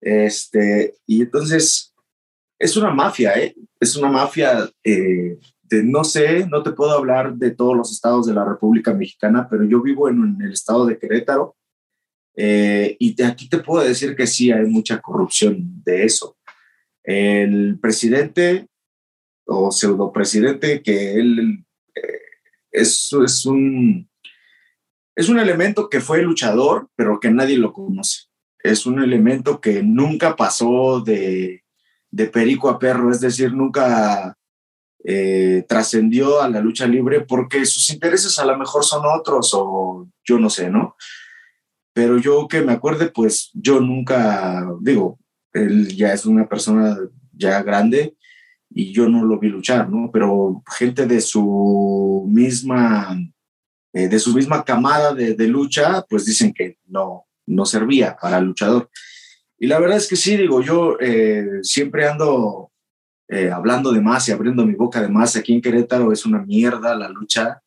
Este, 0.00 0.96
y 1.06 1.22
entonces 1.22 1.94
es 2.58 2.76
una 2.76 2.90
mafia, 2.90 3.34
¿eh? 3.34 3.54
Es 3.78 3.96
una 3.96 4.10
mafia 4.10 4.68
eh, 4.82 5.38
de, 5.62 5.82
no 5.84 6.02
sé, 6.04 6.46
no 6.46 6.62
te 6.62 6.72
puedo 6.72 6.92
hablar 6.92 7.34
de 7.34 7.50
todos 7.52 7.76
los 7.76 7.92
estados 7.92 8.26
de 8.26 8.34
la 8.34 8.44
República 8.44 8.92
Mexicana, 8.92 9.46
pero 9.48 9.64
yo 9.64 9.82
vivo 9.82 10.08
en, 10.08 10.38
el 10.40 10.52
estado 10.52 10.86
de 10.86 10.98
Querétaro 10.98 11.56
eh, 12.34 12.96
y 12.98 13.14
de 13.14 13.24
aquí 13.24 13.48
te 13.48 13.58
puedo 13.58 13.86
decir 13.86 14.16
que 14.16 14.26
sí 14.26 14.50
hay 14.50 14.66
mucha 14.66 15.00
corrupción 15.00 15.82
de 15.84 16.04
eso. 16.04 16.36
El 17.04 17.78
presidente 17.80 18.68
o 19.46 19.70
pseudo 19.70 20.12
presidente 20.12 20.82
que 20.82 21.14
él 21.14 21.64
eh, 21.94 22.20
es, 22.70 23.10
es, 23.24 23.46
un, 23.46 24.08
es 25.14 25.28
un 25.28 25.38
elemento 25.38 25.88
que 25.88 26.00
fue 26.00 26.22
luchador, 26.22 26.88
pero 26.96 27.20
que 27.20 27.30
nadie 27.30 27.56
lo 27.56 27.72
conoce. 27.72 28.24
Es 28.62 28.86
un 28.86 29.02
elemento 29.02 29.60
que 29.60 29.82
nunca 29.82 30.34
pasó 30.34 31.00
de, 31.00 31.64
de 32.10 32.26
perico 32.26 32.68
a 32.68 32.78
perro, 32.78 33.10
es 33.10 33.20
decir, 33.20 33.52
nunca 33.52 34.36
eh, 35.04 35.64
trascendió 35.68 36.42
a 36.42 36.48
la 36.48 36.60
lucha 36.60 36.86
libre 36.86 37.20
porque 37.20 37.64
sus 37.64 37.90
intereses 37.90 38.38
a 38.38 38.44
lo 38.44 38.58
mejor 38.58 38.84
son 38.84 39.02
otros 39.06 39.50
o 39.54 40.08
yo 40.24 40.38
no 40.38 40.50
sé, 40.50 40.68
¿no? 40.68 40.96
Pero 41.92 42.18
yo 42.18 42.48
que 42.48 42.60
me 42.62 42.72
acuerde, 42.72 43.10
pues 43.10 43.50
yo 43.54 43.80
nunca, 43.80 44.66
digo, 44.80 45.18
él 45.52 45.94
ya 45.96 46.12
es 46.12 46.26
una 46.26 46.46
persona 46.48 46.98
ya 47.32 47.62
grande 47.62 48.16
y 48.78 48.92
yo 48.92 49.08
no 49.08 49.24
lo 49.24 49.38
vi 49.38 49.48
luchar, 49.48 49.88
¿no? 49.88 50.10
Pero 50.12 50.62
gente 50.76 51.06
de 51.06 51.22
su 51.22 52.26
misma, 52.28 53.18
eh, 53.94 54.06
de 54.06 54.18
su 54.18 54.34
misma 54.34 54.62
camada 54.66 55.14
de, 55.14 55.32
de, 55.32 55.46
lucha, 55.48 56.04
pues 56.06 56.26
dicen 56.26 56.52
que 56.52 56.76
no, 56.84 57.24
no 57.46 57.64
servía 57.64 58.18
para 58.20 58.36
el 58.36 58.44
luchador. 58.44 58.90
Y 59.58 59.66
la 59.66 59.78
verdad 59.78 59.96
es 59.96 60.06
que 60.06 60.16
sí, 60.16 60.36
digo, 60.36 60.60
yo 60.60 60.98
eh, 61.00 61.60
siempre 61.62 62.06
ando 62.06 62.70
eh, 63.28 63.50
hablando 63.50 63.92
de 63.92 64.02
más 64.02 64.28
y 64.28 64.32
abriendo 64.32 64.66
mi 64.66 64.74
boca 64.74 65.00
de 65.00 65.08
más. 65.08 65.36
Aquí 65.36 65.54
en 65.54 65.62
Querétaro 65.62 66.12
es 66.12 66.26
una 66.26 66.42
mierda 66.42 66.94
la 66.94 67.08
lucha. 67.08 67.62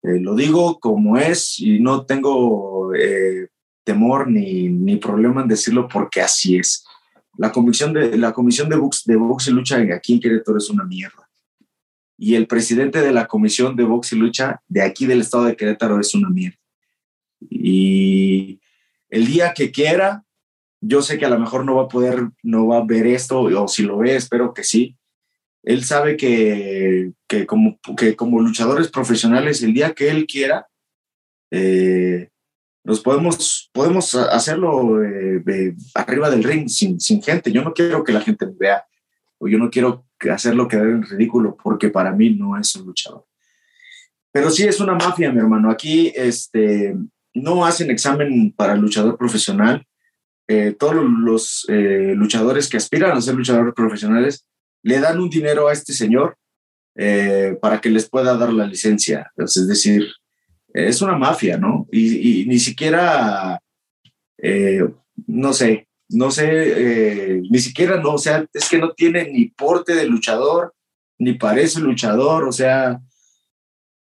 lo 0.00 0.34
digo 0.34 0.80
como 0.80 1.18
es 1.18 1.60
y 1.60 1.80
no 1.80 2.06
tengo 2.06 2.92
temor 3.84 4.30
ni, 4.30 4.70
ni 4.70 4.96
problema 4.96 5.42
en 5.42 5.48
decirlo 5.48 5.86
porque 5.86 6.22
así 6.22 6.56
es 6.56 6.86
la 7.36 7.52
comisión 7.52 7.92
de, 7.92 8.16
la 8.16 8.32
comisión 8.32 8.68
de 8.68 8.76
box, 8.76 9.04
de 9.04 9.16
box 9.16 9.48
y 9.48 9.50
lucha 9.50 9.78
aquí 9.94 10.14
en 10.14 10.20
Querétaro 10.20 10.58
es 10.58 10.70
una 10.70 10.84
mierda. 10.84 11.28
Y 12.16 12.36
el 12.36 12.46
presidente 12.46 13.00
de 13.00 13.12
la 13.12 13.26
comisión 13.26 13.76
de 13.76 13.84
box 13.84 14.12
y 14.12 14.16
lucha 14.16 14.62
de 14.68 14.82
aquí 14.82 15.06
del 15.06 15.20
estado 15.20 15.44
de 15.44 15.56
Querétaro 15.56 15.98
es 15.98 16.14
una 16.14 16.30
mierda. 16.30 16.58
Y 17.40 18.60
el 19.08 19.26
día 19.26 19.52
que 19.52 19.70
quiera, 19.70 20.24
yo 20.80 21.02
sé 21.02 21.18
que 21.18 21.26
a 21.26 21.30
lo 21.30 21.38
mejor 21.38 21.64
no 21.64 21.76
va 21.76 21.84
a 21.84 21.88
poder, 21.88 22.30
no 22.42 22.66
va 22.66 22.78
a 22.78 22.84
ver 22.84 23.06
esto, 23.06 23.40
o 23.40 23.68
si 23.68 23.82
lo 23.82 23.98
ve, 23.98 24.16
espero 24.16 24.54
que 24.54 24.64
sí. 24.64 24.96
Él 25.62 25.84
sabe 25.84 26.16
que, 26.16 27.12
que 27.26 27.46
como, 27.46 27.78
que 27.96 28.14
como 28.16 28.40
luchadores 28.40 28.88
profesionales, 28.88 29.62
el 29.62 29.72
día 29.72 29.94
que 29.94 30.10
él 30.10 30.26
quiera, 30.26 30.68
eh, 31.50 32.28
nos 32.84 33.00
podemos, 33.00 33.70
podemos 33.72 34.14
hacerlo 34.14 35.02
eh, 35.02 35.74
arriba 35.94 36.28
del 36.28 36.44
ring 36.44 36.68
sin, 36.68 37.00
sin, 37.00 37.22
gente. 37.22 37.50
Yo 37.50 37.62
no 37.62 37.72
quiero 37.72 38.04
que 38.04 38.12
la 38.12 38.20
gente 38.20 38.46
me 38.46 38.52
vea 38.58 38.84
o 39.38 39.48
yo 39.48 39.58
no 39.58 39.70
quiero 39.70 40.06
hacerlo 40.30 40.68
quedar 40.68 40.86
en 40.86 41.02
ridículo 41.02 41.56
porque 41.62 41.88
para 41.88 42.12
mí 42.12 42.30
no 42.30 42.58
es 42.58 42.76
un 42.76 42.86
luchador. 42.86 43.24
Pero 44.30 44.50
sí 44.50 44.64
es 44.64 44.80
una 44.80 44.94
mafia, 44.94 45.32
mi 45.32 45.38
hermano. 45.38 45.70
Aquí 45.70 46.12
este, 46.14 46.94
no 47.32 47.64
hacen 47.64 47.90
examen 47.90 48.52
para 48.52 48.76
luchador 48.76 49.16
profesional. 49.16 49.86
Eh, 50.46 50.76
todos 50.78 50.96
los 50.96 51.64
eh, 51.70 52.12
luchadores 52.14 52.68
que 52.68 52.76
aspiran 52.76 53.16
a 53.16 53.20
ser 53.22 53.34
luchadores 53.34 53.72
profesionales 53.72 54.46
le 54.82 55.00
dan 55.00 55.18
un 55.18 55.30
dinero 55.30 55.68
a 55.68 55.72
este 55.72 55.94
señor 55.94 56.36
para 57.60 57.80
que 57.80 57.90
les 57.90 58.08
pueda 58.08 58.36
dar 58.36 58.52
la 58.52 58.66
licencia. 58.66 59.32
es 59.36 59.66
decir, 59.66 60.06
es 60.74 61.00
una 61.00 61.16
mafia, 61.16 61.56
¿no? 61.56 61.86
Y, 61.92 62.44
ni 62.46 62.58
siquiera, 62.58 63.60
eh, 64.36 64.84
no 65.28 65.52
sé, 65.52 65.86
no 66.08 66.32
sé, 66.32 66.48
eh, 66.50 67.42
ni 67.48 67.58
siquiera, 67.60 68.00
no, 68.00 68.14
o 68.14 68.18
sea, 68.18 68.44
es 68.52 68.68
que 68.68 68.78
no 68.78 68.92
tiene 68.92 69.30
ni 69.30 69.46
porte 69.46 69.94
de 69.94 70.06
luchador, 70.06 70.74
ni 71.18 71.34
parece 71.34 71.80
luchador, 71.80 72.44
o 72.44 72.52
sea, 72.52 73.00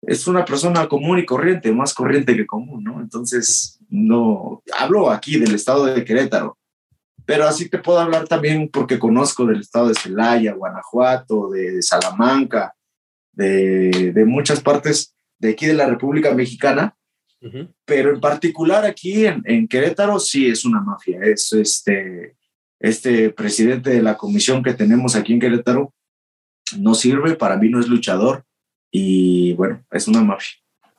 es 0.02 0.26
una 0.26 0.44
persona 0.44 0.88
común 0.88 1.18
y 1.18 1.26
corriente, 1.26 1.70
más 1.72 1.92
corriente 1.92 2.34
que 2.34 2.46
común, 2.46 2.82
¿no? 2.82 3.00
Entonces, 3.00 3.78
no, 3.90 4.62
hablo 4.78 5.10
aquí 5.10 5.38
del 5.38 5.54
estado 5.54 5.84
de 5.84 6.02
Querétaro, 6.02 6.56
pero 7.26 7.44
así 7.44 7.68
te 7.68 7.78
puedo 7.78 7.98
hablar 7.98 8.26
también 8.26 8.70
porque 8.70 8.98
conozco 8.98 9.44
del 9.44 9.60
estado 9.60 9.88
de 9.88 9.94
Celaya, 9.94 10.54
Guanajuato, 10.54 11.50
de, 11.50 11.82
Salamanca, 11.82 12.74
de, 13.32 14.12
de 14.14 14.24
muchas 14.24 14.60
partes 14.60 15.14
de 15.44 15.50
aquí 15.50 15.66
de 15.66 15.74
la 15.74 15.86
República 15.86 16.32
Mexicana, 16.34 16.96
pero 17.84 18.14
en 18.14 18.20
particular 18.20 18.86
aquí 18.86 19.26
en, 19.26 19.68
Querétaro 19.68 20.18
sí 20.18 20.46
es 20.46 20.64
una 20.64 20.80
mafia. 20.80 21.20
Es 21.22 21.52
este, 21.52 22.36
este 22.80 23.28
presidente 23.28 23.90
de 23.90 24.00
la 24.00 24.16
comisión 24.16 24.62
que 24.62 24.72
tenemos 24.72 25.14
aquí 25.14 25.34
en 25.34 25.40
Querétaro 25.40 25.92
no 26.78 26.94
sirve, 26.94 27.34
para 27.34 27.58
mí 27.58 27.68
no 27.68 27.78
es 27.78 27.88
luchador 27.88 28.44
y 28.90 29.52
bueno, 29.52 29.84
es 29.90 30.08
una 30.08 30.22
mafia. 30.22 30.56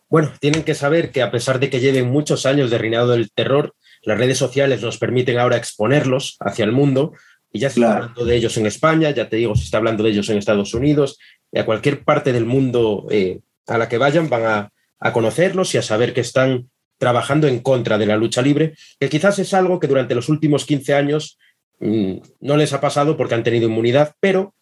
Bueno, 0.08 0.32
tienen 0.40 0.62
que 0.62 0.76
saber 0.76 1.12
que 1.12 1.24
a 1.24 1.32
pesar 1.32 1.60
de 1.60 1.72
que 1.72 1.80
lleven 1.80 2.12
muchos 2.12 2.46
años 2.46 2.70
de 2.70 2.78
reinado 2.78 3.10
del 3.14 3.32
terror, 3.32 3.74
las 4.04 4.20
redes 4.20 4.38
sociales 4.38 4.84
nos 4.84 5.00
permiten 5.00 5.40
ahora 5.40 5.58
exponerlos 5.58 6.38
hacia 6.40 6.66
el 6.66 6.72
mundo 6.72 7.14
y 7.52 7.58
ya 7.58 7.72
se 7.72 7.80
está 7.80 7.96
hablando 7.96 8.26
de 8.26 8.36
ellos 8.36 8.56
en 8.58 8.68
España, 8.68 9.10
ya 9.10 9.28
te 9.28 9.38
digo, 9.38 9.56
se 9.56 9.64
está 9.64 9.78
hablando 9.78 10.04
de 10.04 10.12
ellos 10.12 10.30
en 10.30 10.38
Estados 10.38 10.76
Unidos 10.76 11.18
y 11.52 11.58
a 11.58 11.66
cualquier 11.66 12.04
parte 12.04 12.32
del 12.32 12.46
mundo 12.46 13.08
eh, 13.10 13.40
a 13.68 13.78
la 13.78 13.90
que 13.90 13.98
vayan 13.98 14.30
van 14.30 14.46
a, 14.46 14.72
conocerlos 15.14 15.76
y 15.76 15.78
a 15.78 15.84
saber 15.84 16.14
que 16.14 16.22
están 16.22 16.72
trabajando 16.98 17.48
en 17.48 17.60
contra 17.60 18.00
de 18.00 18.08
la 18.08 18.18
lucha 18.18 18.42
libre, 18.42 18.74
que 19.00 19.08
quizás 19.08 19.38
es 19.38 19.54
algo 19.54 19.80
que 19.80 19.88
durante 19.88 20.16
los 20.16 20.30
últimos 20.30 20.66
15 20.66 20.96
años 20.96 21.38
mm, 21.80 22.14
no 22.40 22.58
les 22.58 22.74
ha 22.74 22.82
pasado 22.82 23.16
porque 23.16 23.36
han 23.36 23.44
tenido 23.44 23.68
inmunidad, 23.68 24.16
pero 24.20 24.56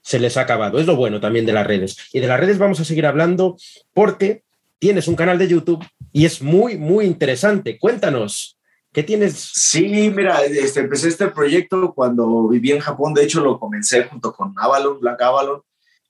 se 0.00 0.18
les 0.18 0.36
ha 0.36 0.42
acabado. 0.42 0.78
Es 0.78 0.86
lo 0.86 0.96
bueno 0.96 1.20
también 1.20 1.44
de 1.44 1.52
las 1.52 1.66
redes. 1.66 1.96
Y 2.12 2.20
de 2.20 2.28
las 2.28 2.40
redes 2.40 2.56
vamos 2.56 2.80
a 2.80 2.84
seguir 2.84 3.04
hablando 3.04 3.56
porque 3.92 4.42
tienes 4.78 5.06
un 5.06 5.16
canal 5.16 5.38
de 5.38 5.48
YouTube 5.48 5.84
y 6.12 6.24
es 6.24 6.42
muy, 6.42 6.76
muy 6.76 7.04
interesante. 7.04 7.78
Cuéntanos, 7.78 8.58
¿qué 8.92 9.02
tienes? 9.02 9.34
Sí, 9.34 10.10
mira, 10.14 10.42
este, 10.44 10.80
empecé 10.80 11.08
este 11.08 11.28
proyecto 11.28 11.92
cuando 11.94 12.48
viví 12.48 12.72
en 12.72 12.80
Japón. 12.80 13.14
De 13.14 13.22
hecho, 13.22 13.40
lo 13.40 13.60
comencé 13.60 14.04
junto 14.04 14.32
con 14.32 14.54
Avalon, 14.56 14.98
Black 14.98 15.20
Avalon. 15.22 15.60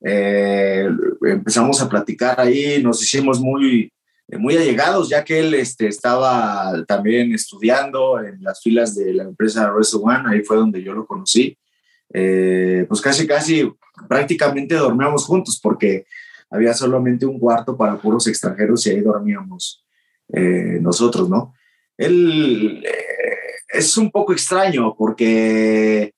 Eh, 0.03 0.89
empezamos 1.23 1.81
a 1.81 1.89
platicar 1.89 2.41
ahí, 2.41 2.83
nos 2.83 3.03
hicimos 3.03 3.41
muy, 3.41 3.93
muy 4.39 4.57
allegados, 4.57 5.09
ya 5.09 5.25
que 5.25 5.41
él 5.41 5.55
este, 5.55 5.89
estaba 5.89 6.85
también 6.87 7.35
estudiando 7.35 8.23
en 8.23 8.43
las 8.43 8.63
filas 8.63 8.95
de 8.95 9.13
la 9.15 9.25
empresa 9.25 9.71
Wrestle 9.73 10.01
One, 10.03 10.23
ahí 10.27 10.43
fue 10.43 10.57
donde 10.57 10.83
yo 10.83 10.95
lo 10.95 11.07
conocí. 11.07 11.57
Eh, 12.13 12.87
pues 12.89 13.01
casi, 13.01 13.27
casi, 13.27 13.71
prácticamente 14.09 14.75
dormíamos 14.75 15.25
juntos 15.27 15.61
porque 15.63 16.07
había 16.51 16.75
solamente 16.75 17.27
un 17.27 17.39
cuarto 17.39 17.77
para 17.77 17.97
puros 17.97 18.27
extranjeros 18.27 18.87
y 18.87 18.91
ahí 18.91 19.01
dormíamos 19.01 19.85
eh, 20.33 20.79
nosotros, 20.81 21.29
¿no? 21.29 21.55
Él 21.97 22.83
es 23.69 23.97
un 23.97 24.11
poco 24.11 24.33
extraño 24.33 24.95
porque 24.97 26.13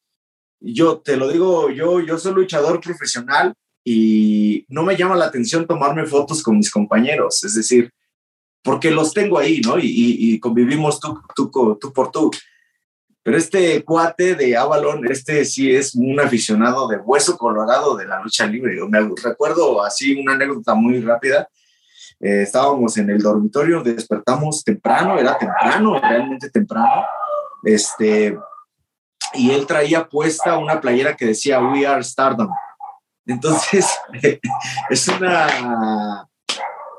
yo 0.60 0.98
te 1.00 1.16
lo 1.16 1.28
digo, 1.28 1.70
yo, 1.70 2.00
yo 2.00 2.18
soy 2.18 2.34
luchador 2.34 2.80
profesional, 2.80 3.54
y 3.84 4.64
no 4.68 4.82
me 4.82 4.96
llama 4.96 5.16
la 5.16 5.26
atención 5.26 5.66
tomarme 5.66 6.06
fotos 6.06 6.42
con 6.42 6.56
mis 6.56 6.70
compañeros, 6.70 7.42
es 7.44 7.54
decir, 7.54 7.92
porque 8.62 8.90
los 8.90 9.12
tengo 9.12 9.38
ahí, 9.38 9.60
¿no? 9.60 9.76
Y, 9.78 10.38
convivimos 10.38 11.00
tú, 11.00 11.20
tú, 11.34 11.50
tú, 11.80 11.92
por 11.92 12.10
tú. 12.10 12.30
Pero 13.24 13.36
este 13.36 13.84
cuate 13.84 14.34
de 14.34 14.56
Avalon, 14.56 15.10
este 15.10 15.44
sí 15.44 15.74
es 15.74 15.94
un 15.94 16.18
aficionado 16.20 16.88
de 16.88 16.96
hueso 16.98 17.36
colorado 17.36 17.96
de 17.96 18.06
la 18.06 18.20
lucha 18.20 18.46
libre. 18.46 18.76
Me 18.88 19.00
recuerdo 19.22 19.82
así 19.82 20.20
una 20.20 20.34
anécdota 20.34 20.74
muy 20.74 21.00
rápida. 21.00 21.48
Eh, 22.20 22.42
estábamos 22.42 22.96
en 22.98 23.10
el 23.10 23.18
dormitorio, 23.20 23.82
despertamos 23.82 24.62
temprano, 24.62 25.18
era 25.18 25.36
temprano, 25.38 26.00
realmente 26.00 26.50
temprano. 26.50 27.04
Este, 27.64 28.36
y 29.34 29.50
él 29.50 29.66
traía 29.66 30.08
puesta 30.08 30.58
una 30.58 30.80
playera 30.80 31.16
que 31.16 31.26
decía 31.26 31.60
We 31.60 31.86
Are 31.86 32.02
Stardom. 32.02 32.50
Entonces, 33.26 33.86
es 34.90 35.08
una, 35.08 36.28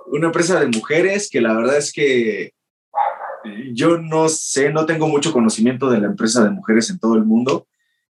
una 0.07 0.25
empresa 0.27 0.59
de 0.59 0.67
mujeres 0.67 1.29
que 1.29 1.41
la 1.41 1.53
verdad 1.53 1.77
es 1.77 1.91
que 1.91 2.53
yo 3.73 3.97
no 3.97 4.29
sé, 4.29 4.71
no 4.71 4.85
tengo 4.85 5.07
mucho 5.07 5.33
conocimiento 5.33 5.89
de 5.89 5.99
la 5.99 6.07
empresa 6.07 6.43
de 6.43 6.51
mujeres 6.51 6.89
en 6.89 6.99
todo 6.99 7.15
el 7.15 7.25
mundo, 7.25 7.67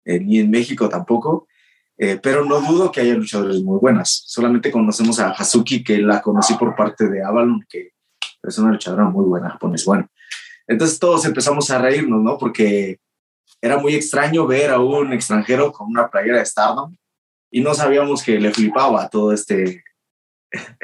eh, 0.04 0.20
ni 0.20 0.38
en 0.38 0.50
México 0.50 0.88
tampoco, 0.88 1.48
eh, 1.98 2.18
pero 2.22 2.44
no 2.44 2.60
dudo 2.60 2.92
que 2.92 3.00
haya 3.00 3.14
luchadores 3.14 3.62
muy 3.62 3.78
buenas. 3.78 4.22
Solamente 4.26 4.70
conocemos 4.70 5.18
a 5.18 5.30
Hazuki, 5.30 5.82
que 5.82 5.98
la 5.98 6.22
conocí 6.22 6.54
por 6.54 6.76
parte 6.76 7.08
de 7.08 7.24
Avalon, 7.24 7.64
que 7.68 7.92
es 8.42 8.58
una 8.58 8.72
luchadora 8.72 9.04
muy 9.04 9.24
buena 9.24 9.50
japonés. 9.50 9.84
Bueno, 9.84 10.08
Entonces 10.68 10.98
todos 10.98 11.24
empezamos 11.24 11.70
a 11.70 11.78
reírnos, 11.78 12.22
¿no? 12.22 12.38
Porque 12.38 12.98
era 13.60 13.78
muy 13.78 13.94
extraño 13.94 14.46
ver 14.46 14.70
a 14.70 14.78
un 14.78 15.12
extranjero 15.12 15.72
con 15.72 15.88
una 15.88 16.08
playera 16.08 16.38
de 16.38 16.46
Stardom 16.46 16.94
y 17.56 17.60
no 17.62 17.72
sabíamos 17.72 18.22
que 18.22 18.38
le 18.38 18.52
flipaba 18.52 19.08
todo 19.08 19.32
este, 19.32 19.82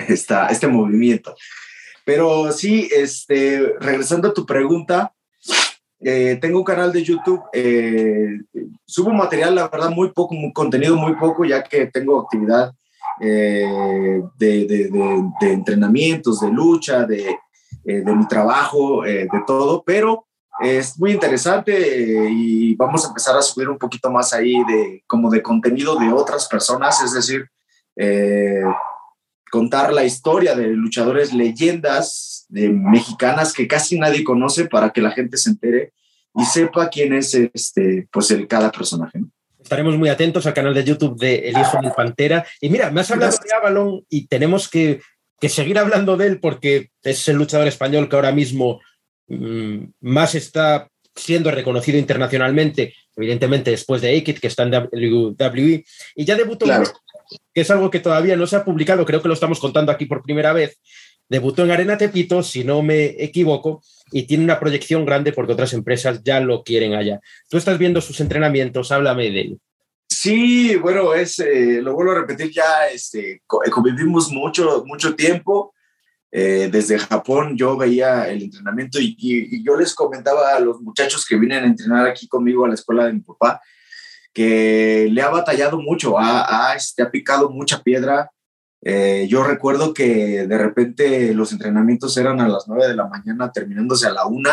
esta, 0.09 0.47
este 0.47 0.67
movimiento. 0.67 1.35
Pero 2.03 2.51
sí, 2.51 2.89
este, 2.91 3.75
regresando 3.79 4.29
a 4.29 4.33
tu 4.33 4.47
pregunta, 4.47 5.13
eh, 6.01 6.39
tengo 6.41 6.61
un 6.61 6.65
canal 6.65 6.91
de 6.91 7.03
YouTube, 7.03 7.43
eh, 7.53 8.41
subo 8.87 9.11
material, 9.11 9.55
la 9.55 9.69
verdad, 9.69 9.91
muy 9.91 10.13
poco, 10.13 10.35
un 10.35 10.51
contenido 10.51 10.97
muy 10.97 11.15
poco, 11.17 11.45
ya 11.45 11.63
que 11.63 11.89
tengo 11.89 12.19
actividad 12.19 12.73
eh, 13.21 14.23
de, 14.39 14.67
de, 14.67 14.91
de, 15.43 15.53
entrenamientos, 15.53 16.41
de 16.41 16.51
lucha, 16.51 17.05
de, 17.05 17.37
de 17.85 18.15
mi 18.15 18.27
trabajo, 18.27 19.03
de 19.03 19.29
todo, 19.47 19.83
pero 19.85 20.27
es 20.63 20.99
muy 20.99 21.13
interesante 21.13 22.29
y 22.31 22.75
vamos 22.77 23.05
a 23.05 23.09
empezar 23.09 23.37
a 23.37 23.43
subir 23.43 23.69
un 23.69 23.79
poquito 23.79 24.11
más 24.11 24.33
ahí 24.33 24.63
de 24.65 25.03
como 25.07 25.31
de 25.31 25.43
contenido 25.43 25.97
de 25.97 26.13
otras 26.13 26.47
personas, 26.49 27.03
es 27.03 27.13
decir, 27.13 27.49
contar 29.51 29.93
la 29.93 30.05
historia 30.05 30.55
de 30.55 30.69
luchadores 30.69 31.35
leyendas 31.35 32.47
de 32.49 32.71
mexicanas 32.71 33.53
que 33.53 33.69
casi 33.69 33.99
nadie 33.99 34.25
conoce 34.25 34.67
para 34.67 34.91
que 34.91 35.03
la 35.03 35.11
gente 35.11 35.37
se 35.37 35.51
entere 35.51 35.93
y 36.35 36.45
sepa 36.45 36.89
quién 36.89 37.13
es 37.13 37.35
este, 37.35 38.09
pues 38.11 38.31
el 38.31 38.47
cada 38.47 38.71
personaje. 38.71 39.21
Estaremos 39.63 39.97
muy 39.97 40.09
atentos 40.09 40.47
al 40.47 40.55
canal 40.55 40.75
de 40.75 40.85
YouTube 40.85 41.19
de 41.19 41.51
El 41.51 41.59
Hijo 41.59 41.79
del 41.81 41.93
Pantera. 41.93 42.47
Y 42.61 42.69
mira, 42.69 42.91
me 42.91 43.03
has 43.03 43.11
hablado 43.11 43.37
de 43.45 43.55
Avalon 43.55 44.05
y 44.09 44.27
tenemos 44.27 44.69
que, 44.69 45.01
que, 45.39 45.49
seguir 45.49 45.79
hablando 45.79 46.17
de 46.17 46.27
él 46.29 46.41
porque 46.41 46.91
es 47.03 47.29
el 47.29 47.37
luchador 47.37 47.69
español 47.69 48.09
que 48.09 48.17
ahora 48.17 48.33
mismo 48.33 48.81
más 50.01 50.35
está 50.35 50.89
siendo 51.15 51.51
reconocido 51.51 51.99
internacionalmente, 51.99 52.95
evidentemente 53.17 53.71
después 53.71 54.01
de 54.01 54.17
Akit, 54.17 54.39
que 54.39 54.47
está 54.47 54.63
en 54.63 54.75
WWE, 54.75 55.85
y 56.17 56.25
ya 56.25 56.37
debutó 56.37 56.65
claro 56.65 56.91
que 57.55 57.61
es 57.61 57.71
algo 57.71 57.91
que 57.91 58.01
todavía 58.01 58.37
no 58.37 58.47
se 58.47 58.57
ha 58.57 58.65
publicado, 58.65 59.05
creo 59.05 59.23
que 59.23 59.29
lo 59.29 59.35
estamos 59.35 59.61
contando 59.61 59.93
aquí 59.93 60.07
por 60.07 60.23
primera 60.23 60.53
vez. 60.53 60.79
Debutó 61.29 61.65
en 61.65 61.71
Arena 61.71 61.97
Tepito, 61.97 62.43
si 62.43 62.65
no 62.65 62.83
me 62.83 63.05
equivoco, 63.23 63.83
y 64.11 64.25
tiene 64.25 64.45
una 64.45 64.61
proyección 64.61 65.05
grande 65.07 65.33
porque 65.33 65.53
otras 65.53 65.73
empresas 65.73 66.23
ya 66.23 66.41
lo 66.41 66.63
quieren 66.63 66.95
allá. 66.95 67.21
Tú 67.49 67.57
estás 67.57 67.79
viendo 67.79 68.01
sus 68.01 68.21
entrenamientos, 68.21 68.93
háblame 68.93 69.31
de 69.31 69.41
él. 69.41 69.59
Sí, 70.09 70.77
bueno, 70.77 71.15
es, 71.15 71.39
eh, 71.39 71.81
lo 71.83 71.95
vuelvo 71.95 72.13
a 72.13 72.21
repetir, 72.21 72.51
ya 72.53 72.87
este, 72.93 73.43
convivimos 73.47 74.31
mucho, 74.31 74.85
mucho 74.87 75.15
tiempo. 75.15 75.75
Eh, 76.35 76.71
desde 76.73 76.99
Japón 76.99 77.59
yo 77.59 77.77
veía 77.77 78.27
el 78.31 78.43
entrenamiento 78.43 78.99
y, 78.99 79.15
y, 79.19 79.57
y, 79.57 79.63
yo 79.63 79.77
les 79.77 79.95
comentaba 79.95 80.57
a 80.57 80.61
los 80.61 80.81
muchachos 80.81 81.27
que 81.27 81.37
vienen 81.37 81.65
a 81.65 81.67
entrenar 81.67 82.07
aquí 82.07 82.27
conmigo 82.27 82.65
a 82.65 82.69
la 82.69 82.75
escuela 82.75 83.05
de 83.05 83.13
mi 83.13 83.21
papá, 83.21 83.61
que 84.33 85.11
le 85.13 85.21
ha 85.21 85.29
batallado 85.29 85.79
mucho, 85.79 86.19
ha, 86.19 86.71
ha, 86.71 86.75
este, 86.75 87.03
ha 87.03 87.11
picado 87.11 87.51
mucha 87.51 87.83
piedra. 87.83 88.31
Eh, 88.81 89.27
yo 89.29 89.45
recuerdo 89.45 89.93
que 89.93 90.47
de 90.47 90.59
repente 90.59 91.35
los 91.35 91.53
entrenamientos 91.53 92.17
eran 92.17 92.41
a 92.41 92.49
las 92.49 92.67
9 92.67 92.89
de 92.89 92.97
la 92.97 93.07
mañana, 93.09 93.53
terminándose 93.53 94.07
a 94.07 94.13
la 94.13 94.27
1, 94.27 94.51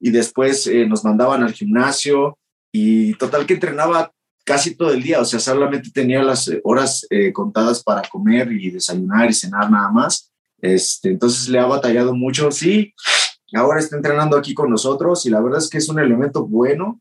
y 0.00 0.10
después 0.10 0.66
eh, 0.66 0.86
nos 0.86 1.04
mandaban 1.04 1.42
al 1.42 1.54
gimnasio, 1.54 2.38
y 2.70 3.14
total 3.14 3.46
que 3.46 3.54
entrenaba 3.54 4.12
casi 4.44 4.76
todo 4.76 4.92
el 4.92 5.02
día, 5.02 5.20
o 5.20 5.24
sea, 5.24 5.40
solamente 5.40 5.90
tenía 5.90 6.22
las 6.22 6.50
horas 6.64 7.06
eh, 7.10 7.32
contadas 7.32 7.82
para 7.82 8.02
comer 8.08 8.52
y 8.52 8.70
desayunar 8.70 9.30
y 9.30 9.34
cenar 9.34 9.70
nada 9.70 9.90
más. 9.90 10.27
Este, 10.60 11.10
entonces 11.10 11.48
le 11.48 11.58
ha 11.58 11.66
batallado 11.66 12.14
mucho, 12.14 12.50
sí, 12.50 12.94
ahora 13.54 13.78
está 13.80 13.96
entrenando 13.96 14.36
aquí 14.36 14.54
con 14.54 14.70
nosotros 14.70 15.24
y 15.24 15.30
la 15.30 15.40
verdad 15.40 15.60
es 15.60 15.70
que 15.70 15.78
es 15.78 15.88
un 15.88 16.00
elemento 16.00 16.46
bueno, 16.46 17.00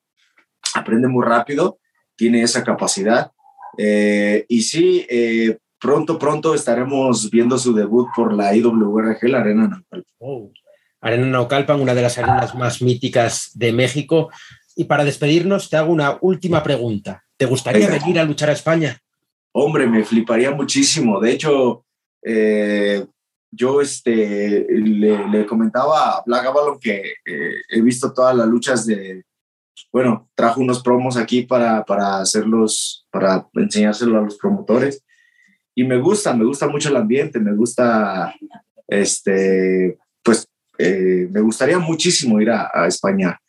aprende 0.75 1.07
muy 1.07 1.25
rápido 1.25 1.79
tiene 2.17 2.41
esa 2.41 2.65
capacidad. 2.65 3.31
Eh, 3.77 4.45
y 4.49 4.63
sí, 4.63 5.05
eh, 5.09 5.57
pronto, 5.79 6.19
pronto 6.19 6.53
estaremos 6.53 7.29
viendo 7.29 7.57
su 7.57 7.73
debut 7.73 8.09
por 8.13 8.33
la 8.33 8.53
IWRG, 8.53 9.29
la 9.29 9.39
Arena 9.39 9.67
Naucalpan. 9.67 10.03
Oh. 10.17 10.51
Arena 10.99 11.27
Naucalpan, 11.27 11.79
una 11.79 11.93
de 11.93 12.01
las 12.01 12.17
arenas 12.17 12.55
más 12.55 12.81
míticas 12.81 13.51
de 13.53 13.71
México. 13.71 14.29
Y 14.75 14.85
para 14.85 15.05
despedirnos, 15.05 15.69
te 15.69 15.77
hago 15.77 15.93
una 15.93 16.17
última 16.21 16.63
pregunta. 16.63 17.23
¿Te 17.37 17.45
gustaría 17.45 17.87
venir 17.87 18.19
a 18.19 18.25
luchar 18.25 18.49
a 18.49 18.53
España? 18.53 18.99
Hombre, 19.51 19.87
me 19.87 20.03
fliparía 20.03 20.51
muchísimo. 20.51 21.19
De 21.19 21.31
hecho, 21.31 21.85
eh, 22.23 23.05
yo 23.51 23.81
este, 23.81 24.65
le, 24.69 25.45
comentaba 25.45 26.17
a 26.17 26.23
Black 26.25 26.45
Avalon 26.45 26.79
que 26.79 27.13
eh, 27.25 27.55
he 27.69 27.81
visto 27.81 28.13
todas 28.13 28.35
las 28.35 28.47
luchas 28.47 28.85
de, 28.85 29.23
bueno, 29.91 30.29
trajo 30.35 30.61
unos 30.61 30.81
promos 30.81 31.17
aquí 31.17 31.43
para, 31.43 31.83
para 31.83 32.19
hacerlos, 32.19 33.07
para 33.11 33.47
enseñárselo 33.53 34.17
a 34.17 34.21
los 34.21 34.37
promotores. 34.37 35.03
Y 35.75 35.83
me 35.83 35.99
gusta, 35.99 36.33
me 36.33 36.45
gusta 36.45 36.67
mucho 36.67 36.89
el 36.89 36.97
ambiente, 36.97 37.39
me 37.39 37.53
gusta, 37.53 38.33
este, 38.87 39.97
pues, 40.23 40.47
eh, 40.77 41.27
me 41.31 41.41
gustaría 41.41 41.79
muchísimo 41.79 42.41
ir 42.41 42.49
a, 42.49 42.69
a, 42.73 42.87
España 42.87 43.39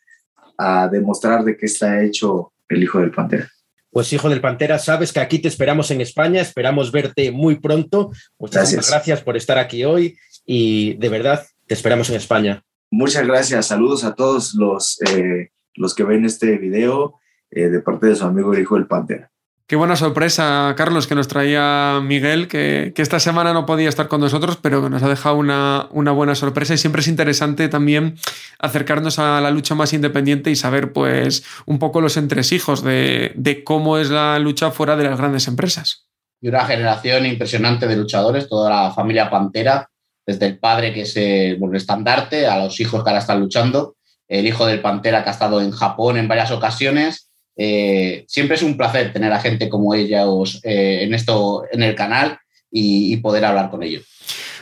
a 0.57 0.87
demostrar 0.87 1.43
de 1.43 1.57
qué 1.57 1.65
está 1.65 2.03
hecho 2.03 2.53
el 2.67 2.83
Hijo 2.83 2.99
del 2.99 3.11
Pantera. 3.11 3.49
Pues 3.91 4.11
Hijo 4.13 4.29
del 4.29 4.41
Pantera, 4.41 4.79
sabes 4.79 5.11
que 5.11 5.19
aquí 5.19 5.39
te 5.39 5.47
esperamos 5.47 5.89
en 5.91 6.01
España, 6.01 6.41
esperamos 6.41 6.91
verte 6.91 7.31
muy 7.31 7.59
pronto. 7.59 8.11
Muchas 8.37 8.71
gracias, 8.71 8.89
gracias 8.89 9.21
por 9.21 9.37
estar 9.37 9.57
aquí 9.57 9.83
hoy 9.83 10.17
y 10.45 10.93
de 10.95 11.09
verdad 11.09 11.45
te 11.67 11.73
esperamos 11.73 12.09
en 12.09 12.15
España. 12.17 12.63
Muchas 12.91 13.25
gracias, 13.25 13.67
saludos 13.67 14.03
a 14.03 14.15
todos 14.15 14.53
los... 14.55 15.01
Eh, 15.01 15.51
los 15.79 15.95
que 15.95 16.03
ven 16.03 16.25
este 16.25 16.57
video 16.57 17.15
eh, 17.49 17.69
de 17.69 17.81
parte 17.81 18.07
de 18.07 18.15
su 18.15 18.25
amigo 18.25 18.53
el 18.53 18.61
hijo 18.61 18.75
del 18.75 18.85
Pantera. 18.85 19.31
Qué 19.69 19.75
buena 19.75 19.95
sorpresa, 19.95 20.73
Carlos, 20.75 21.05
que 21.05 21.13
nos 21.13 21.27
traía 21.27 22.01
Miguel, 22.03 22.47
que, 22.47 22.91
esta 22.97 23.19
semana 23.19 23.53
no 23.53 23.67
podía 23.67 23.87
estar 23.87 24.07
con 24.07 24.19
nosotros, 24.19 24.57
pero 24.59 24.81
que 24.81 24.89
nos 24.89 25.03
ha 25.03 25.07
dejado 25.07 25.35
una, 25.35 25.87
una, 25.91 26.11
buena 26.11 26.33
sorpresa. 26.33 26.73
Y 26.73 26.79
siempre 26.79 27.01
es 27.01 27.07
interesante 27.07 27.69
también 27.69 28.15
acercarnos 28.57 29.19
a 29.19 29.39
la 29.41 29.51
lucha 29.51 29.75
más 29.75 29.93
independiente 29.93 30.49
y 30.49 30.55
saber, 30.55 30.91
pues, 30.91 31.43
un 31.67 31.77
poco 31.77 32.01
los 32.01 32.17
entresijos 32.17 32.83
de, 32.83 33.31
de 33.35 33.63
cómo 33.63 33.99
es 33.99 34.09
la 34.09 34.39
lucha 34.39 34.71
fuera 34.71 34.95
de 34.95 35.03
las 35.03 35.19
grandes 35.19 35.47
empresas. 35.47 36.07
Y 36.41 36.47
una 36.49 36.65
generación 36.65 37.27
impresionante 37.27 37.85
de 37.85 37.95
luchadores, 37.95 38.49
toda 38.49 38.71
la 38.71 38.91
familia 38.91 39.29
Pantera, 39.29 39.87
desde 40.25 40.47
el 40.47 40.57
padre 40.57 40.95
que 40.95 41.01
es 41.01 41.15
el 41.15 41.59
estandarte, 41.75 42.47
a 42.47 42.57
los 42.57 42.79
hijos 42.79 43.03
que 43.03 43.09
ahora 43.11 43.19
están 43.19 43.39
luchando 43.39 43.97
el 44.27 44.47
hijo 44.47 44.65
del 44.65 44.81
Pantera 44.81 45.23
que 45.23 45.29
ha 45.29 45.33
estado 45.33 45.61
en 45.61 45.69
Japón 45.69 46.17
en 46.17 46.27
varias 46.27 46.49
ocasiones. 46.49 47.28
Eh, 47.61 48.23
siempre 48.25 48.55
es 48.55 48.63
un 48.63 48.77
placer 48.77 49.11
tener 49.11 49.33
a 49.33 49.39
gente 49.39 49.67
como 49.67 49.93
ellos 49.93 50.61
eh, 50.63 51.03
en 51.03 51.13
esto 51.13 51.65
en 51.69 51.83
el 51.83 51.93
canal 51.93 52.39
y, 52.71 53.13
y 53.13 53.17
poder 53.17 53.43
hablar 53.43 53.69
con 53.69 53.83
ellos. 53.83 54.05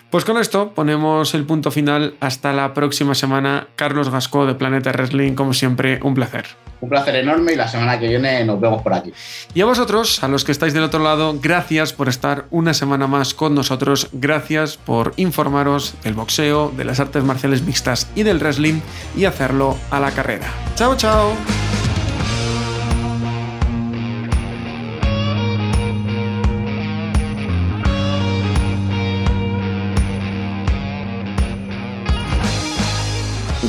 Pues 0.09 0.23
con 0.23 0.37
esto 0.37 0.73
ponemos 0.73 1.33
el 1.33 1.45
punto 1.45 1.69
final. 1.69 2.15
Hasta 2.21 2.53
la 2.53 2.73
próxima 2.73 3.13
semana. 3.13 3.67
Carlos 3.75 4.09
Gasco 4.09 4.45
de 4.45 4.55
Planeta 4.55 4.91
Wrestling, 4.91 5.33
como 5.33 5.53
siempre, 5.53 5.99
un 6.01 6.15
placer. 6.15 6.45
Un 6.79 6.89
placer 6.89 7.15
enorme 7.15 7.53
y 7.53 7.55
la 7.55 7.67
semana 7.67 7.99
que 7.99 8.07
viene 8.07 8.45
nos 8.45 8.59
vemos 8.61 8.81
por 8.81 8.93
aquí. 8.93 9.11
Y 9.53 9.61
a 9.61 9.65
vosotros, 9.65 10.23
a 10.23 10.27
los 10.29 10.45
que 10.45 10.53
estáis 10.53 10.73
del 10.73 10.83
otro 10.83 11.03
lado, 11.03 11.37
gracias 11.41 11.91
por 11.91 12.07
estar 12.07 12.45
una 12.51 12.73
semana 12.73 13.07
más 13.07 13.33
con 13.33 13.53
nosotros. 13.53 14.09
Gracias 14.13 14.77
por 14.77 15.13
informaros 15.17 15.93
del 16.03 16.13
boxeo, 16.13 16.71
de 16.75 16.85
las 16.85 17.01
artes 17.01 17.23
marciales 17.23 17.63
mixtas 17.63 18.09
y 18.15 18.23
del 18.23 18.39
wrestling 18.39 18.79
y 19.15 19.25
hacerlo 19.25 19.75
a 19.91 19.99
la 19.99 20.11
carrera. 20.11 20.47
Chao, 20.75 20.95
chao. 20.95 21.33